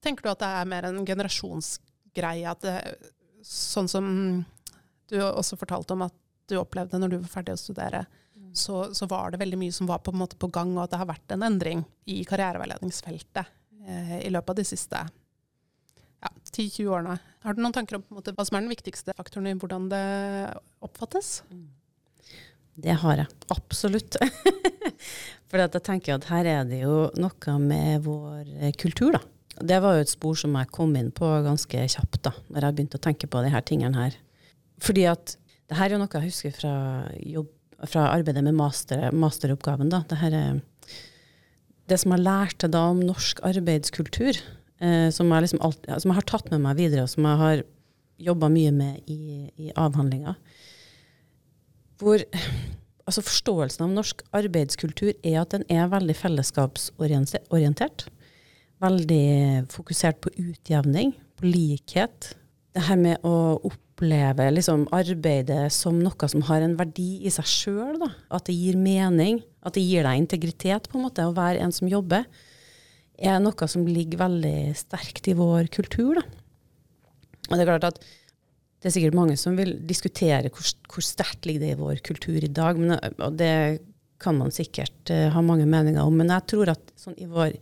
tenker 0.05 0.27
du 0.27 0.33
at 0.33 0.43
det 0.43 0.51
er 0.51 0.69
mer 0.71 0.89
en 0.89 1.01
generasjonsgreie? 1.07 2.51
At 2.51 2.63
det, 2.63 2.77
sånn 3.45 3.91
som 3.91 4.07
du 5.11 5.17
også 5.21 5.59
fortalte 5.61 5.97
om 5.97 6.05
at 6.07 6.15
du 6.51 6.59
opplevde 6.61 7.01
når 7.01 7.15
du 7.15 7.19
var 7.19 7.33
ferdig 7.39 7.57
å 7.57 7.61
studere, 7.61 8.05
mm. 8.37 8.53
så, 8.57 8.87
så, 8.97 9.09
var 9.11 9.33
det 9.33 9.41
veldig 9.43 9.59
mye 9.61 9.75
som 9.75 9.89
var 9.89 10.03
på, 10.05 10.13
en 10.13 10.21
måte 10.21 10.39
på 10.41 10.51
gang, 10.53 10.75
og 10.77 10.85
at 10.85 10.95
det 10.95 11.01
har 11.01 11.11
vært 11.11 11.37
en 11.37 11.47
endring 11.47 11.85
i 12.11 12.21
karriereveiledningsfeltet 12.29 13.55
eh, 13.87 14.19
i 14.21 14.33
løpet 14.33 14.55
av 14.55 14.59
de 14.61 14.67
siste 14.69 15.05
ja, 16.25 16.33
10-20 16.53 16.91
årene. 16.91 17.17
Har 17.45 17.57
du 17.57 17.63
noen 17.65 17.77
tanker 17.77 17.99
om 17.99 18.05
måte, 18.17 18.35
hva 18.37 18.47
som 18.47 18.59
er 18.59 18.67
den 18.67 18.73
viktigste 18.73 19.17
faktoren 19.17 19.51
i 19.51 19.57
hvordan 19.57 19.89
det 19.93 20.05
oppfattes? 20.85 21.39
Mm. 21.53 21.67
Det 22.85 22.97
har 23.05 23.21
jeg 23.23 23.31
absolutt. 23.55 24.19
For 25.51 25.63
jeg 25.63 25.85
tenker 25.87 26.17
at 26.17 26.29
her 26.31 26.49
er 26.51 26.67
det 26.69 26.83
jo 26.83 27.09
noe 27.21 27.57
med 27.63 28.05
vår 28.07 28.75
kultur, 28.81 29.15
da. 29.15 29.23
Det 29.55 29.77
var 29.85 29.95
jo 29.95 30.03
et 30.03 30.11
spor 30.11 30.35
som 30.39 30.57
jeg 30.59 30.71
kom 30.75 30.97
inn 30.99 31.13
på 31.15 31.29
ganske 31.45 31.85
kjapt 31.93 32.25
da 32.27 32.33
når 32.51 32.65
jeg 32.67 32.75
begynte 32.75 32.99
å 32.99 33.05
tenke 33.05 33.29
på 33.31 33.43
her 33.47 33.63
tingene 33.67 34.01
her. 34.01 34.17
Fordi 34.83 35.05
at 35.07 35.37
det 35.71 35.79
her 35.79 35.89
er 35.89 35.97
jo 35.97 36.01
noe 36.03 36.19
jeg 36.19 36.29
husker 36.29 36.55
fra, 36.57 36.75
jobb, 37.23 37.53
fra 37.89 38.09
arbeidet 38.13 38.43
med 38.45 38.57
master, 38.59 39.07
masteroppgaven. 39.15 39.93
Da. 39.93 40.03
Det, 40.11 40.19
er, 40.27 40.59
det 41.91 42.01
som 42.03 42.15
jeg 42.17 42.25
lærte 42.25 42.71
da 42.73 42.85
om 42.91 43.01
norsk 43.05 43.41
arbeidskultur, 43.47 44.41
eh, 44.83 45.09
som, 45.15 45.31
jeg 45.31 45.47
liksom 45.47 45.63
alt, 45.65 45.87
som, 45.87 46.11
jeg 46.11 46.19
har 46.19 46.29
tatt 46.29 46.51
med 46.53 46.65
meg 46.67 46.81
videre, 46.83 47.07
og 47.07 47.15
som 47.15 47.29
jeg 47.31 47.41
har 47.45 47.65
jobba 48.25 48.51
mye 48.53 48.75
med 48.75 49.11
i, 49.11 49.21
i 49.57 49.71
avhandlinga. 49.79 50.37
Hvor 52.03 52.23
altså 53.05 53.25
Forståelsen 53.25 53.87
av 53.87 53.93
norsk 53.95 54.23
arbeidskultur 54.37 55.13
er 55.15 55.41
at 55.43 55.55
den 55.55 55.65
er 55.73 55.91
veldig 55.93 56.17
fellesskapsorientert. 56.19 58.09
veldig 58.83 59.65
fokusert 59.73 60.19
på 60.21 60.33
utjevning, 60.37 61.15
på 61.39 61.47
likhet. 61.47 62.35
Det 62.75 62.83
her 62.85 62.99
med 63.01 63.23
å 63.25 63.61
oppleve 63.65 64.51
liksom, 64.51 64.89
arbeidet 64.93 65.73
som 65.73 66.01
noe 66.03 66.29
som 66.29 66.43
har 66.51 66.61
en 66.61 66.75
verdi 66.77 67.23
i 67.25 67.31
seg 67.33 67.49
sjøl. 67.49 68.03
At 68.29 68.51
det 68.51 68.57
gir 68.59 68.77
mening, 68.77 69.41
at 69.63 69.79
det 69.79 69.87
gir 69.87 70.05
deg 70.05 70.21
integritet, 70.21 70.91
på 70.91 70.99
en 70.99 71.07
måte, 71.07 71.25
å 71.25 71.37
være 71.37 71.63
en 71.65 71.73
som 71.73 71.89
jobber, 71.89 72.27
er 73.15 73.39
noe 73.41 73.71
som 73.71 73.87
ligger 73.87 74.25
veldig 74.25 74.75
sterkt 74.77 75.31
i 75.31 75.39
vår 75.39 75.71
kultur. 75.73 76.19
Da. 76.19 76.27
Og 77.49 77.57
det 77.57 77.63
er 77.63 77.71
klart 77.71 77.89
at 77.93 78.05
det 78.85 78.91
er 78.91 78.99
sikkert 78.99 79.17
mange 79.17 79.35
som 79.41 79.55
vil 79.57 79.79
diskutere 79.89 80.51
hvor, 80.53 80.67
hvor 80.93 81.05
sterkt 81.05 81.47
ligger 81.49 81.63
det 81.63 81.71
i 81.73 81.77
vår 81.79 82.03
kultur 82.05 82.37
i 82.37 82.51
dag. 82.53 82.77
Men, 82.77 82.99
og 83.17 83.39
det 83.41 83.55
kan 84.21 84.37
man 84.37 84.53
sikkert 84.53 85.09
uh, 85.09 85.31
ha 85.33 85.41
mange 85.41 85.65
meninger 85.65 86.05
om. 86.05 86.19
Men 86.21 86.29
jeg 86.35 86.45
tror 86.53 86.75
at 86.75 86.93
sånn, 87.01 87.17
i, 87.17 87.25
vår, 87.25 87.55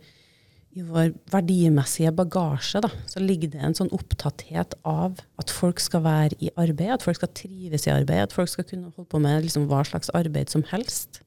i, 0.75 0.83
vår, 0.83 1.13
verdimessige 1.31 2.11
bagasje 2.17 2.81
da, 2.83 2.91
så 3.07 3.23
ligger 3.23 3.53
det 3.53 3.61
en 3.63 3.77
sånn 3.79 3.93
opptatthet 3.95 4.75
av 4.83 5.21
at 5.39 5.53
folk 5.53 5.79
skal 5.79 6.03
være 6.03 6.41
i 6.43 6.51
arbeid, 6.59 6.91
at 6.97 7.07
folk 7.07 7.21
skal 7.21 7.31
trives 7.39 7.87
i 7.87 7.93
arbeid, 7.95 8.25
at 8.25 8.35
folk 8.35 8.51
skal 8.51 8.67
kunne 8.67 8.91
holde 8.91 9.07
på 9.15 9.23
med 9.23 9.47
liksom, 9.47 9.69
hva 9.71 9.79
slags 9.87 10.11
arbeid 10.19 10.51
som 10.51 10.67
helst. 10.73 11.21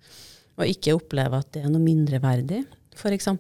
Og 0.61 0.68
ikke 0.68 0.98
oppleve 1.00 1.40
at 1.40 1.56
det 1.56 1.64
er 1.64 1.72
noe 1.72 1.80
mindreverdig, 1.80 2.66
f.eks 3.00 3.32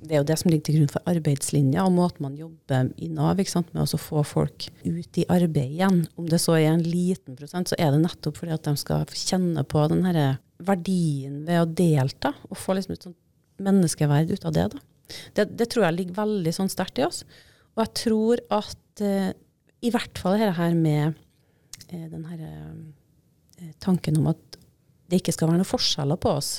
det 0.00 0.14
er 0.14 0.22
jo 0.22 0.28
det 0.30 0.36
som 0.40 0.48
ligger 0.48 0.64
til 0.66 0.78
grunn 0.78 0.92
for 0.92 1.10
arbeidslinja 1.10 1.84
og 1.84 1.92
måten 1.92 2.24
man 2.24 2.36
jobber 2.38 2.88
i 2.96 3.08
Nav 3.12 3.36
med 3.36 3.80
å 3.82 4.00
få 4.00 4.22
folk 4.24 4.68
ut 4.84 5.18
i 5.20 5.26
arbeid 5.28 5.74
igjen. 5.76 6.04
Om 6.16 6.28
det 6.30 6.40
så 6.40 6.56
er 6.56 6.70
en 6.70 6.84
liten 6.84 7.36
prosent, 7.36 7.68
så 7.68 7.76
er 7.78 7.92
det 7.92 8.00
nettopp 8.06 8.40
fordi 8.40 8.54
at 8.56 8.64
de 8.64 8.74
skal 8.80 9.04
kjenne 9.12 9.64
på 9.68 9.82
den 9.92 10.06
her 10.08 10.38
verdien 10.64 11.42
ved 11.48 11.60
å 11.60 11.68
delta, 11.68 12.32
og 12.48 12.58
få 12.60 12.76
liksom 12.76 12.96
et 12.96 13.06
sånt 13.08 13.18
menneskeverd 13.60 14.32
ut 14.32 14.48
av 14.48 14.56
det. 14.56 14.66
Det, 15.36 15.46
det, 15.58 15.68
tror 15.68 15.86
jeg 15.86 15.98
ligger 15.98 16.20
veldig 16.22 16.54
sånn 16.56 16.72
sterkt 16.72 17.00
i 17.00 17.04
oss. 17.04 17.22
Og 17.76 17.84
jeg 17.84 17.94
tror 18.04 18.42
at 18.56 19.04
eh, 19.04 19.32
i 19.84 19.92
hvert 19.92 20.20
fall 20.20 20.38
dette 20.38 20.56
her 20.56 20.76
med 20.76 21.12
eh, 21.90 22.06
den 22.08 22.24
her 22.30 22.40
eh, 22.46 23.72
tanken 23.84 24.20
om 24.20 24.32
at 24.32 24.60
det 25.10 25.20
ikke 25.20 25.34
skal 25.34 25.50
være 25.50 25.60
noen 25.60 25.68
forskjeller 25.68 26.20
på 26.20 26.36
oss 26.38 26.52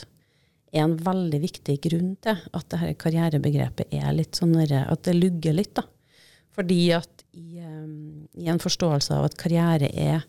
er 0.71 0.85
en 0.85 0.97
veldig 1.03 1.39
viktig 1.43 1.77
grunn 1.83 2.13
til 2.23 2.37
at 2.55 2.67
dette 2.71 2.93
karrierebegrepet 3.01 3.91
er 3.95 4.13
litt 4.15 4.39
sånn 4.39 4.55
at 4.61 5.03
det 5.07 5.17
lugger 5.17 5.57
litt. 5.57 5.73
da. 5.75 5.83
Fordi 6.55 6.79
at 6.95 7.25
i, 7.35 7.59
um, 7.63 8.27
i, 8.35 8.47
en 8.51 8.59
forståelse 8.59 9.15
av 9.15 9.29
at 9.29 9.37
karriere 9.39 9.91
er 9.91 10.23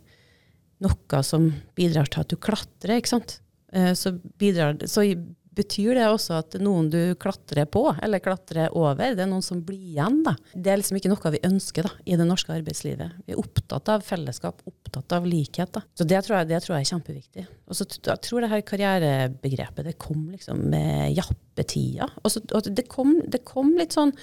noe 0.82 1.22
som 1.26 1.48
bidrar 1.78 2.10
til 2.10 2.22
at 2.22 2.30
du 2.30 2.38
klatrer, 2.38 2.98
ikke 2.98 3.14
sant? 3.14 3.38
Uh, 3.74 3.92
så, 3.98 4.14
bidrar, 4.38 4.78
så 4.90 5.06
betyr 5.56 5.96
det 5.98 6.06
også 6.08 6.38
at 6.40 6.56
noen 6.62 6.88
du 6.92 7.14
klatrer 7.20 7.66
på, 7.70 7.84
eller 8.02 8.22
klatrer 8.24 8.72
over. 8.76 9.14
Det 9.16 9.24
er 9.24 9.30
noen 9.30 9.44
som 9.44 9.60
blir 9.64 9.80
igjen. 9.92 10.22
da. 10.26 10.34
Det 10.54 10.72
er 10.72 10.80
liksom 10.80 10.98
ikke 10.98 11.12
noe 11.12 11.32
vi 11.34 11.42
ønsker 11.48 11.88
da, 11.88 11.92
i 12.04 12.16
det 12.18 12.26
norske 12.28 12.54
arbeidslivet. 12.54 13.18
Vi 13.26 13.34
er 13.34 13.42
opptatt 13.42 13.90
av 13.92 14.06
fellesskap, 14.06 14.62
opptatt 14.68 15.16
av 15.16 15.28
likhet. 15.28 15.74
da. 15.74 15.84
Så 15.98 16.08
Det 16.08 16.22
tror 16.24 16.38
jeg, 16.38 16.50
det 16.52 16.62
tror 16.64 16.76
jeg 16.76 16.86
er 16.86 16.92
kjempeviktig. 16.92 17.46
Og 17.68 17.78
så 17.78 17.88
jeg 17.88 18.24
tror 18.24 18.44
det 18.44 18.52
her 18.52 18.64
karrierebegrepet 18.72 19.90
det 19.90 19.98
kom 20.00 20.30
liksom 20.32 20.64
med 20.72 21.12
jappetida. 21.18 22.08
Og, 22.22 22.32
så, 22.32 22.44
og 22.52 22.72
det, 22.72 22.88
kom, 22.88 23.18
det 23.28 23.44
kom 23.48 23.74
litt 23.78 23.96
sånn 23.98 24.14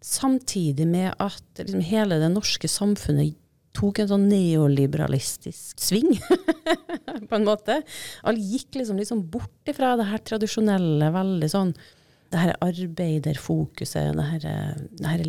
samtidig 0.00 0.86
med 0.88 1.12
at 1.20 1.60
liksom 1.60 1.84
hele 1.84 2.16
det 2.22 2.32
norske 2.32 2.68
samfunnet 2.72 3.36
tok 3.76 4.00
en 4.02 4.10
sånn 4.10 4.26
neoliberalistisk 4.30 5.78
sving, 5.80 6.10
på 7.28 7.38
en 7.38 7.46
måte. 7.46 7.80
Alle 8.26 8.42
gikk 8.42 8.80
liksom, 8.80 8.98
liksom 8.98 9.22
bort 9.30 9.70
ifra 9.70 9.94
det 10.00 10.08
her 10.10 10.22
tradisjonelle, 10.26 11.12
veldig 11.14 11.50
sånn 11.52 11.74
det 12.30 12.38
her 12.38 12.56
arbeiderfokuset, 12.62 14.12
det 14.14 14.26
her, 14.28 14.44
det 14.98 15.08
her 15.08 15.24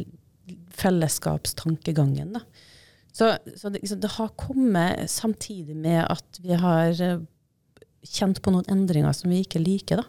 fellesskapstankegangen. 0.81 2.35
da. 2.37 2.43
Så, 3.11 3.33
så 3.57 3.69
det, 3.69 3.81
liksom, 3.81 3.99
det, 3.99 4.11
har 4.17 4.33
kommet 4.39 5.09
samtidig 5.11 5.75
med 5.75 6.05
at 6.05 6.39
vi 6.43 6.55
har 6.61 7.01
eh, 7.01 7.23
kjent 8.07 8.41
på 8.41 8.53
noen 8.53 8.69
endringer 8.71 9.13
som 9.17 9.33
vi 9.33 9.41
ikke 9.43 9.61
liker, 9.61 10.03
da. 10.03 10.07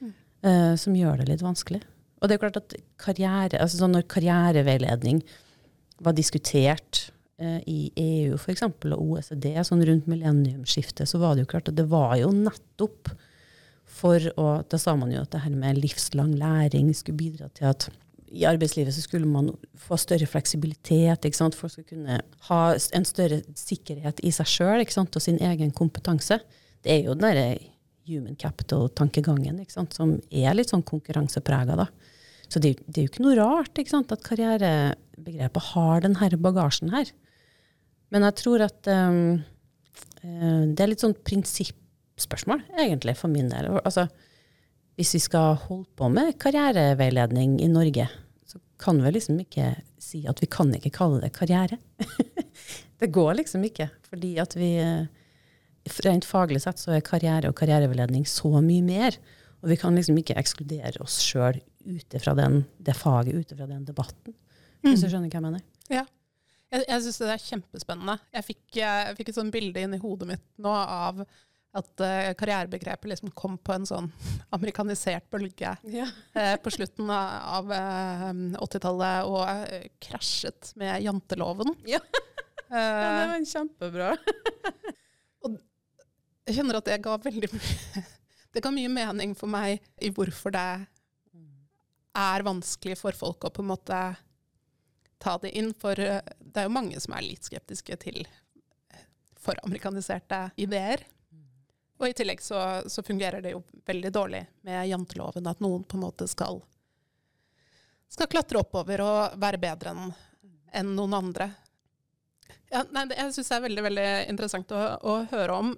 Mm. 0.00 0.14
Uh, 0.40 0.74
som 0.80 0.96
gjør 0.96 1.20
det 1.20 1.28
litt 1.30 1.44
vanskelig. 1.44 1.82
Og 2.20 2.28
det 2.28 2.36
er 2.36 2.42
klart 2.42 2.58
at 2.60 2.74
karriere, 3.00 3.60
altså 3.60 3.80
sånn 3.80 3.94
når 3.96 4.08
karriereveiledning 4.12 5.22
var 6.04 6.16
diskutert 6.16 7.10
i 7.40 7.90
EU 7.96 8.36
for 8.40 8.52
eksempel, 8.52 8.94
og 8.96 9.16
OECD 9.16 9.52
sånn 9.64 9.84
rundt 9.86 10.08
millenniumsskiftet, 10.10 11.08
så 11.08 11.20
var 11.22 11.34
det 11.34 11.46
jo 11.46 11.52
klart 11.54 11.70
at 11.72 11.78
det 11.78 11.88
var 11.90 12.16
jo 12.20 12.32
nettopp 12.36 13.12
for 14.00 14.22
å 14.38 14.62
Da 14.70 14.78
sa 14.78 14.94
man 14.96 15.10
jo 15.10 15.18
at 15.24 15.32
det 15.32 15.40
her 15.42 15.56
med 15.58 15.80
livslang 15.82 16.36
læring 16.38 16.92
skulle 16.94 17.18
bidra 17.18 17.48
til 17.58 17.66
at 17.72 17.88
i 18.30 18.44
arbeidslivet 18.46 18.94
så 18.94 19.02
skulle 19.02 19.26
man 19.26 19.50
få 19.74 19.98
større 19.98 20.28
fleksibilitet. 20.30 21.24
ikke 21.26 21.36
sant? 21.36 21.56
Folk 21.58 21.72
skulle 21.72 21.90
kunne 21.90 22.20
ha 22.46 22.60
en 22.94 23.06
større 23.08 23.40
sikkerhet 23.58 24.22
i 24.22 24.30
seg 24.34 24.46
sjøl 24.46 24.84
og 25.02 25.18
sin 25.18 25.40
egen 25.42 25.72
kompetanse. 25.74 26.38
Det 26.84 26.92
er 26.94 27.08
jo 27.08 27.16
den 27.18 27.26
derre 27.26 27.48
human 28.06 28.38
capital-tankegangen 28.38 29.58
som 29.90 30.14
er 30.30 30.54
litt 30.54 30.70
sånn 30.70 30.86
konkurranseprega. 30.86 31.76
da. 31.82 31.88
Så 32.50 32.62
det, 32.62 32.76
det, 32.86 32.98
er 32.98 33.06
jo 33.06 33.12
ikke 33.12 33.26
noe 33.26 33.38
rart 33.38 33.78
ikke 33.78 33.94
sant, 33.94 34.14
at 34.14 34.24
karrierebegrepet 34.26 35.68
har 35.74 36.06
denne 36.06 36.30
bagasjen 36.38 36.94
her. 36.94 37.10
Men 38.10 38.26
jeg 38.26 38.38
tror 38.40 38.64
at 38.66 38.90
um, 38.90 39.38
det 40.20 40.82
er 40.82 40.90
litt 40.90 41.04
sånn 41.04 41.16
prinsippspørsmål, 41.26 42.64
egentlig, 42.78 43.14
for 43.18 43.32
min 43.32 43.48
del. 43.52 43.70
Altså, 43.80 44.08
hvis 45.00 45.14
vi 45.16 45.22
skal 45.24 45.54
holde 45.68 45.88
på 45.96 46.10
med 46.12 46.34
karriereveiledning 46.42 47.56
i 47.64 47.70
Norge, 47.72 48.08
så 48.44 48.60
kan 48.82 49.00
vi 49.00 49.14
liksom 49.14 49.38
ikke 49.40 49.72
si 50.02 50.24
at 50.28 50.42
vi 50.42 50.48
kan 50.50 50.72
ikke 50.76 50.92
kalle 50.92 51.22
det 51.22 51.32
karriere. 51.36 51.78
det 53.00 53.08
går 53.14 53.38
liksom 53.38 53.64
ikke. 53.64 53.88
Fordi 54.10 54.34
at 54.42 54.56
vi 54.58 54.74
eh, 54.82 55.08
Rent 56.04 56.26
faglig 56.28 56.60
sett 56.60 56.78
så 56.78 56.92
er 56.92 57.00
karriere 57.02 57.48
og 57.48 57.56
karriereveiledning 57.56 58.26
så 58.28 58.50
mye 58.60 58.82
mer. 58.84 59.16
Og 59.64 59.70
vi 59.72 59.78
kan 59.80 59.96
liksom 59.96 60.18
ikke 60.20 60.36
ekskludere 60.36 61.00
oss 61.00 61.16
sjøl 61.24 61.56
ut 61.88 62.16
fra 62.20 62.34
det 62.36 62.94
faget, 62.98 63.38
ut 63.40 63.54
fra 63.56 63.66
den 63.66 63.86
debatten. 63.88 64.34
Hvis 64.84 65.00
du 65.00 65.06
mm. 65.06 65.10
skjønner 65.14 65.32
hva 65.32 65.38
jeg 65.38 65.46
mener? 65.46 65.64
Ja. 65.88 66.04
Jeg, 66.70 66.84
jeg 66.86 67.02
syns 67.04 67.20
det 67.20 67.30
er 67.34 67.44
kjempespennende. 67.44 68.16
Jeg 68.36 68.46
fikk, 68.46 68.64
jeg 68.78 69.14
fikk, 69.18 69.30
et 69.32 69.38
sånt 69.40 69.54
bilde 69.54 69.82
inn 69.82 69.96
i 69.96 70.02
hodet 70.02 70.28
mitt 70.30 70.44
nå 70.62 70.74
av 70.74 71.24
at 71.70 72.02
uh, 72.02 72.30
karrierebegrepet 72.34 73.12
liksom 73.12 73.30
kom 73.38 73.56
på 73.62 73.74
en 73.76 73.86
sånn 73.86 74.08
amerikanisert 74.56 75.28
bølge 75.30 75.74
ja. 75.86 76.06
uh, 76.34 76.56
på 76.62 76.72
slutten 76.74 77.10
av 77.14 77.70
uh, 77.70 78.30
80-tallet 78.58 79.30
og 79.30 79.90
krasjet 80.02 80.72
med 80.80 81.02
janteloven. 81.06 81.74
Ja, 81.90 82.02
ja 82.70 82.86
det 82.94 83.26
var 83.34 83.50
kjempebra. 83.52 84.14
og 85.46 85.58
jeg 86.46 86.58
kjenner 86.58 86.80
at 86.80 86.90
det 86.90 87.02
ga 87.04 87.18
veldig 87.22 87.52
mye 87.52 88.08
Det 88.50 88.62
ga 88.64 88.72
mye 88.74 88.90
mening 88.90 89.36
for 89.38 89.50
meg 89.50 89.78
i 90.02 90.10
hvorfor 90.10 90.50
det 90.54 90.66
er 92.18 92.42
vanskelig 92.42 92.96
for 92.98 93.14
folk 93.14 93.46
å 93.46 93.52
på 93.54 93.62
en 93.62 93.70
måte 93.70 93.98
ta 95.20 95.36
det 95.38 95.52
inn. 95.58 95.72
For 95.76 96.00
eh, 96.00 96.20
det 96.40 96.62
er 96.62 96.68
jo 96.68 96.76
mange 96.76 97.00
som 97.00 97.14
er 97.16 97.26
litt 97.26 97.46
skeptiske 97.46 97.98
til 98.02 98.22
eh, 98.24 99.06
foramerikaniserte 99.40 100.48
ideer. 100.60 101.04
Og 102.00 102.08
i 102.08 102.16
tillegg 102.16 102.40
så, 102.40 102.58
så, 102.88 103.04
fungerer 103.04 103.44
det 103.44 103.52
jo 103.52 103.62
veldig 103.86 104.12
dårlig 104.12 104.40
med 104.64 104.88
janteloven, 104.88 105.46
at 105.46 105.60
noen 105.60 105.84
på 105.84 105.98
en 105.98 106.06
måte 106.06 106.28
skal, 106.30 106.62
skal 108.08 108.30
klatre 108.32 108.62
oppover 108.62 109.02
og 109.04 109.36
være 109.40 109.60
bedre 109.60 109.92
enn 109.92 110.14
en 110.72 110.94
noen 110.96 111.16
andre. 111.18 111.50
Ja, 112.70 112.84
nei, 112.94 113.04
jeg 113.10 113.34
syns 113.34 113.50
det 113.50 113.56
er 113.56 113.64
veldig, 113.66 113.82
veldig 113.88 114.10
interessant 114.30 114.72
å, 114.72 114.82
å, 115.02 115.16
høre 115.32 115.56
om. 115.58 115.72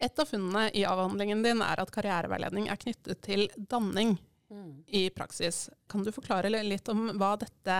Et 0.00 0.20
av 0.20 0.28
funnene 0.28 0.70
i 0.76 0.84
avhandlingen 0.88 1.42
din 1.44 1.60
er 1.64 1.80
at 1.80 1.92
karriereveiledning 1.92 2.70
er 2.72 2.80
knyttet 2.80 3.20
til 3.24 3.46
danning 3.56 4.14
mm. 4.48 4.70
i 4.96 5.06
praksis. 5.12 5.66
Kan 5.92 6.04
du 6.04 6.12
forklare 6.16 6.50
litt 6.50 6.88
om 6.92 7.10
hva 7.20 7.34
dette 7.40 7.78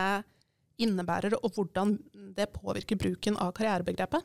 innebærer, 0.83 1.37
og 1.41 1.57
hvordan 1.57 1.97
det 2.37 2.51
påvirker 2.55 2.99
bruken 3.01 3.39
av 3.41 3.53
karrierebegrepet? 3.57 4.25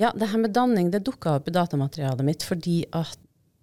Ja, 0.00 0.12
det 0.16 0.30
her 0.32 0.40
med 0.40 0.54
danning 0.56 0.90
det 0.92 1.04
dukka 1.06 1.36
opp 1.38 1.48
i 1.48 1.54
datamaterialet 1.54 2.24
mitt 2.24 2.44
fordi 2.46 2.82
at 2.96 3.18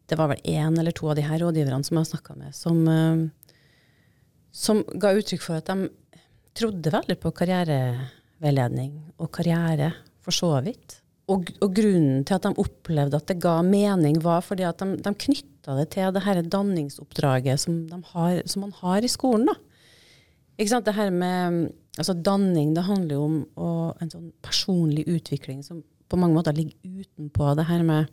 det 0.09 0.17
var 0.17 0.31
vel 0.31 0.41
én 0.47 0.77
eller 0.79 0.93
to 0.95 1.09
av 1.09 1.17
de 1.17 1.25
her 1.25 1.41
rådgiverne 1.41 1.85
som 1.85 1.99
jeg 1.99 2.09
snakka 2.11 2.35
med, 2.37 2.55
som, 2.57 2.79
uh, 2.87 3.59
som 4.51 4.81
ga 5.01 5.13
uttrykk 5.17 5.43
for 5.45 5.59
at 5.59 5.69
de 5.69 5.89
trodde 6.57 6.93
veldig 6.93 7.17
på 7.21 7.31
karriereveiledning 7.37 8.95
og 9.21 9.29
karriere, 9.37 9.93
for 10.25 10.35
så 10.35 10.49
vidt. 10.65 10.97
Og, 11.29 11.45
og, 11.61 11.69
grunnen 11.77 12.23
til 12.25 12.39
at 12.39 12.45
de 12.47 12.61
opplevde 12.61 13.19
at 13.19 13.29
det 13.29 13.37
ga 13.41 13.59
mening, 13.65 14.17
var 14.23 14.41
fordi 14.41 14.65
at 14.65 14.81
de, 14.81 14.97
de 14.97 15.13
knytta 15.25 15.75
det 15.77 15.91
til 15.93 16.13
det 16.15 16.23
her 16.25 16.41
danningsoppdraget 16.41 17.61
som, 17.61 17.83
de 17.89 17.99
har, 18.13 18.39
som 18.49 18.65
man 18.65 18.73
har 18.81 19.05
i 19.05 19.11
skolen. 19.11 19.45
da. 19.51 19.55
Ikke 20.57 20.73
sant? 20.73 20.89
Det 20.89 20.97
her 20.97 21.13
med 21.13 21.69
altså 21.99 22.15
Danning 22.15 22.73
det 22.75 22.87
handler 22.87 23.17
jo 23.17 23.27
om 23.27 23.37
å, 23.59 23.69
en 23.99 24.11
sånn 24.11 24.29
personlig 24.45 25.05
utvikling 25.11 25.61
som 25.65 25.83
på 26.09 26.17
mange 26.17 26.37
måter 26.37 26.55
ligger 26.57 27.03
utenpå 27.03 27.53
det 27.59 27.67
her 27.69 27.83
med, 27.85 28.09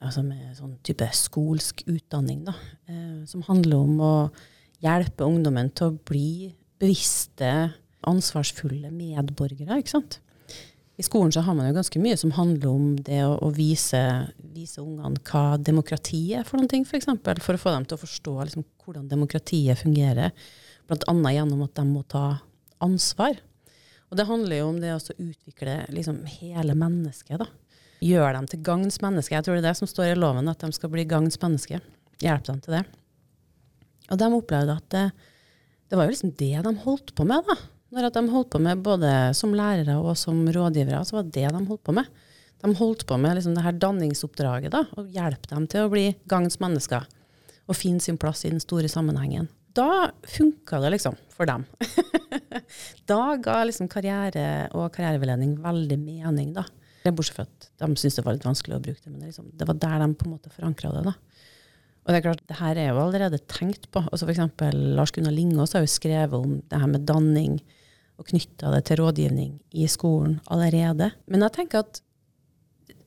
altså 0.00 0.24
med 0.24 0.54
sånn 0.56 0.76
type 0.86 1.08
skolsk 1.16 1.84
utdanning. 1.90 2.44
da, 2.46 2.54
eh, 2.88 3.24
Som 3.28 3.42
handler 3.42 3.76
om 3.76 4.00
å 4.00 4.14
hjelpe 4.84 5.26
ungdommen 5.26 5.72
til 5.74 5.90
å 5.90 5.98
bli 5.98 6.54
bevisste, 6.80 7.74
ansvarsfulle 8.04 8.90
medborgere. 8.92 9.78
ikke 9.78 9.96
sant? 9.96 10.18
I 10.96 11.02
skolen 11.02 11.32
så 11.32 11.42
har 11.42 11.54
man 11.54 11.66
jo 11.66 11.74
ganske 11.74 11.98
mye 11.98 12.16
som 12.16 12.30
handler 12.36 12.68
om 12.70 12.96
det 13.02 13.24
å, 13.26 13.34
å 13.42 13.50
vise, 13.50 14.30
vise, 14.54 14.78
ungene 14.78 15.18
hva 15.26 15.56
demokrati 15.58 16.34
er 16.38 16.44
for 16.46 16.60
noen 16.60 16.70
ting, 16.70 16.84
f.eks. 16.84 16.90
For, 16.90 17.00
eksempel, 17.00 17.40
for 17.42 17.54
å 17.58 17.62
få 17.64 17.72
dem 17.74 17.86
til 17.88 17.96
å 17.96 18.02
forstå 18.04 18.34
liksom, 18.44 18.66
hvordan 18.84 19.08
demokratiet 19.10 19.80
fungerer. 19.80 20.30
Bl.a. 20.86 21.32
gjennom 21.34 21.64
at 21.66 21.74
de 21.74 21.86
må 21.88 22.04
ta 22.06 22.38
ansvar. 22.82 23.38
Og 24.10 24.18
det 24.18 24.26
handler 24.28 24.60
jo 24.60 24.70
om 24.70 24.80
det 24.82 24.92
å 24.94 25.00
utvikle 25.18 25.76
liksom, 25.94 26.22
hele 26.40 26.76
mennesket. 26.78 27.40
da. 27.42 27.48
Gjøre 28.04 28.34
dem 28.36 28.48
til 28.50 28.64
gagns 28.66 29.00
menneske. 29.02 29.34
Jeg 29.34 29.46
tror 29.46 29.56
det 29.56 29.64
er 29.64 29.70
det 29.70 29.78
som 29.80 29.90
står 29.90 30.12
i 30.12 30.18
loven, 30.18 30.50
at 30.50 30.60
de 30.62 30.70
skal 30.76 30.92
bli 30.92 31.06
gagns 31.08 31.40
menneske. 31.42 31.80
Hjelpe 32.22 32.52
dem 32.52 32.60
til 32.64 32.76
det. 32.78 32.84
Og 34.12 34.20
de 34.20 34.28
opplevde 34.36 34.76
at 34.76 34.88
det, 34.92 35.04
det 35.88 35.98
var 35.98 36.06
jo 36.06 36.14
liksom 36.14 36.34
det 36.38 36.52
de 36.66 36.74
holdt 36.84 37.14
på 37.16 37.26
med. 37.28 37.48
da. 37.48 37.56
Når 37.94 38.10
de 38.10 38.22
holdt 38.32 38.50
på 38.50 38.60
med 38.62 38.84
både 38.84 39.10
som 39.38 39.54
lærere 39.54 39.96
og 40.02 40.16
som 40.18 40.44
rådgivere, 40.52 41.02
så 41.06 41.18
var 41.18 41.26
det 41.26 41.34
det 41.38 41.50
de 41.54 41.66
holdt 41.68 41.84
på 41.86 41.94
med. 41.96 42.08
De 42.64 42.72
holdt 42.78 43.04
på 43.06 43.18
med 43.20 43.36
liksom 43.38 43.54
det 43.56 43.64
her 43.64 43.76
danningsoppdraget, 43.76 44.72
da, 44.72 44.84
og 44.98 45.10
hjelpe 45.12 45.50
dem 45.50 45.66
til 45.70 45.84
å 45.84 45.92
bli 45.92 46.06
gagns 46.30 46.58
mennesker. 46.62 47.06
Og 47.68 47.78
finne 47.78 48.02
sin 48.02 48.18
plass 48.20 48.44
i 48.44 48.52
den 48.52 48.62
store 48.62 48.90
sammenhengen. 48.90 49.48
Da 49.74 50.12
funka 50.36 50.78
det 50.84 50.94
liksom 50.94 51.16
for 51.34 51.50
dem. 51.50 51.64
da 53.10 53.20
ga 53.42 53.58
liksom 53.66 53.90
karriere 53.90 54.68
og 54.72 54.92
karriereveiledning 54.94 55.56
veldig 55.64 55.98
mening, 55.98 56.52
da. 56.56 56.66
Bortsett 57.04 57.36
fra 57.36 57.44
at 57.44 57.66
de 57.82 57.88
syntes 58.00 58.16
det 58.16 58.24
var 58.24 58.36
litt 58.36 58.46
vanskelig 58.46 58.78
å 58.78 58.82
bruke 58.84 59.02
det, 59.02 59.10
men 59.10 59.20
det, 59.20 59.32
liksom, 59.32 59.50
det 59.52 59.66
var 59.68 59.80
der 59.82 59.98
de 60.00 60.14
på 60.16 60.28
en 60.28 60.36
måte 60.36 60.52
forankra 60.54 60.92
det. 60.94 61.02
da. 61.10 61.16
Og 62.04 62.12
det 62.12 62.20
er 62.20 62.24
klart, 62.26 62.44
det 62.48 62.58
her 62.60 62.80
er 62.80 62.90
jo 62.92 63.02
allerede 63.02 63.40
tenkt 63.48 63.88
på. 63.92 64.02
Altså 64.12 64.28
F.eks. 64.28 64.40
Lars 64.96 65.12
Gunnar 65.16 65.34
Lingås 65.34 65.74
har 65.76 65.84
jo 65.84 65.90
skrevet 65.90 66.36
om 66.36 66.58
det 66.60 66.80
her 66.80 66.90
med 66.90 67.06
danning 67.08 67.58
og 68.20 68.28
knytta 68.28 68.70
det 68.74 68.84
til 68.88 69.00
rådgivning 69.00 69.54
i 69.74 69.88
skolen 69.90 70.38
allerede. 70.52 71.10
Men 71.26 71.46
jeg 71.46 71.56
tenker 71.56 71.82
at, 71.82 72.02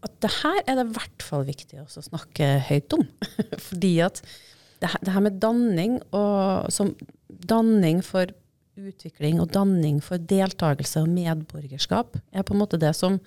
at 0.04 0.18
det 0.26 0.34
her 0.42 0.60
er 0.66 0.80
det 0.80 0.88
i 0.90 0.96
hvert 0.98 1.26
fall 1.26 1.46
viktig 1.48 1.80
å 1.84 1.88
snakke 2.10 2.50
høyt 2.68 2.98
om. 2.98 3.06
Fordi 3.70 3.94
at 4.10 4.24
det 4.82 4.92
her, 4.94 5.04
det 5.04 5.14
her 5.16 5.24
med 5.26 5.40
danning, 5.42 6.00
og, 6.16 6.72
som, 6.74 6.94
danning 7.28 8.04
for 8.06 8.30
utvikling 8.78 9.42
og 9.42 9.52
danning 9.56 10.00
for 10.06 10.22
deltakelse 10.22 11.02
og 11.02 11.10
medborgerskap, 11.10 12.18
er 12.32 12.46
på 12.46 12.54
en 12.54 12.62
måte 12.62 12.80
det 12.82 12.94
som 12.98 13.18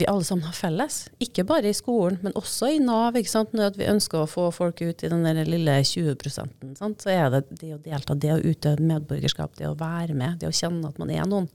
vi 0.00 0.08
alle 0.10 0.24
sammen 0.26 0.46
har 0.48 0.56
felles. 0.56 0.96
Ikke 1.22 1.44
bare 1.46 1.70
i 1.70 1.76
skolen, 1.76 2.18
men 2.24 2.34
også 2.38 2.72
i 2.74 2.80
Nav. 2.82 3.14
ikke 3.18 3.30
sant? 3.30 3.52
Når 3.54 3.76
vi 3.78 3.86
ønsker 3.92 4.22
å 4.22 4.30
få 4.30 4.48
folk 4.54 4.80
ut 4.82 5.04
i 5.04 5.10
den 5.12 5.26
lille 5.46 5.76
20 5.86 6.32
sant? 6.32 7.04
så 7.04 7.12
er 7.12 7.30
det 7.30 7.44
det 7.60 7.74
å 7.76 7.80
delta, 7.82 8.16
det 8.18 8.34
å 8.34 8.40
utøve 8.42 8.82
medborgerskap, 8.82 9.54
det 9.60 9.68
å 9.68 9.78
være 9.78 10.16
med, 10.18 10.40
det 10.40 10.50
å 10.50 10.56
kjenne 10.56 10.88
at 10.88 10.98
man 10.98 11.12
er 11.14 11.28
noen. 11.28 11.48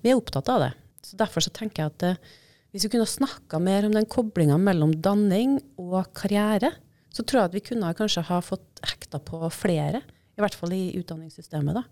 Vi 0.00 0.10
er 0.10 0.18
opptatt 0.18 0.48
av 0.50 0.64
det. 0.64 0.72
Så 1.06 1.18
Derfor 1.20 1.44
så 1.44 1.52
tenker 1.54 1.84
jeg 1.84 1.92
at 1.92 2.06
eh, 2.08 2.38
hvis 2.72 2.86
vi 2.86 2.92
kunne 2.92 3.08
snakka 3.08 3.60
mer 3.62 3.86
om 3.86 3.94
den 3.94 4.08
koblinga 4.10 4.58
mellom 4.60 4.94
danning 5.02 5.58
og 5.80 6.10
karriere, 6.16 6.72
så 7.10 7.24
tror 7.24 7.42
jeg 7.42 7.50
at 7.50 7.56
vi 7.58 7.66
kunne 7.72 7.92
kanskje 7.98 8.26
ha 8.28 8.38
fått 8.44 8.82
hekta 8.86 9.20
på 9.22 9.42
flere, 9.54 10.02
i 10.36 10.42
hvert 10.42 10.56
fall 10.56 10.72
i 10.76 10.84
utdanningssystemet. 11.00 11.80
da. 11.80 11.84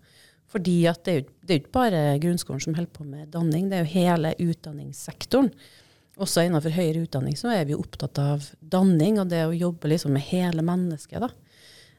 Fordi 0.49 0.77
at 0.89 1.03
det 1.05 1.13
er, 1.13 1.19
jo, 1.21 1.59
ikke 1.59 1.75
bare 1.75 1.99
grunnskolen 2.21 2.63
som 2.63 2.77
holder 2.77 2.93
på 2.95 3.05
med 3.05 3.29
danning, 3.35 3.67
det 3.69 3.77
er 3.77 3.85
jo 3.85 3.93
hele 3.93 4.33
utdanningssektoren. 4.41 5.51
Også 6.19 6.43
innenfor 6.43 6.73
høyere 6.75 7.05
utdanning 7.05 7.37
så 7.39 7.51
er 7.53 7.67
vi 7.69 7.77
opptatt 7.77 8.17
av 8.19 8.47
danning 8.59 9.21
og 9.21 9.29
det 9.31 9.45
å 9.45 9.55
jobbe 9.55 9.91
liksom 9.91 10.15
med 10.17 10.25
hele 10.31 10.65
mennesket. 10.65 11.21
da. 11.23 11.29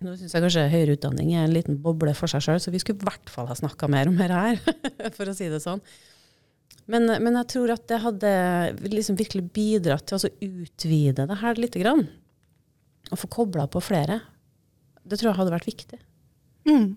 Nå 0.00 0.16
syns 0.16 0.34
jeg 0.34 0.44
kanskje 0.44 0.68
høyere 0.72 0.96
utdanning 0.96 1.34
er 1.34 1.46
en 1.46 1.54
liten 1.54 1.78
boble 1.80 2.12
for 2.16 2.32
seg 2.32 2.42
sjøl, 2.44 2.60
så 2.60 2.72
vi 2.72 2.80
skulle 2.82 3.00
i 3.00 3.08
hvert 3.08 3.32
fall 3.32 3.48
ha 3.50 3.56
snakka 3.56 3.88
mer 3.92 4.10
om 4.10 4.16
dette 4.18 4.44
her, 4.44 4.60
for 5.16 5.30
å 5.30 5.36
si 5.36 5.48
det 5.52 5.62
sånn. 5.62 5.82
Men, 6.90 7.06
men, 7.22 7.36
jeg 7.38 7.48
tror 7.52 7.70
at 7.74 7.84
det 7.90 8.00
hadde 8.02 8.30
liksom 8.90 9.18
virkelig 9.18 9.44
bidratt 9.54 10.08
til 10.10 10.18
å 10.18 10.30
utvide 10.42 11.26
det 11.28 11.36
her. 11.38 11.60
Grann, 11.76 12.08
og 13.10 13.20
få 13.20 13.30
kobla 13.30 13.66
på 13.70 13.82
flere. 13.84 14.20
Det 15.02 15.18
tror 15.18 15.32
jeg 15.32 15.38
hadde 15.40 15.54
vært 15.54 15.68
viktig. 15.68 16.00
Mm. 16.68 16.96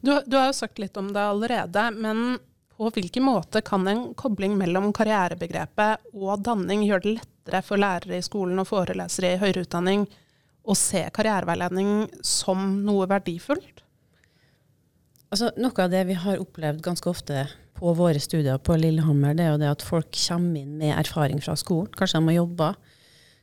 Du, 0.00 0.12
du, 0.26 0.36
har 0.36 0.50
jo 0.50 0.56
sagt 0.56 0.80
litt 0.82 0.96
om 1.00 1.12
det 1.14 1.22
allerede, 1.22 1.84
men 1.96 2.38
på 2.76 2.90
hvilken 2.94 3.26
måte 3.26 3.62
kan 3.64 3.86
en 3.88 4.06
kobling 4.18 4.56
mellom 4.58 4.90
karrierebegrepet 4.96 6.10
og 6.16 6.42
danning 6.44 6.84
gjøre 6.86 7.04
det 7.04 7.14
lettere 7.18 7.62
for 7.66 7.80
lærere 7.80 8.18
i 8.18 8.24
skolen 8.24 8.60
og 8.62 8.68
forelesere 8.70 9.34
i 9.34 9.40
høyere 9.40 9.66
utdanning 9.66 10.06
å 10.64 10.76
se 10.76 11.02
karriereveiledning 11.14 12.08
som 12.24 12.80
noe 12.84 13.08
verdifullt? 13.10 13.84
Altså, 15.30 15.52
noe 15.60 15.84
av 15.84 15.92
det 15.92 16.02
vi 16.08 16.16
har 16.18 16.40
opplevd 16.42 16.82
ganske 16.82 17.10
ofte 17.10 17.44
på 17.80 17.92
våre 17.96 18.20
studier 18.20 18.58
på 18.58 18.74
Lillehammer, 18.76 19.36
det 19.36 19.44
er 19.44 19.52
jo 19.54 19.60
det 19.62 19.70
at 19.70 19.84
folk 19.86 20.10
kommer 20.12 20.60
inn 20.60 20.74
med 20.80 20.96
erfaring 20.98 21.40
fra 21.40 21.54
skolen. 21.56 21.92
Kanskje 21.96 22.18
de 22.18 22.32
har 22.32 22.40
jobba 22.40 22.72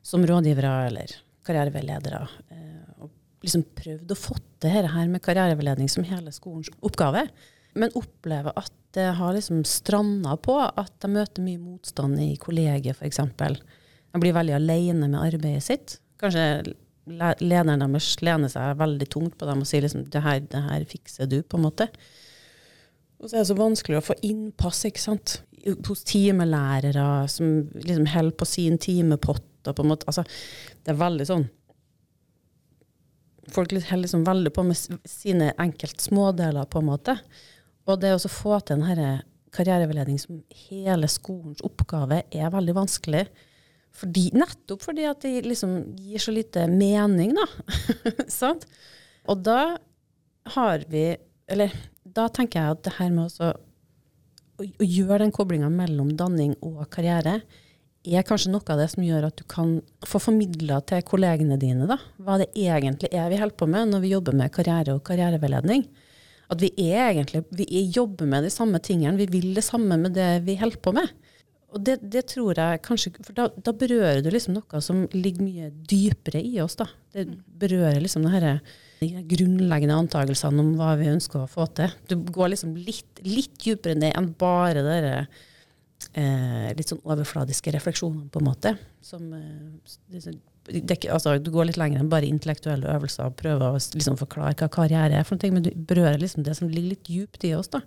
som 0.06 0.26
rådgivere 0.28 0.74
eller 0.90 1.16
karriereveiledere. 1.48 2.24
Eh, 2.54 3.04
og 3.04 3.12
liksom 3.46 3.66
prøvd 3.78 4.14
å 4.14 4.20
få 4.20 4.38
til 4.38 4.72
dette 4.72 4.92
her 4.94 5.12
med 5.12 5.24
karriereveiledning 5.26 5.90
som 5.92 6.06
hele 6.08 6.34
skolens 6.36 6.72
oppgave, 6.86 7.28
men 7.78 7.94
opplever 7.98 8.56
at 8.58 8.74
det 8.98 9.12
har 9.20 9.36
liksom 9.36 9.62
stranda 9.68 10.34
på 10.42 10.56
at 10.66 10.94
de 11.04 11.12
møter 11.14 11.46
mye 11.46 11.62
motstand 11.62 12.18
i 12.24 12.32
kollegiet, 12.42 12.98
f.eks. 12.98 13.22
De 13.28 14.22
blir 14.24 14.34
veldig 14.34 14.56
alene 14.58 15.10
med 15.12 15.20
arbeidet 15.22 15.66
sitt. 15.66 15.98
Kanskje 16.18 16.74
lederen 17.08 17.84
deres 17.84 18.16
lener 18.26 18.52
seg 18.52 18.80
veldig 18.80 19.08
tungt 19.14 19.36
på 19.38 19.48
dem 19.48 19.62
og 19.64 19.70
sier 19.70 19.86
liksom 19.86 20.08
det 20.12 20.24
her, 20.26 20.42
det 20.42 20.64
her 20.66 20.88
fikser 20.90 21.30
du, 21.30 21.40
på 21.44 21.60
en 21.60 21.68
måte. 21.68 21.92
Og 23.18 23.30
så 23.30 23.38
er 23.38 23.44
det 23.44 23.50
så 23.52 23.58
vanskelig 23.58 24.00
å 24.00 24.08
få 24.10 24.18
innpass 24.26 24.84
ikke 24.90 25.04
sant? 25.04 25.42
hos 25.88 26.04
timelærere 26.08 27.28
som 27.28 27.66
liksom 27.74 28.06
holder 28.14 28.36
på 28.40 28.46
sin 28.48 28.78
timepott. 28.80 29.44
Og 29.66 29.76
på 29.76 29.84
en 29.84 29.90
måte, 29.90 30.08
altså, 30.08 30.24
Det 30.84 30.94
er 30.94 31.00
veldig 31.02 31.26
sånn 31.28 31.48
folk 33.52 33.72
holder 33.72 34.04
liksom 34.04 34.26
veldig 34.28 34.54
på 34.54 34.64
med 34.68 34.78
sine 35.08 35.52
enkelt 35.60 36.02
smådeler, 36.02 36.66
på 36.66 36.82
en 36.82 36.90
måte. 36.90 37.18
Og 37.88 38.00
det 38.02 38.14
å 38.16 38.32
få 38.32 38.60
til 38.60 38.82
denne 38.82 39.22
karriereveiledning 39.56 40.20
som 40.22 40.42
hele 40.68 41.08
skolens 41.10 41.64
oppgave 41.66 42.24
er 42.28 42.52
veldig 42.54 42.76
vanskelig. 42.78 43.26
Fordi, 43.98 44.28
nettopp 44.38 44.84
fordi 44.86 45.08
at 45.10 45.24
det 45.24 45.48
liksom 45.48 45.78
gir 45.98 46.22
så 46.22 46.34
lite 46.36 46.68
mening, 46.70 47.34
da. 47.38 47.48
Og 49.28 49.40
da 49.44 49.78
har 50.54 50.84
vi 50.88 51.18
Eller 51.48 51.72
da 52.04 52.28
tenker 52.32 52.60
jeg 52.60 52.76
at 52.76 52.84
det 52.84 52.94
her 52.98 53.10
med 53.12 53.32
å, 53.40 53.50
å 54.60 54.84
gjøre 54.84 55.22
den 55.24 55.32
koblinga 55.32 55.70
mellom 55.72 56.10
danning 56.20 56.54
og 56.60 56.82
karriere 56.92 57.38
er 58.16 58.26
kanskje 58.28 58.52
noe 58.54 58.66
av 58.74 58.80
det 58.82 58.88
som 58.94 59.04
gjør 59.06 59.28
at 59.30 59.40
du 59.40 59.44
kan 59.50 59.78
få 60.08 60.22
formidla 60.22 60.80
til 60.88 61.04
kollegene 61.08 61.60
dine 61.60 61.88
da, 61.90 62.00
hva 62.24 62.38
det 62.42 62.50
egentlig 62.56 63.12
er 63.12 63.30
vi 63.32 63.40
holder 63.42 63.60
på 63.60 63.70
med 63.70 63.92
når 63.92 64.04
vi 64.04 64.14
jobber 64.14 64.38
med 64.38 64.54
karriere 64.56 64.96
og 64.96 65.04
karriereveiledning. 65.08 65.88
At 66.48 66.62
vi 66.64 66.72
er 66.80 67.10
egentlig 67.10 67.44
vi 67.52 67.68
jobber 67.92 68.30
med 68.30 68.48
de 68.48 68.52
samme 68.54 68.80
tingene, 68.84 69.18
vi 69.20 69.28
vil 69.32 69.50
det 69.58 69.66
samme 69.68 69.98
med 70.00 70.16
det 70.16 70.30
vi 70.48 70.56
holder 70.60 70.84
på 70.84 70.94
med. 70.96 71.12
Og 71.76 71.84
det, 71.84 71.98
det, 72.08 72.24
tror 72.32 72.56
jeg 72.56 72.80
kanskje, 72.86 73.12
for 73.20 73.36
da, 73.36 73.50
da, 73.52 73.74
berører 73.76 74.22
du 74.24 74.30
liksom 74.32 74.56
noe 74.56 74.80
som 74.82 75.04
ligger 75.12 75.44
mye 75.44 75.68
dypere 75.90 76.40
i 76.40 76.56
oss. 76.64 76.78
da. 76.80 76.88
Det 77.14 77.26
berører 77.60 78.00
liksom 78.00 78.24
det 78.24 78.32
her, 78.38 78.48
de 79.02 79.10
grunnleggende 79.28 79.98
antakelsene 80.00 80.64
om 80.64 80.72
hva 80.80 80.94
vi 81.00 81.12
ønsker 81.12 81.44
å 81.44 81.52
få 81.52 81.68
til. 81.78 81.92
Du 82.08 82.16
går 82.24 82.54
liksom 82.54 82.72
litt, 82.80 83.20
litt 83.28 83.60
dypere 83.60 83.98
ned 84.00 84.16
enn 84.16 84.32
bare 84.40 84.86
det 84.86 84.98
eh, 86.14 86.70
litt 86.78 86.92
sånn 86.92 87.04
overfladiske 87.06 87.74
refleksjoner, 87.76 88.28
på 88.34 88.42
en 88.42 88.48
måte. 88.48 88.76
Som, 89.06 89.30
sånn, 89.88 90.40
det, 90.68 91.00
altså, 91.14 91.38
du 91.40 91.52
går 91.54 91.70
litt 91.70 91.80
lenger 91.80 92.02
enn 92.02 92.12
bare 92.12 92.30
intellektuelle 92.30 92.90
øvelser 92.98 93.30
og 93.30 93.38
prøver 93.40 93.70
å 93.70 93.80
liksom, 93.80 94.18
forklare 94.20 94.56
hva 94.60 94.70
karriere 94.74 95.20
er, 95.20 95.28
for 95.28 95.40
noe, 95.40 95.54
men 95.56 95.68
du 95.68 95.72
berører 95.90 96.20
liksom 96.22 96.46
det 96.48 96.58
som 96.60 96.72
ligger 96.72 96.96
litt 96.96 97.12
djupt 97.12 97.46
i 97.48 97.54
oss. 97.58 97.72
da. 97.74 97.84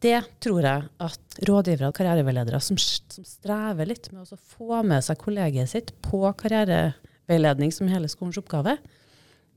Det 0.00 0.16
tror 0.40 0.64
jeg 0.64 0.88
at 1.04 1.42
rådgivere 1.44 1.90
og 1.90 1.96
karriereveiledere 1.98 2.60
som, 2.64 2.78
som 2.80 3.26
strever 3.26 3.90
litt 3.90 4.08
med 4.14 4.24
å 4.24 4.38
få 4.54 4.80
med 4.86 5.04
seg 5.04 5.20
kollegiet 5.20 5.72
sitt 5.72 5.92
på 6.06 6.22
karriereveiledning 6.40 7.74
som 7.74 7.90
hele 7.92 8.08
skolens 8.08 8.40
oppgave, 8.40 8.78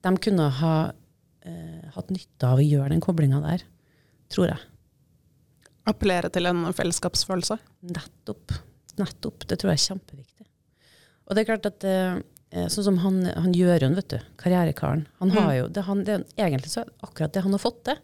de 0.03 0.11
kunne 0.19 0.49
ha 0.59 0.75
eh, 1.47 1.87
hatt 1.95 2.11
nytte 2.11 2.49
av 2.49 2.59
å 2.59 2.65
gjøre 2.65 2.91
den 2.91 3.03
koblinga 3.03 3.39
der, 3.45 3.63
tror 4.33 4.51
jeg. 4.51 4.59
Appellere 5.89 6.29
til 6.33 6.47
en 6.47 6.65
fellesskapsfølelse? 6.75 7.57
Nettopp. 7.89 8.53
Nettopp. 8.99 9.47
Det 9.49 9.59
tror 9.59 9.73
jeg 9.73 9.81
er 9.81 9.87
kjempeviktig. 9.87 10.47
Og 11.27 11.35
det 11.35 11.43
er 11.43 11.49
klart 11.49 11.67
at 11.69 11.87
eh, 11.87 12.21
Sånn 12.69 12.85
som 12.85 12.97
han, 13.01 13.23
han 13.25 13.53
Jørund, 13.57 13.97
vet 13.97 14.11
du, 14.11 14.19
karrierekaren. 14.37 15.07
Han 15.17 15.31
har 15.33 15.47
mm. 15.47 15.55
jo, 15.57 15.69
det, 15.73 15.83
han, 15.87 16.03
det, 16.05 16.19
Egentlig 16.37 16.69
så 16.69 16.83
er 16.83 16.91
det 16.91 17.07
akkurat 17.07 17.33
det 17.33 17.41
han 17.41 17.55
har 17.55 17.61
fått 17.63 17.79
til. 17.87 17.97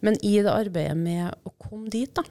Men 0.00 0.16
i 0.24 0.38
det 0.40 0.50
arbeidet 0.50 0.96
med 0.96 1.34
å 1.44 1.52
komme 1.60 1.92
dit, 1.92 2.08
da, 2.16 2.24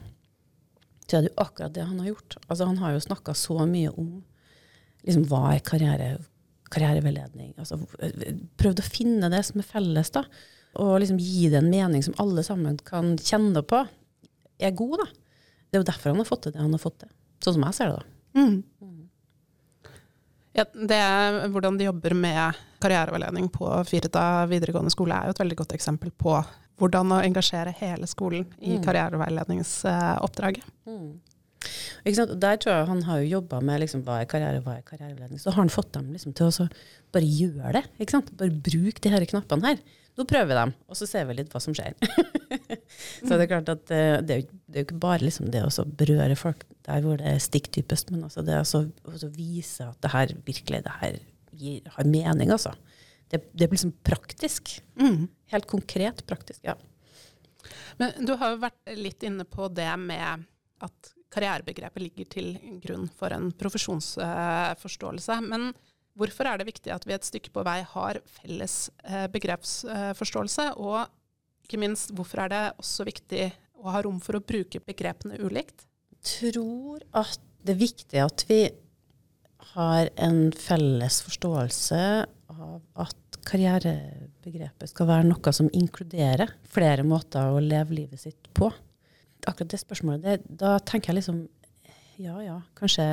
så 1.06 1.20
er 1.20 1.22
det 1.22 1.30
jo 1.30 1.44
akkurat 1.44 1.76
det 1.76 1.86
han 1.86 2.00
har 2.02 2.10
gjort. 2.10 2.36
Altså 2.48 2.66
Han 2.68 2.80
har 2.82 2.96
jo 2.96 3.04
snakka 3.06 3.36
så 3.38 3.54
mye 3.70 3.92
om 3.94 4.10
liksom, 5.06 5.28
hva 5.30 5.54
er 5.54 5.62
karriere, 5.66 6.10
karriereveiledning. 6.74 7.54
Altså, 7.60 7.78
prøvd 8.60 8.82
å 8.82 8.90
finne 8.90 9.30
det 9.32 9.44
som 9.46 9.62
er 9.62 9.68
felles, 9.70 10.10
da. 10.14 10.24
Og 10.82 10.94
liksom 11.02 11.22
gi 11.22 11.50
det 11.52 11.60
en 11.60 11.70
mening 11.70 12.02
som 12.02 12.16
alle 12.22 12.42
sammen 12.46 12.78
kan 12.82 13.14
kjenne 13.20 13.62
på. 13.62 13.84
Er 14.60 14.70
god, 14.76 14.98
da. 14.98 15.06
Det 15.70 15.78
er 15.78 15.82
jo 15.82 15.88
derfor 15.88 16.10
han 16.12 16.20
har 16.20 16.28
fått 16.28 16.42
til 16.46 16.52
det 16.52 16.60
han 16.60 16.72
har 16.76 16.82
fått 16.82 16.98
til. 17.00 17.08
Sånn 17.42 17.54
som 17.56 17.64
jeg 17.64 17.74
ser 17.78 17.92
det, 17.92 17.96
da. 18.02 18.04
Mm. 18.38 18.64
Ja, 20.52 20.64
det, 20.76 20.98
hvordan 21.54 21.78
de 21.80 21.86
jobber 21.88 22.12
med 22.14 22.58
karriereveiledning 22.84 23.46
på 23.54 23.70
Firda 23.88 24.44
videregående 24.50 24.92
skole, 24.92 25.16
er 25.16 25.30
jo 25.30 25.32
et 25.36 25.40
veldig 25.40 25.56
godt 25.62 25.72
eksempel 25.78 26.10
på 26.12 26.34
hvordan 26.82 27.14
å 27.16 27.22
engasjere 27.24 27.72
hele 27.78 28.06
skolen 28.10 28.44
i 28.60 28.76
Mm. 28.76 28.82
karriereveiledningsoppdraget. 28.84 30.64
Ikke 32.04 32.16
sant? 32.18 32.32
Der 32.42 32.56
tror 32.58 32.74
jeg 32.74 32.86
han 32.88 33.02
har 33.06 33.20
jo 33.22 33.30
jobba 33.38 33.60
med 33.62 33.80
liksom, 33.80 34.02
hva 34.04 34.20
er 34.20 34.26
karriere, 34.26 34.60
hva 34.64 34.76
er 34.78 34.82
karriereveiledning. 34.82 35.38
Så 35.40 35.50
har 35.52 35.60
han 35.62 35.68
fått 35.70 35.92
dem 35.94 36.10
liksom, 36.12 36.34
til 36.34 36.46
å 36.50 36.68
bare 37.14 37.24
gjøre 37.28 37.72
det. 37.78 37.84
Ikke 38.02 38.10
sant? 38.18 38.32
Bare 38.36 38.50
bruk 38.50 39.00
de 39.00 39.08
her 39.12 39.24
knappene 39.30 39.64
her. 39.70 39.78
Nå 40.18 40.26
prøver 40.28 40.50
vi 40.50 40.56
dem, 40.58 40.72
og 40.92 40.98
så 40.98 41.08
ser 41.08 41.24
vi 41.28 41.38
litt 41.38 41.52
hva 41.52 41.60
som 41.62 41.72
skjer. 41.76 41.94
så 43.26 43.32
det 43.32 43.46
er 43.46 43.50
klart 43.50 43.70
at 43.72 43.92
eh, 43.94 44.18
det 44.20 44.34
er 44.34 44.42
jo, 44.42 44.58
det 44.66 44.76
er 44.76 44.84
jo 44.84 44.88
ikke 44.90 45.02
bare 45.04 45.24
liksom 45.24 45.48
det 45.54 45.62
å 45.64 45.72
så 45.72 45.86
berøre 45.88 46.36
folk 46.36 46.66
der 46.84 47.04
hvor 47.04 47.20
det 47.20 47.32
er 47.32 47.62
typisk, 47.72 48.12
men 48.12 48.26
altså 48.26 48.44
det 48.44 48.58
å 48.60 49.30
vise 49.32 49.88
at 49.88 50.00
det 50.04 50.12
her 50.12 50.34
virkelig 50.44 50.82
det 50.84 50.96
her 51.00 51.18
gir, 51.52 51.88
har 51.96 52.08
mening, 52.08 52.52
altså. 52.52 52.74
Det, 53.32 53.40
det 53.56 53.68
blir 53.68 53.78
liksom 53.78 53.94
praktisk. 54.04 54.74
Mm. 55.00 55.30
Helt 55.52 55.66
konkret 55.70 56.20
praktisk. 56.28 56.60
Ja. 56.66 56.76
Men 57.96 58.26
du 58.26 58.34
har 58.36 58.52
jo 58.52 58.62
vært 58.66 58.92
litt 58.98 59.24
inne 59.24 59.46
på 59.48 59.70
det 59.72 59.88
med 60.00 60.44
at 60.82 61.12
karrierebegrepet 61.32 62.02
ligger 62.02 62.28
til 62.28 62.52
grunn 62.82 63.06
for 63.16 63.32
en 63.32 63.48
profesjonsforståelse. 63.56 65.38
Men 65.46 65.70
hvorfor 66.18 66.48
er 66.48 66.60
det 66.60 66.68
viktig 66.68 66.92
at 66.94 67.06
vi 67.08 67.16
et 67.16 67.26
stykke 67.26 67.52
på 67.54 67.64
vei 67.66 67.80
har 67.88 68.20
felles 68.38 68.76
eh, 69.04 69.26
begrepsforståelse? 69.32 70.72
Og 70.82 71.06
ikke 71.66 71.80
minst, 71.80 72.12
hvorfor 72.16 72.44
er 72.44 72.52
det 72.52 72.62
også 72.82 73.06
viktig 73.08 73.48
å 73.82 73.94
ha 73.94 74.02
rom 74.04 74.20
for 74.22 74.38
å 74.38 74.44
bruke 74.44 74.82
begrepene 74.84 75.40
ulikt? 75.42 75.86
Jeg 76.12 76.22
tror 76.36 77.02
at 77.18 77.40
det 77.62 77.76
er 77.76 77.82
viktig 77.82 78.22
at 78.22 78.44
vi 78.48 78.62
har 79.72 80.10
en 80.20 80.50
felles 80.58 81.20
forståelse 81.24 82.00
av 82.52 83.02
at 83.02 83.38
karrierebegrepet 83.48 84.90
skal 84.90 85.08
være 85.08 85.26
noe 85.28 85.52
som 85.54 85.70
inkluderer 85.74 86.52
flere 86.70 87.06
måter 87.06 87.50
å 87.50 87.62
leve 87.62 87.96
livet 88.02 88.22
sitt 88.22 88.50
på. 88.54 88.70
Akkurat 89.46 89.72
det 89.72 89.80
spørsmålet, 89.82 90.22
det, 90.22 90.58
da 90.60 90.76
tenker 90.78 91.12
jeg 91.12 91.22
liksom 91.22 91.44
Ja 92.22 92.36
ja, 92.44 92.58
kanskje 92.78 93.06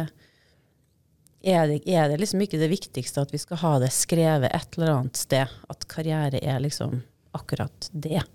er 1.42 1.70
det, 1.70 1.80
er 1.88 2.10
det 2.12 2.20
liksom 2.20 2.42
ikke 2.44 2.60
det 2.60 2.72
viktigste 2.72 3.24
at 3.24 3.32
vi 3.34 3.40
skal 3.42 3.62
ha 3.62 3.74
det 3.84 3.92
skrevet 3.96 4.52
et 4.52 4.78
eller 4.78 4.94
annet 4.96 5.20
sted, 5.20 5.48
at 5.72 5.88
karriere 5.92 6.42
er 6.44 6.60
liksom 6.64 7.02
akkurat 7.38 7.90
det. 7.92 8.22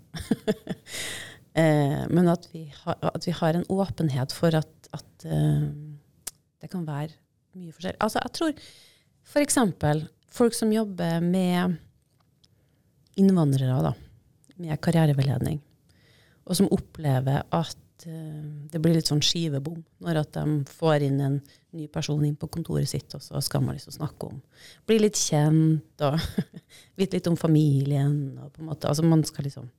Eh, 1.55 2.01
men 2.11 2.27
at 2.27 2.49
vi, 2.51 2.65
har, 2.83 2.97
at 2.99 3.23
vi 3.23 3.31
har 3.31 3.55
en 3.55 3.61
åpenhet 3.71 4.33
for 4.35 4.51
at, 4.59 4.89
at 4.91 5.23
eh, 5.23 5.61
det 6.59 6.67
kan 6.67 6.81
være 6.83 7.13
mye 7.55 7.71
forskjellig. 7.71 7.95
Altså, 8.03 8.19
jeg 8.19 8.33
tror 8.35 8.65
f.eks. 9.31 9.57
folk 10.35 10.57
som 10.57 10.73
jobber 10.75 11.23
med 11.23 11.77
innvandrere, 13.15 13.77
da, 13.87 13.93
med 14.59 14.81
karriereveiledning, 14.83 15.61
og 16.43 16.59
som 16.59 16.67
opplever 16.75 17.47
at 17.55 17.79
det 18.03 18.79
blir 18.83 18.97
litt 18.97 19.07
sånn 19.07 19.23
skivebom 19.23 19.77
når 20.03 20.19
at 20.19 20.33
de 20.35 20.57
får 20.67 21.05
inn 21.07 21.21
en 21.23 21.37
ny 21.75 21.87
person 21.91 22.19
inn 22.27 22.35
på 22.35 22.49
kontoret 22.51 22.89
sitt, 22.91 23.07
og 23.15 23.23
så 23.23 23.39
skal 23.43 23.63
man 23.63 23.77
liksom 23.77 23.95
snakke 23.95 24.27
om 24.27 24.41
Bli 24.87 24.99
litt 24.99 25.19
kjent 25.19 26.03
og 26.03 26.19
vite 26.99 27.17
litt 27.17 27.29
om 27.31 27.37
familien. 27.39 28.35
og 28.41 28.51
på 28.51 28.61
en 28.61 28.69
måte, 28.69 28.89
altså 28.91 29.05
man 29.07 29.23
skal 29.27 29.47
liksom 29.47 29.71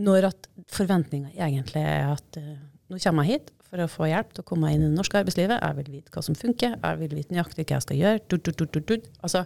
når 0.00 0.28
at 0.30 0.48
forventninga 0.72 1.34
egentlig 1.36 1.82
er 1.84 2.06
at 2.14 2.38
uh, 2.40 2.54
nå 2.88 3.00
kommer 3.02 3.28
jeg 3.28 3.42
hit 3.42 3.50
for 3.68 3.82
å 3.82 3.88
få 3.90 4.08
hjelp 4.08 4.32
til 4.32 4.44
å 4.44 4.46
komme 4.48 4.68
meg 4.68 4.76
inn 4.76 4.86
i 4.86 4.88
det 4.90 4.96
norske 4.96 5.18
arbeidslivet, 5.20 5.60
jeg 5.60 5.78
vil 5.78 5.90
vite 5.94 6.12
hva 6.12 6.24
som 6.24 6.36
funker, 6.36 6.76
jeg 6.76 7.00
vil 7.00 7.16
vite 7.16 7.34
nøyaktig 7.34 7.66
hva 7.66 7.78
jeg 7.78 7.86
skal 7.86 8.00
gjøre. 8.00 8.22
Dut, 8.28 8.50
dut, 8.52 8.78
dut. 8.88 9.08
Altså, 9.24 9.44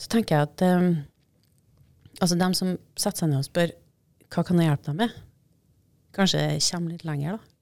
så 0.00 0.12
tenker 0.12 0.36
jeg 0.36 0.48
at 0.50 0.64
um, 0.68 0.90
altså 2.20 2.38
dem 2.40 2.56
som 2.56 2.74
setter 2.96 3.24
seg 3.24 3.32
ned 3.32 3.42
og 3.42 3.48
spør 3.48 3.74
hva 4.32 4.44
kan 4.44 4.60
jeg 4.60 4.70
hjelpe 4.70 4.90
deg 4.90 5.00
med, 5.02 5.18
kanskje 6.16 6.42
kommer 6.70 6.94
litt 6.94 7.06
lenger, 7.06 7.36
da. 7.36 7.52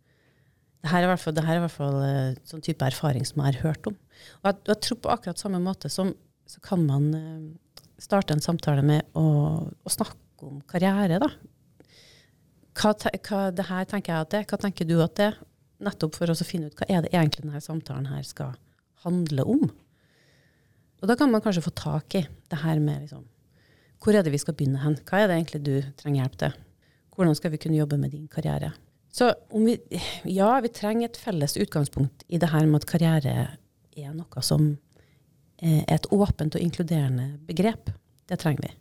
Dette 0.85 0.99
er 1.01 1.07
i 1.07 1.09
hvert 1.09 1.23
fall, 1.23 1.35
det 1.37 1.45
her 1.47 1.57
er 1.57 1.63
i 1.63 1.65
hvert 1.65 1.73
fall 1.79 1.95
uh, 1.97 2.41
sånn 2.45 2.63
type 2.65 2.85
erfaring 2.85 3.25
som 3.25 3.41
jeg 3.41 3.55
har 3.55 3.71
hørt 3.71 3.87
om. 3.89 3.95
Og 4.43 4.49
jeg, 4.51 4.59
jeg 4.69 4.81
tror 4.85 4.99
på 5.01 5.13
akkurat 5.15 5.41
samme 5.41 5.61
måte 5.65 5.89
som 5.93 6.13
så 6.45 6.61
kan 6.65 6.83
man 6.85 7.07
uh, 7.17 7.87
starte 8.03 8.37
en 8.37 8.45
samtale 8.45 8.85
med 8.85 9.07
å, 9.17 9.25
å 9.65 9.93
snakke 9.93 10.45
om 10.45 10.61
karriere, 10.69 11.23
da 11.23 11.31
hva, 12.75 12.93
hva, 12.95 13.41
det 13.55 13.67
her 13.69 13.87
tenker 13.89 14.13
jeg 14.13 14.27
at 14.27 14.33
det, 14.33 14.43
hva 14.51 14.59
tenker 14.61 14.89
du 14.89 14.97
at 15.05 15.17
det? 15.19 15.31
Nettopp 15.85 16.17
for 16.19 16.31
å 16.31 16.47
finne 16.47 16.71
ut 16.71 16.79
hva 16.79 16.89
er 16.91 17.05
det 17.05 17.13
egentlig 17.13 17.45
denne 17.45 17.63
samtalen 17.63 18.09
her 18.11 18.25
skal 18.27 18.55
handle 19.05 19.47
om. 19.51 19.65
Og 21.03 21.11
da 21.11 21.17
kan 21.19 21.31
man 21.31 21.43
kanskje 21.45 21.65
få 21.67 21.75
tak 21.77 22.17
i 22.19 22.25
det 22.25 22.61
her 22.63 22.81
med 22.83 23.05
liksom, 23.05 23.25
hvor 24.03 24.17
er 24.17 24.25
det 24.25 24.33
vi 24.35 24.41
skal 24.41 24.57
begynne 24.57 24.83
hen? 24.83 24.97
Hva 25.07 25.23
er 25.23 25.31
det 25.31 25.39
egentlig 25.39 25.63
du 25.65 25.75
trenger 26.01 26.25
hjelp 26.25 26.39
til? 26.41 26.57
Hvordan 27.15 27.37
skal 27.39 27.53
vi 27.55 27.61
kunne 27.63 27.79
jobbe 27.79 27.99
med 28.01 28.11
din 28.15 28.29
karriere? 28.29 28.73
Så 29.15 29.31
om 29.55 29.65
vi, 29.65 29.79
ja, 30.25 30.61
vi 30.61 30.69
trenger 30.75 31.09
et 31.09 31.19
felles 31.21 31.57
utgangspunkt 31.57 32.25
i 32.27 32.39
det 32.43 32.51
her 32.51 32.67
med 32.67 32.83
at 32.83 32.89
karriere 32.91 33.35
er 33.95 34.15
noe 34.17 34.43
som 34.43 34.73
er 35.63 35.85
et 35.95 36.09
åpent 36.13 36.57
og 36.57 36.63
inkluderende 36.63 37.29
begrep. 37.47 37.93
Det 38.27 38.41
trenger 38.43 38.67
vi. 38.67 38.73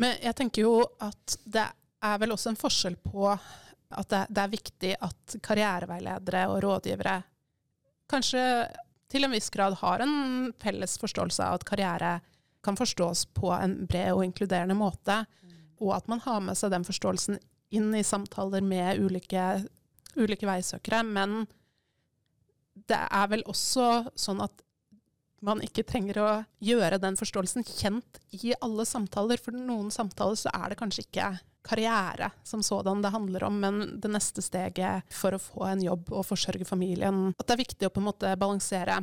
Men 0.00 0.16
jeg 0.22 0.36
tenker 0.38 0.64
jo 0.64 0.78
at 1.04 1.36
det 1.44 1.66
er 2.06 2.18
vel 2.22 2.32
også 2.32 2.52
en 2.52 2.60
forskjell 2.60 2.96
på 3.04 3.28
at 3.30 4.08
det, 4.10 4.22
det, 4.30 4.42
er 4.42 4.52
viktig 4.52 4.92
at 5.06 5.36
karriereveiledere 5.44 6.46
og 6.50 6.62
rådgivere 6.64 7.20
kanskje 8.10 8.42
til 9.10 9.26
en 9.26 9.34
viss 9.34 9.50
grad 9.54 9.76
har 9.82 10.02
en 10.02 10.52
felles 10.62 10.96
forståelse 10.98 11.44
av 11.44 11.60
at 11.60 11.66
karriere 11.68 12.16
kan 12.66 12.78
forstås 12.78 13.26
på 13.36 13.52
en 13.54 13.76
bred 13.86 14.12
og 14.16 14.24
inkluderende 14.24 14.74
måte, 14.74 15.20
mm. 15.22 15.58
og 15.84 15.92
at 16.00 16.08
man 16.10 16.22
har 16.24 16.40
med 16.42 16.58
seg 16.58 16.72
den 16.74 16.86
forståelsen 16.86 17.38
inn 17.74 17.94
i 17.94 18.04
samtaler 18.06 18.64
med 18.64 19.00
ulike, 19.02 19.46
ulike 20.16 20.48
veisøkere. 20.48 21.02
Men 21.06 21.44
det 22.86 23.00
er 23.08 23.32
vel 23.32 23.44
også 23.48 24.06
sånn 24.18 24.44
at 24.44 24.62
man 25.44 25.60
ikke 25.64 25.84
trenger 25.86 26.18
å 26.22 26.30
gjøre 26.64 26.98
den 27.02 27.18
forståelsen 27.18 27.66
kjent 27.66 28.20
i 28.34 28.54
alle 28.60 28.86
samtaler. 28.88 29.40
For 29.42 29.54
noen 29.54 29.92
samtaler 29.94 30.38
så 30.40 30.52
er 30.54 30.72
det 30.72 30.80
kanskje 30.80 31.06
ikke 31.06 31.34
karriere 31.66 32.30
som 32.46 32.62
sådan 32.62 33.02
det 33.02 33.10
handler 33.10 33.44
om, 33.48 33.58
men 33.60 34.00
det 34.00 34.10
neste 34.12 34.42
steget 34.44 35.06
for 35.12 35.34
å 35.34 35.42
få 35.42 35.66
en 35.66 35.82
jobb 35.82 36.12
og 36.14 36.26
forsørge 36.28 36.66
familien. 36.68 37.32
At 37.34 37.48
det 37.48 37.56
er 37.56 37.64
viktig 37.64 37.88
å 37.88 37.92
på 37.92 38.02
en 38.02 38.08
måte 38.08 38.34
balansere 38.38 39.00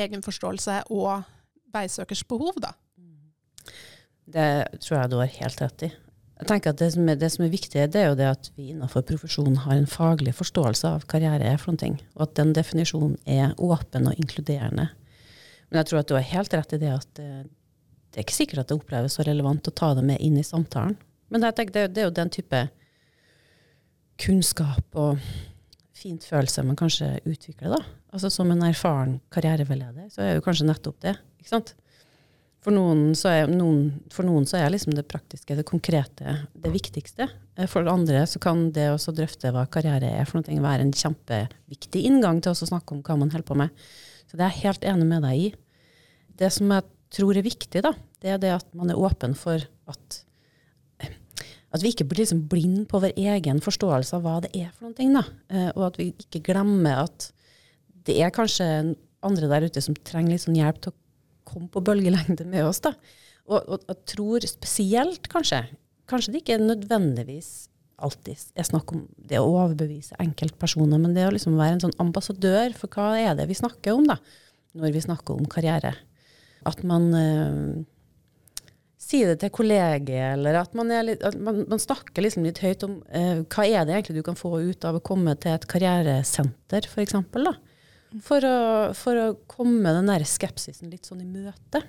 egen 0.00 0.24
forståelse 0.24 0.84
og 0.94 1.26
veisøkers 1.74 2.24
behov, 2.30 2.56
da. 2.62 2.72
Det 4.30 4.50
tror 4.78 4.96
jeg 4.96 5.10
du 5.10 5.18
har 5.18 5.36
helt 5.40 5.62
rett 5.64 5.86
i. 5.86 5.90
Jeg 6.40 6.48
tenker 6.48 6.72
at 6.72 6.80
det 6.80 6.88
som, 6.94 7.08
er, 7.08 7.18
det 7.20 7.28
som 7.34 7.44
er 7.44 7.52
viktig, 7.52 7.82
det 7.92 8.00
er 8.00 8.06
jo 8.08 8.16
det 8.16 8.28
at 8.30 8.48
vi 8.56 8.70
innenfor 8.72 9.04
profesjonen 9.04 9.58
har 9.66 9.76
en 9.76 9.88
faglig 9.90 10.32
forståelse 10.38 10.88
av 10.96 11.04
karriere 11.10 11.44
er 11.44 11.60
for 11.60 11.76
noe, 11.76 11.98
og 12.16 12.22
at 12.24 12.36
den 12.38 12.54
definisjonen 12.56 13.18
er 13.28 13.52
åpen 13.60 14.08
og 14.08 14.16
inkluderende. 14.16 14.88
Men 15.68 15.82
jeg 15.82 15.90
tror 15.90 16.00
at 16.00 16.08
du 16.08 16.16
har 16.16 16.26
helt 16.32 16.56
rett 16.56 16.72
i 16.74 16.80
det 16.80 16.94
at 16.94 17.10
det, 17.18 17.28
det 18.10 18.18
er 18.18 18.26
ikke 18.26 18.38
sikkert 18.38 18.64
at 18.64 18.72
det 18.72 18.78
oppleves 18.80 19.18
så 19.18 19.26
relevant 19.28 19.68
å 19.68 19.74
ta 19.76 19.92
det 19.98 20.06
med 20.06 20.22
inn 20.24 20.40
i 20.40 20.46
samtalen. 20.46 20.96
Men 21.30 21.44
jeg 21.46 21.58
tenker, 21.58 21.76
det, 21.76 21.94
det 21.94 22.02
er 22.02 22.08
jo 22.08 22.16
den 22.16 22.32
type 22.34 22.64
kunnskap 24.20 24.98
og 24.98 25.20
fint 26.00 26.24
følelse 26.24 26.64
man 26.66 26.78
kanskje 26.80 27.12
utvikler. 27.28 27.76
da. 27.76 27.82
Altså 28.16 28.32
Som 28.32 28.50
en 28.50 28.64
erfaren 28.66 29.18
karriereveileder, 29.32 30.08
så 30.10 30.24
er 30.24 30.34
jo 30.34 30.44
kanskje 30.44 30.66
nettopp 30.72 30.98
det. 31.04 31.14
ikke 31.38 31.52
sant? 31.52 31.74
For 32.60 32.76
noen, 32.76 33.14
er, 33.24 33.48
noen, 33.48 33.86
for 34.12 34.28
noen 34.28 34.44
så 34.48 34.58
er 34.58 34.72
liksom 34.72 34.92
det 34.92 35.06
praktiske, 35.08 35.54
det 35.56 35.64
konkrete, 35.68 36.34
det 36.52 36.72
viktigste. 36.74 37.30
For 37.72 37.88
andre 37.88 38.26
så 38.28 38.40
kan 38.42 38.66
det 38.76 38.90
å 38.92 39.14
drøfte 39.16 39.52
hva 39.54 39.64
karriere 39.72 40.10
er 40.18 40.28
for 40.28 40.40
noe, 40.40 40.62
være 40.66 40.84
en 40.84 40.92
kjempeviktig 40.92 42.04
inngang 42.04 42.42
til 42.44 42.52
å 42.52 42.68
snakke 42.68 42.96
om 42.96 43.00
hva 43.06 43.16
man 43.22 43.32
holder 43.32 43.48
på 43.48 43.56
med. 43.62 43.86
Så 44.28 44.36
det 44.36 44.44
er 44.44 44.52
jeg 44.52 44.66
helt 44.66 44.88
enig 44.92 45.08
med 45.08 45.24
deg 45.24 45.46
i. 45.46 45.52
Det 46.40 46.52
som 46.52 46.68
jeg 46.76 46.84
tror 47.16 47.40
er 47.40 47.48
viktig, 47.48 47.80
da, 47.86 47.94
det 48.20 48.34
er 48.34 48.42
det 48.42 48.52
at 48.58 48.68
man 48.76 48.92
er 48.92 49.00
åpen 49.00 49.32
for 49.38 49.64
at 49.90 50.20
at 51.70 51.84
vi 51.84 51.92
ikke 51.94 52.08
blir 52.10 52.24
liksom 52.24 52.46
blind 52.50 52.88
på 52.90 52.98
vår 53.02 53.14
egen 53.14 53.60
forståelse 53.62 54.16
av 54.16 54.24
hva 54.24 54.38
det 54.42 54.50
er 54.58 54.72
for 54.74 54.90
noe. 54.90 55.10
Da. 55.14 55.22
Eh, 55.54 55.68
og 55.76 55.84
at 55.86 56.00
vi 56.00 56.08
ikke 56.10 56.42
glemmer 56.50 57.04
at 57.04 57.28
det 58.08 58.16
er 58.18 58.34
kanskje 58.34 58.66
andre 59.26 59.50
der 59.52 59.68
ute 59.68 59.82
som 59.84 59.94
trenger 59.94 60.34
litt 60.34 60.42
sånn 60.42 60.58
hjelp 60.58 60.80
til 60.82 60.90
å 60.90 60.99
komme 61.50 61.70
på 61.72 61.82
bølgelengde 61.84 62.46
med 62.48 62.66
oss. 62.68 62.82
Da. 62.84 62.94
Og, 63.50 63.80
jeg 63.88 63.98
tror 64.14 64.46
spesielt, 64.46 65.28
kanskje, 65.32 65.64
kanskje 66.10 66.34
det 66.34 66.42
ikke 66.44 66.58
er 66.58 66.68
nødvendigvis 66.68 67.50
alltid 68.00 68.40
er 68.56 68.64
snakk 68.64 68.94
om 68.94 69.04
det 69.28 69.40
å 69.40 69.48
overbevise 69.50 70.16
enkeltpersoner, 70.22 71.00
men 71.00 71.14
det 71.16 71.26
å 71.28 71.32
liksom 71.34 71.58
være 71.58 71.76
en 71.76 71.82
sånn 71.84 71.98
ambassadør 72.02 72.72
for 72.78 72.92
hva 72.94 73.12
er 73.20 73.34
det 73.38 73.48
vi 73.50 73.58
snakker 73.58 73.96
om 73.96 74.06
da, 74.08 74.16
når 74.78 74.94
vi 74.94 75.04
snakker 75.04 75.36
om 75.36 75.48
karriere. 75.50 75.94
at 76.68 76.82
man 76.84 77.06
eh, 77.16 77.84
sier 79.00 79.30
det 79.32 79.40
til 79.40 79.52
kolleger, 79.54 80.34
eller 80.34 80.58
at 80.60 80.74
man, 80.76 80.92
litt, 81.06 81.22
at 81.24 81.36
man, 81.40 81.62
man 81.70 81.80
snakker 81.80 82.24
liksom 82.24 82.44
litt 82.44 82.60
høyt 82.60 82.84
om 82.86 82.98
eh, 83.08 83.40
hva 83.48 83.64
er 83.66 83.86
det 83.88 83.96
egentlig 83.96 84.20
du 84.20 84.26
kan 84.26 84.38
få 84.38 84.60
ut 84.60 84.84
av 84.84 84.98
å 84.98 85.04
komme 85.04 85.34
til 85.40 85.56
et 85.56 85.66
karrieresenter, 85.70 86.88
f.eks. 86.88 87.16
For, 88.18 88.42
å, 88.42 88.90
for 88.98 89.18
å 89.20 89.26
komme 89.50 89.92
den 89.94 90.10
der 90.10 90.24
skepsisen 90.26 90.90
litt 90.90 91.06
sånn 91.06 91.22
i 91.22 91.28
møte. 91.28 91.84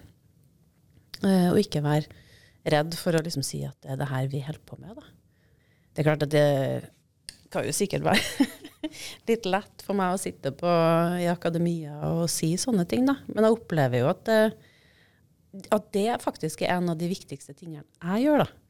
Uh, 1.22 1.50
og 1.52 1.62
ikke 1.62 1.82
være 1.86 2.10
redd 2.70 2.94
for 2.98 3.18
å 3.18 3.24
liksom 3.26 3.46
si 3.46 3.64
at 3.66 3.78
det 3.82 3.94
er 3.94 4.02
det 4.02 4.10
her 4.12 4.28
vi 4.30 4.44
holder 4.46 4.62
på 4.70 4.78
med. 4.78 4.98
Da. 4.98 5.08
Det 5.92 6.04
er 6.04 6.08
klart 6.08 6.26
at 6.28 6.34
det 6.34 6.48
kan 7.52 7.66
jo 7.68 7.74
sikkert 7.76 8.06
være 8.06 8.48
litt 9.30 9.48
lett 9.50 9.84
for 9.86 9.98
meg 9.98 10.14
å 10.14 10.22
sitte 10.22 10.54
på, 10.56 10.70
i 11.20 11.28
akademia 11.32 11.98
og 12.12 12.28
si 12.32 12.54
sånne 12.60 12.86
ting, 12.90 13.08
da. 13.10 13.18
Men 13.32 13.48
jeg 13.48 13.58
opplever 13.58 14.04
jo 14.04 14.12
at, 14.14 14.32
at 15.74 15.92
det 15.98 16.08
faktisk 16.24 16.64
er 16.64 16.78
en 16.78 16.94
av 16.94 17.02
de 17.02 17.10
viktigste 17.12 17.58
tingene 17.58 17.84
jeg 17.84 18.28
gjør, 18.28 18.46
da. 18.46 18.61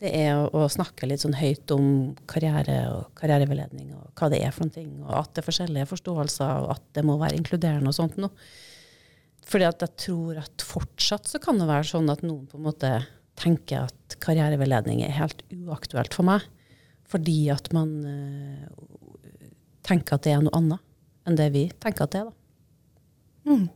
Det 0.00 0.10
er 0.16 0.38
å, 0.38 0.48
å 0.56 0.68
snakke 0.72 1.08
litt 1.08 1.20
sånn 1.20 1.36
høyt 1.36 1.70
om 1.74 1.86
karriere 2.30 2.78
og 2.94 3.10
karriereveiledning 3.20 3.92
og 3.98 4.10
hva 4.16 4.30
det 4.32 4.40
er 4.40 4.54
for 4.54 4.64
noen 4.64 4.74
ting, 4.74 4.90
og 5.04 5.12
at 5.18 5.34
det 5.34 5.42
er 5.42 5.48
forskjellige 5.50 5.90
forståelser, 5.90 6.64
og 6.64 6.74
at 6.76 6.84
det 6.96 7.04
må 7.04 7.18
være 7.20 7.36
inkluderende 7.36 7.92
og 7.92 7.98
sånt 7.98 8.16
noe. 8.20 8.32
Fordi 9.50 9.66
at 9.66 9.82
jeg 9.84 9.96
tror 10.06 10.40
at 10.40 10.64
fortsatt 10.64 11.28
så 11.28 11.40
kan 11.42 11.58
det 11.60 11.68
være 11.68 11.88
sånn 11.90 12.08
at 12.12 12.24
noen 12.24 12.46
på 12.48 12.58
en 12.58 12.68
måte 12.68 12.92
tenker 13.40 13.88
at 13.88 14.16
karriereveiledning 14.22 15.02
er 15.04 15.16
helt 15.16 15.42
uaktuelt 15.52 16.14
for 16.16 16.28
meg. 16.28 16.44
Fordi 17.10 17.38
at 17.52 17.70
man 17.74 17.94
uh, 18.06 18.68
tenker 19.86 20.16
at 20.16 20.26
det 20.26 20.36
er 20.36 20.44
noe 20.44 20.56
annet 20.56 20.86
enn 21.28 21.38
det 21.38 21.48
vi 21.54 21.64
tenker 21.82 22.06
at 22.06 22.14
det 22.14 22.22
er. 22.22 22.30
da. 22.30 23.50
Mm. 23.50 23.66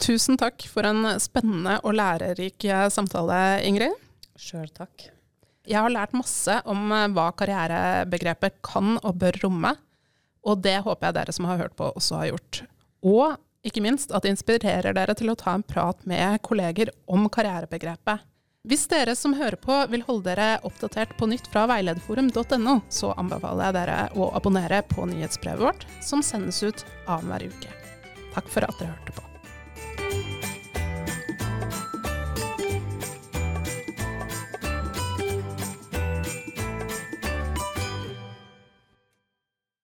Tusen 0.00 0.38
takk 0.40 0.64
for 0.70 0.86
en 0.88 1.04
spennende 1.20 1.76
og 1.84 1.92
lærerik 1.98 2.64
eh, 2.64 2.86
samtale, 2.92 3.60
Ingrid. 3.68 3.92
Sjøl 4.40 4.70
takk. 4.72 5.10
Jeg 5.68 5.76
har 5.76 5.92
lært 5.92 6.16
masse 6.16 6.56
om 6.70 6.88
eh, 6.96 7.10
hva 7.12 7.28
karrierebegrepet 7.36 8.58
kan 8.64 8.96
og 8.96 9.18
bør 9.20 9.36
romme, 9.44 9.74
og 10.40 10.62
det 10.64 10.78
håper 10.86 11.10
jeg 11.10 11.18
dere 11.18 11.36
som 11.36 11.48
har 11.50 11.60
hørt 11.60 11.76
på, 11.76 11.90
også 11.92 12.22
har 12.22 12.30
gjort. 12.30 12.62
Og 13.04 13.36
ikke 13.66 13.82
minst 13.84 14.14
at 14.16 14.24
det 14.24 14.32
inspirerer 14.32 14.96
dere 14.96 15.14
til 15.18 15.32
å 15.32 15.36
ta 15.38 15.52
en 15.52 15.66
prat 15.66 16.00
med 16.08 16.40
kolleger 16.46 16.92
om 17.04 17.28
karrierebegrepet. 17.28 18.24
Hvis 18.68 18.86
dere 18.92 19.14
som 19.16 19.36
hører 19.36 19.56
på 19.60 19.76
vil 19.92 20.04
holde 20.04 20.32
dere 20.32 20.48
oppdatert 20.68 21.14
på 21.16 21.28
nytt 21.30 21.48
fra 21.52 21.64
veilederforum.no, 21.70 22.76
så 22.92 23.14
anbefaler 23.20 23.70
jeg 23.70 23.78
dere 23.78 23.98
å 24.20 24.28
abonnere 24.36 24.82
på 24.88 25.08
nyhetsbrevet 25.08 25.64
vårt, 25.64 25.88
som 26.04 26.24
sendes 26.24 26.60
ut 26.64 26.84
annenhver 27.06 27.48
uke. 27.48 27.72
Takk 28.36 28.52
for 28.52 28.68
at 28.68 28.80
dere 28.80 28.92
hørte 28.92 29.16
på. 29.16 29.29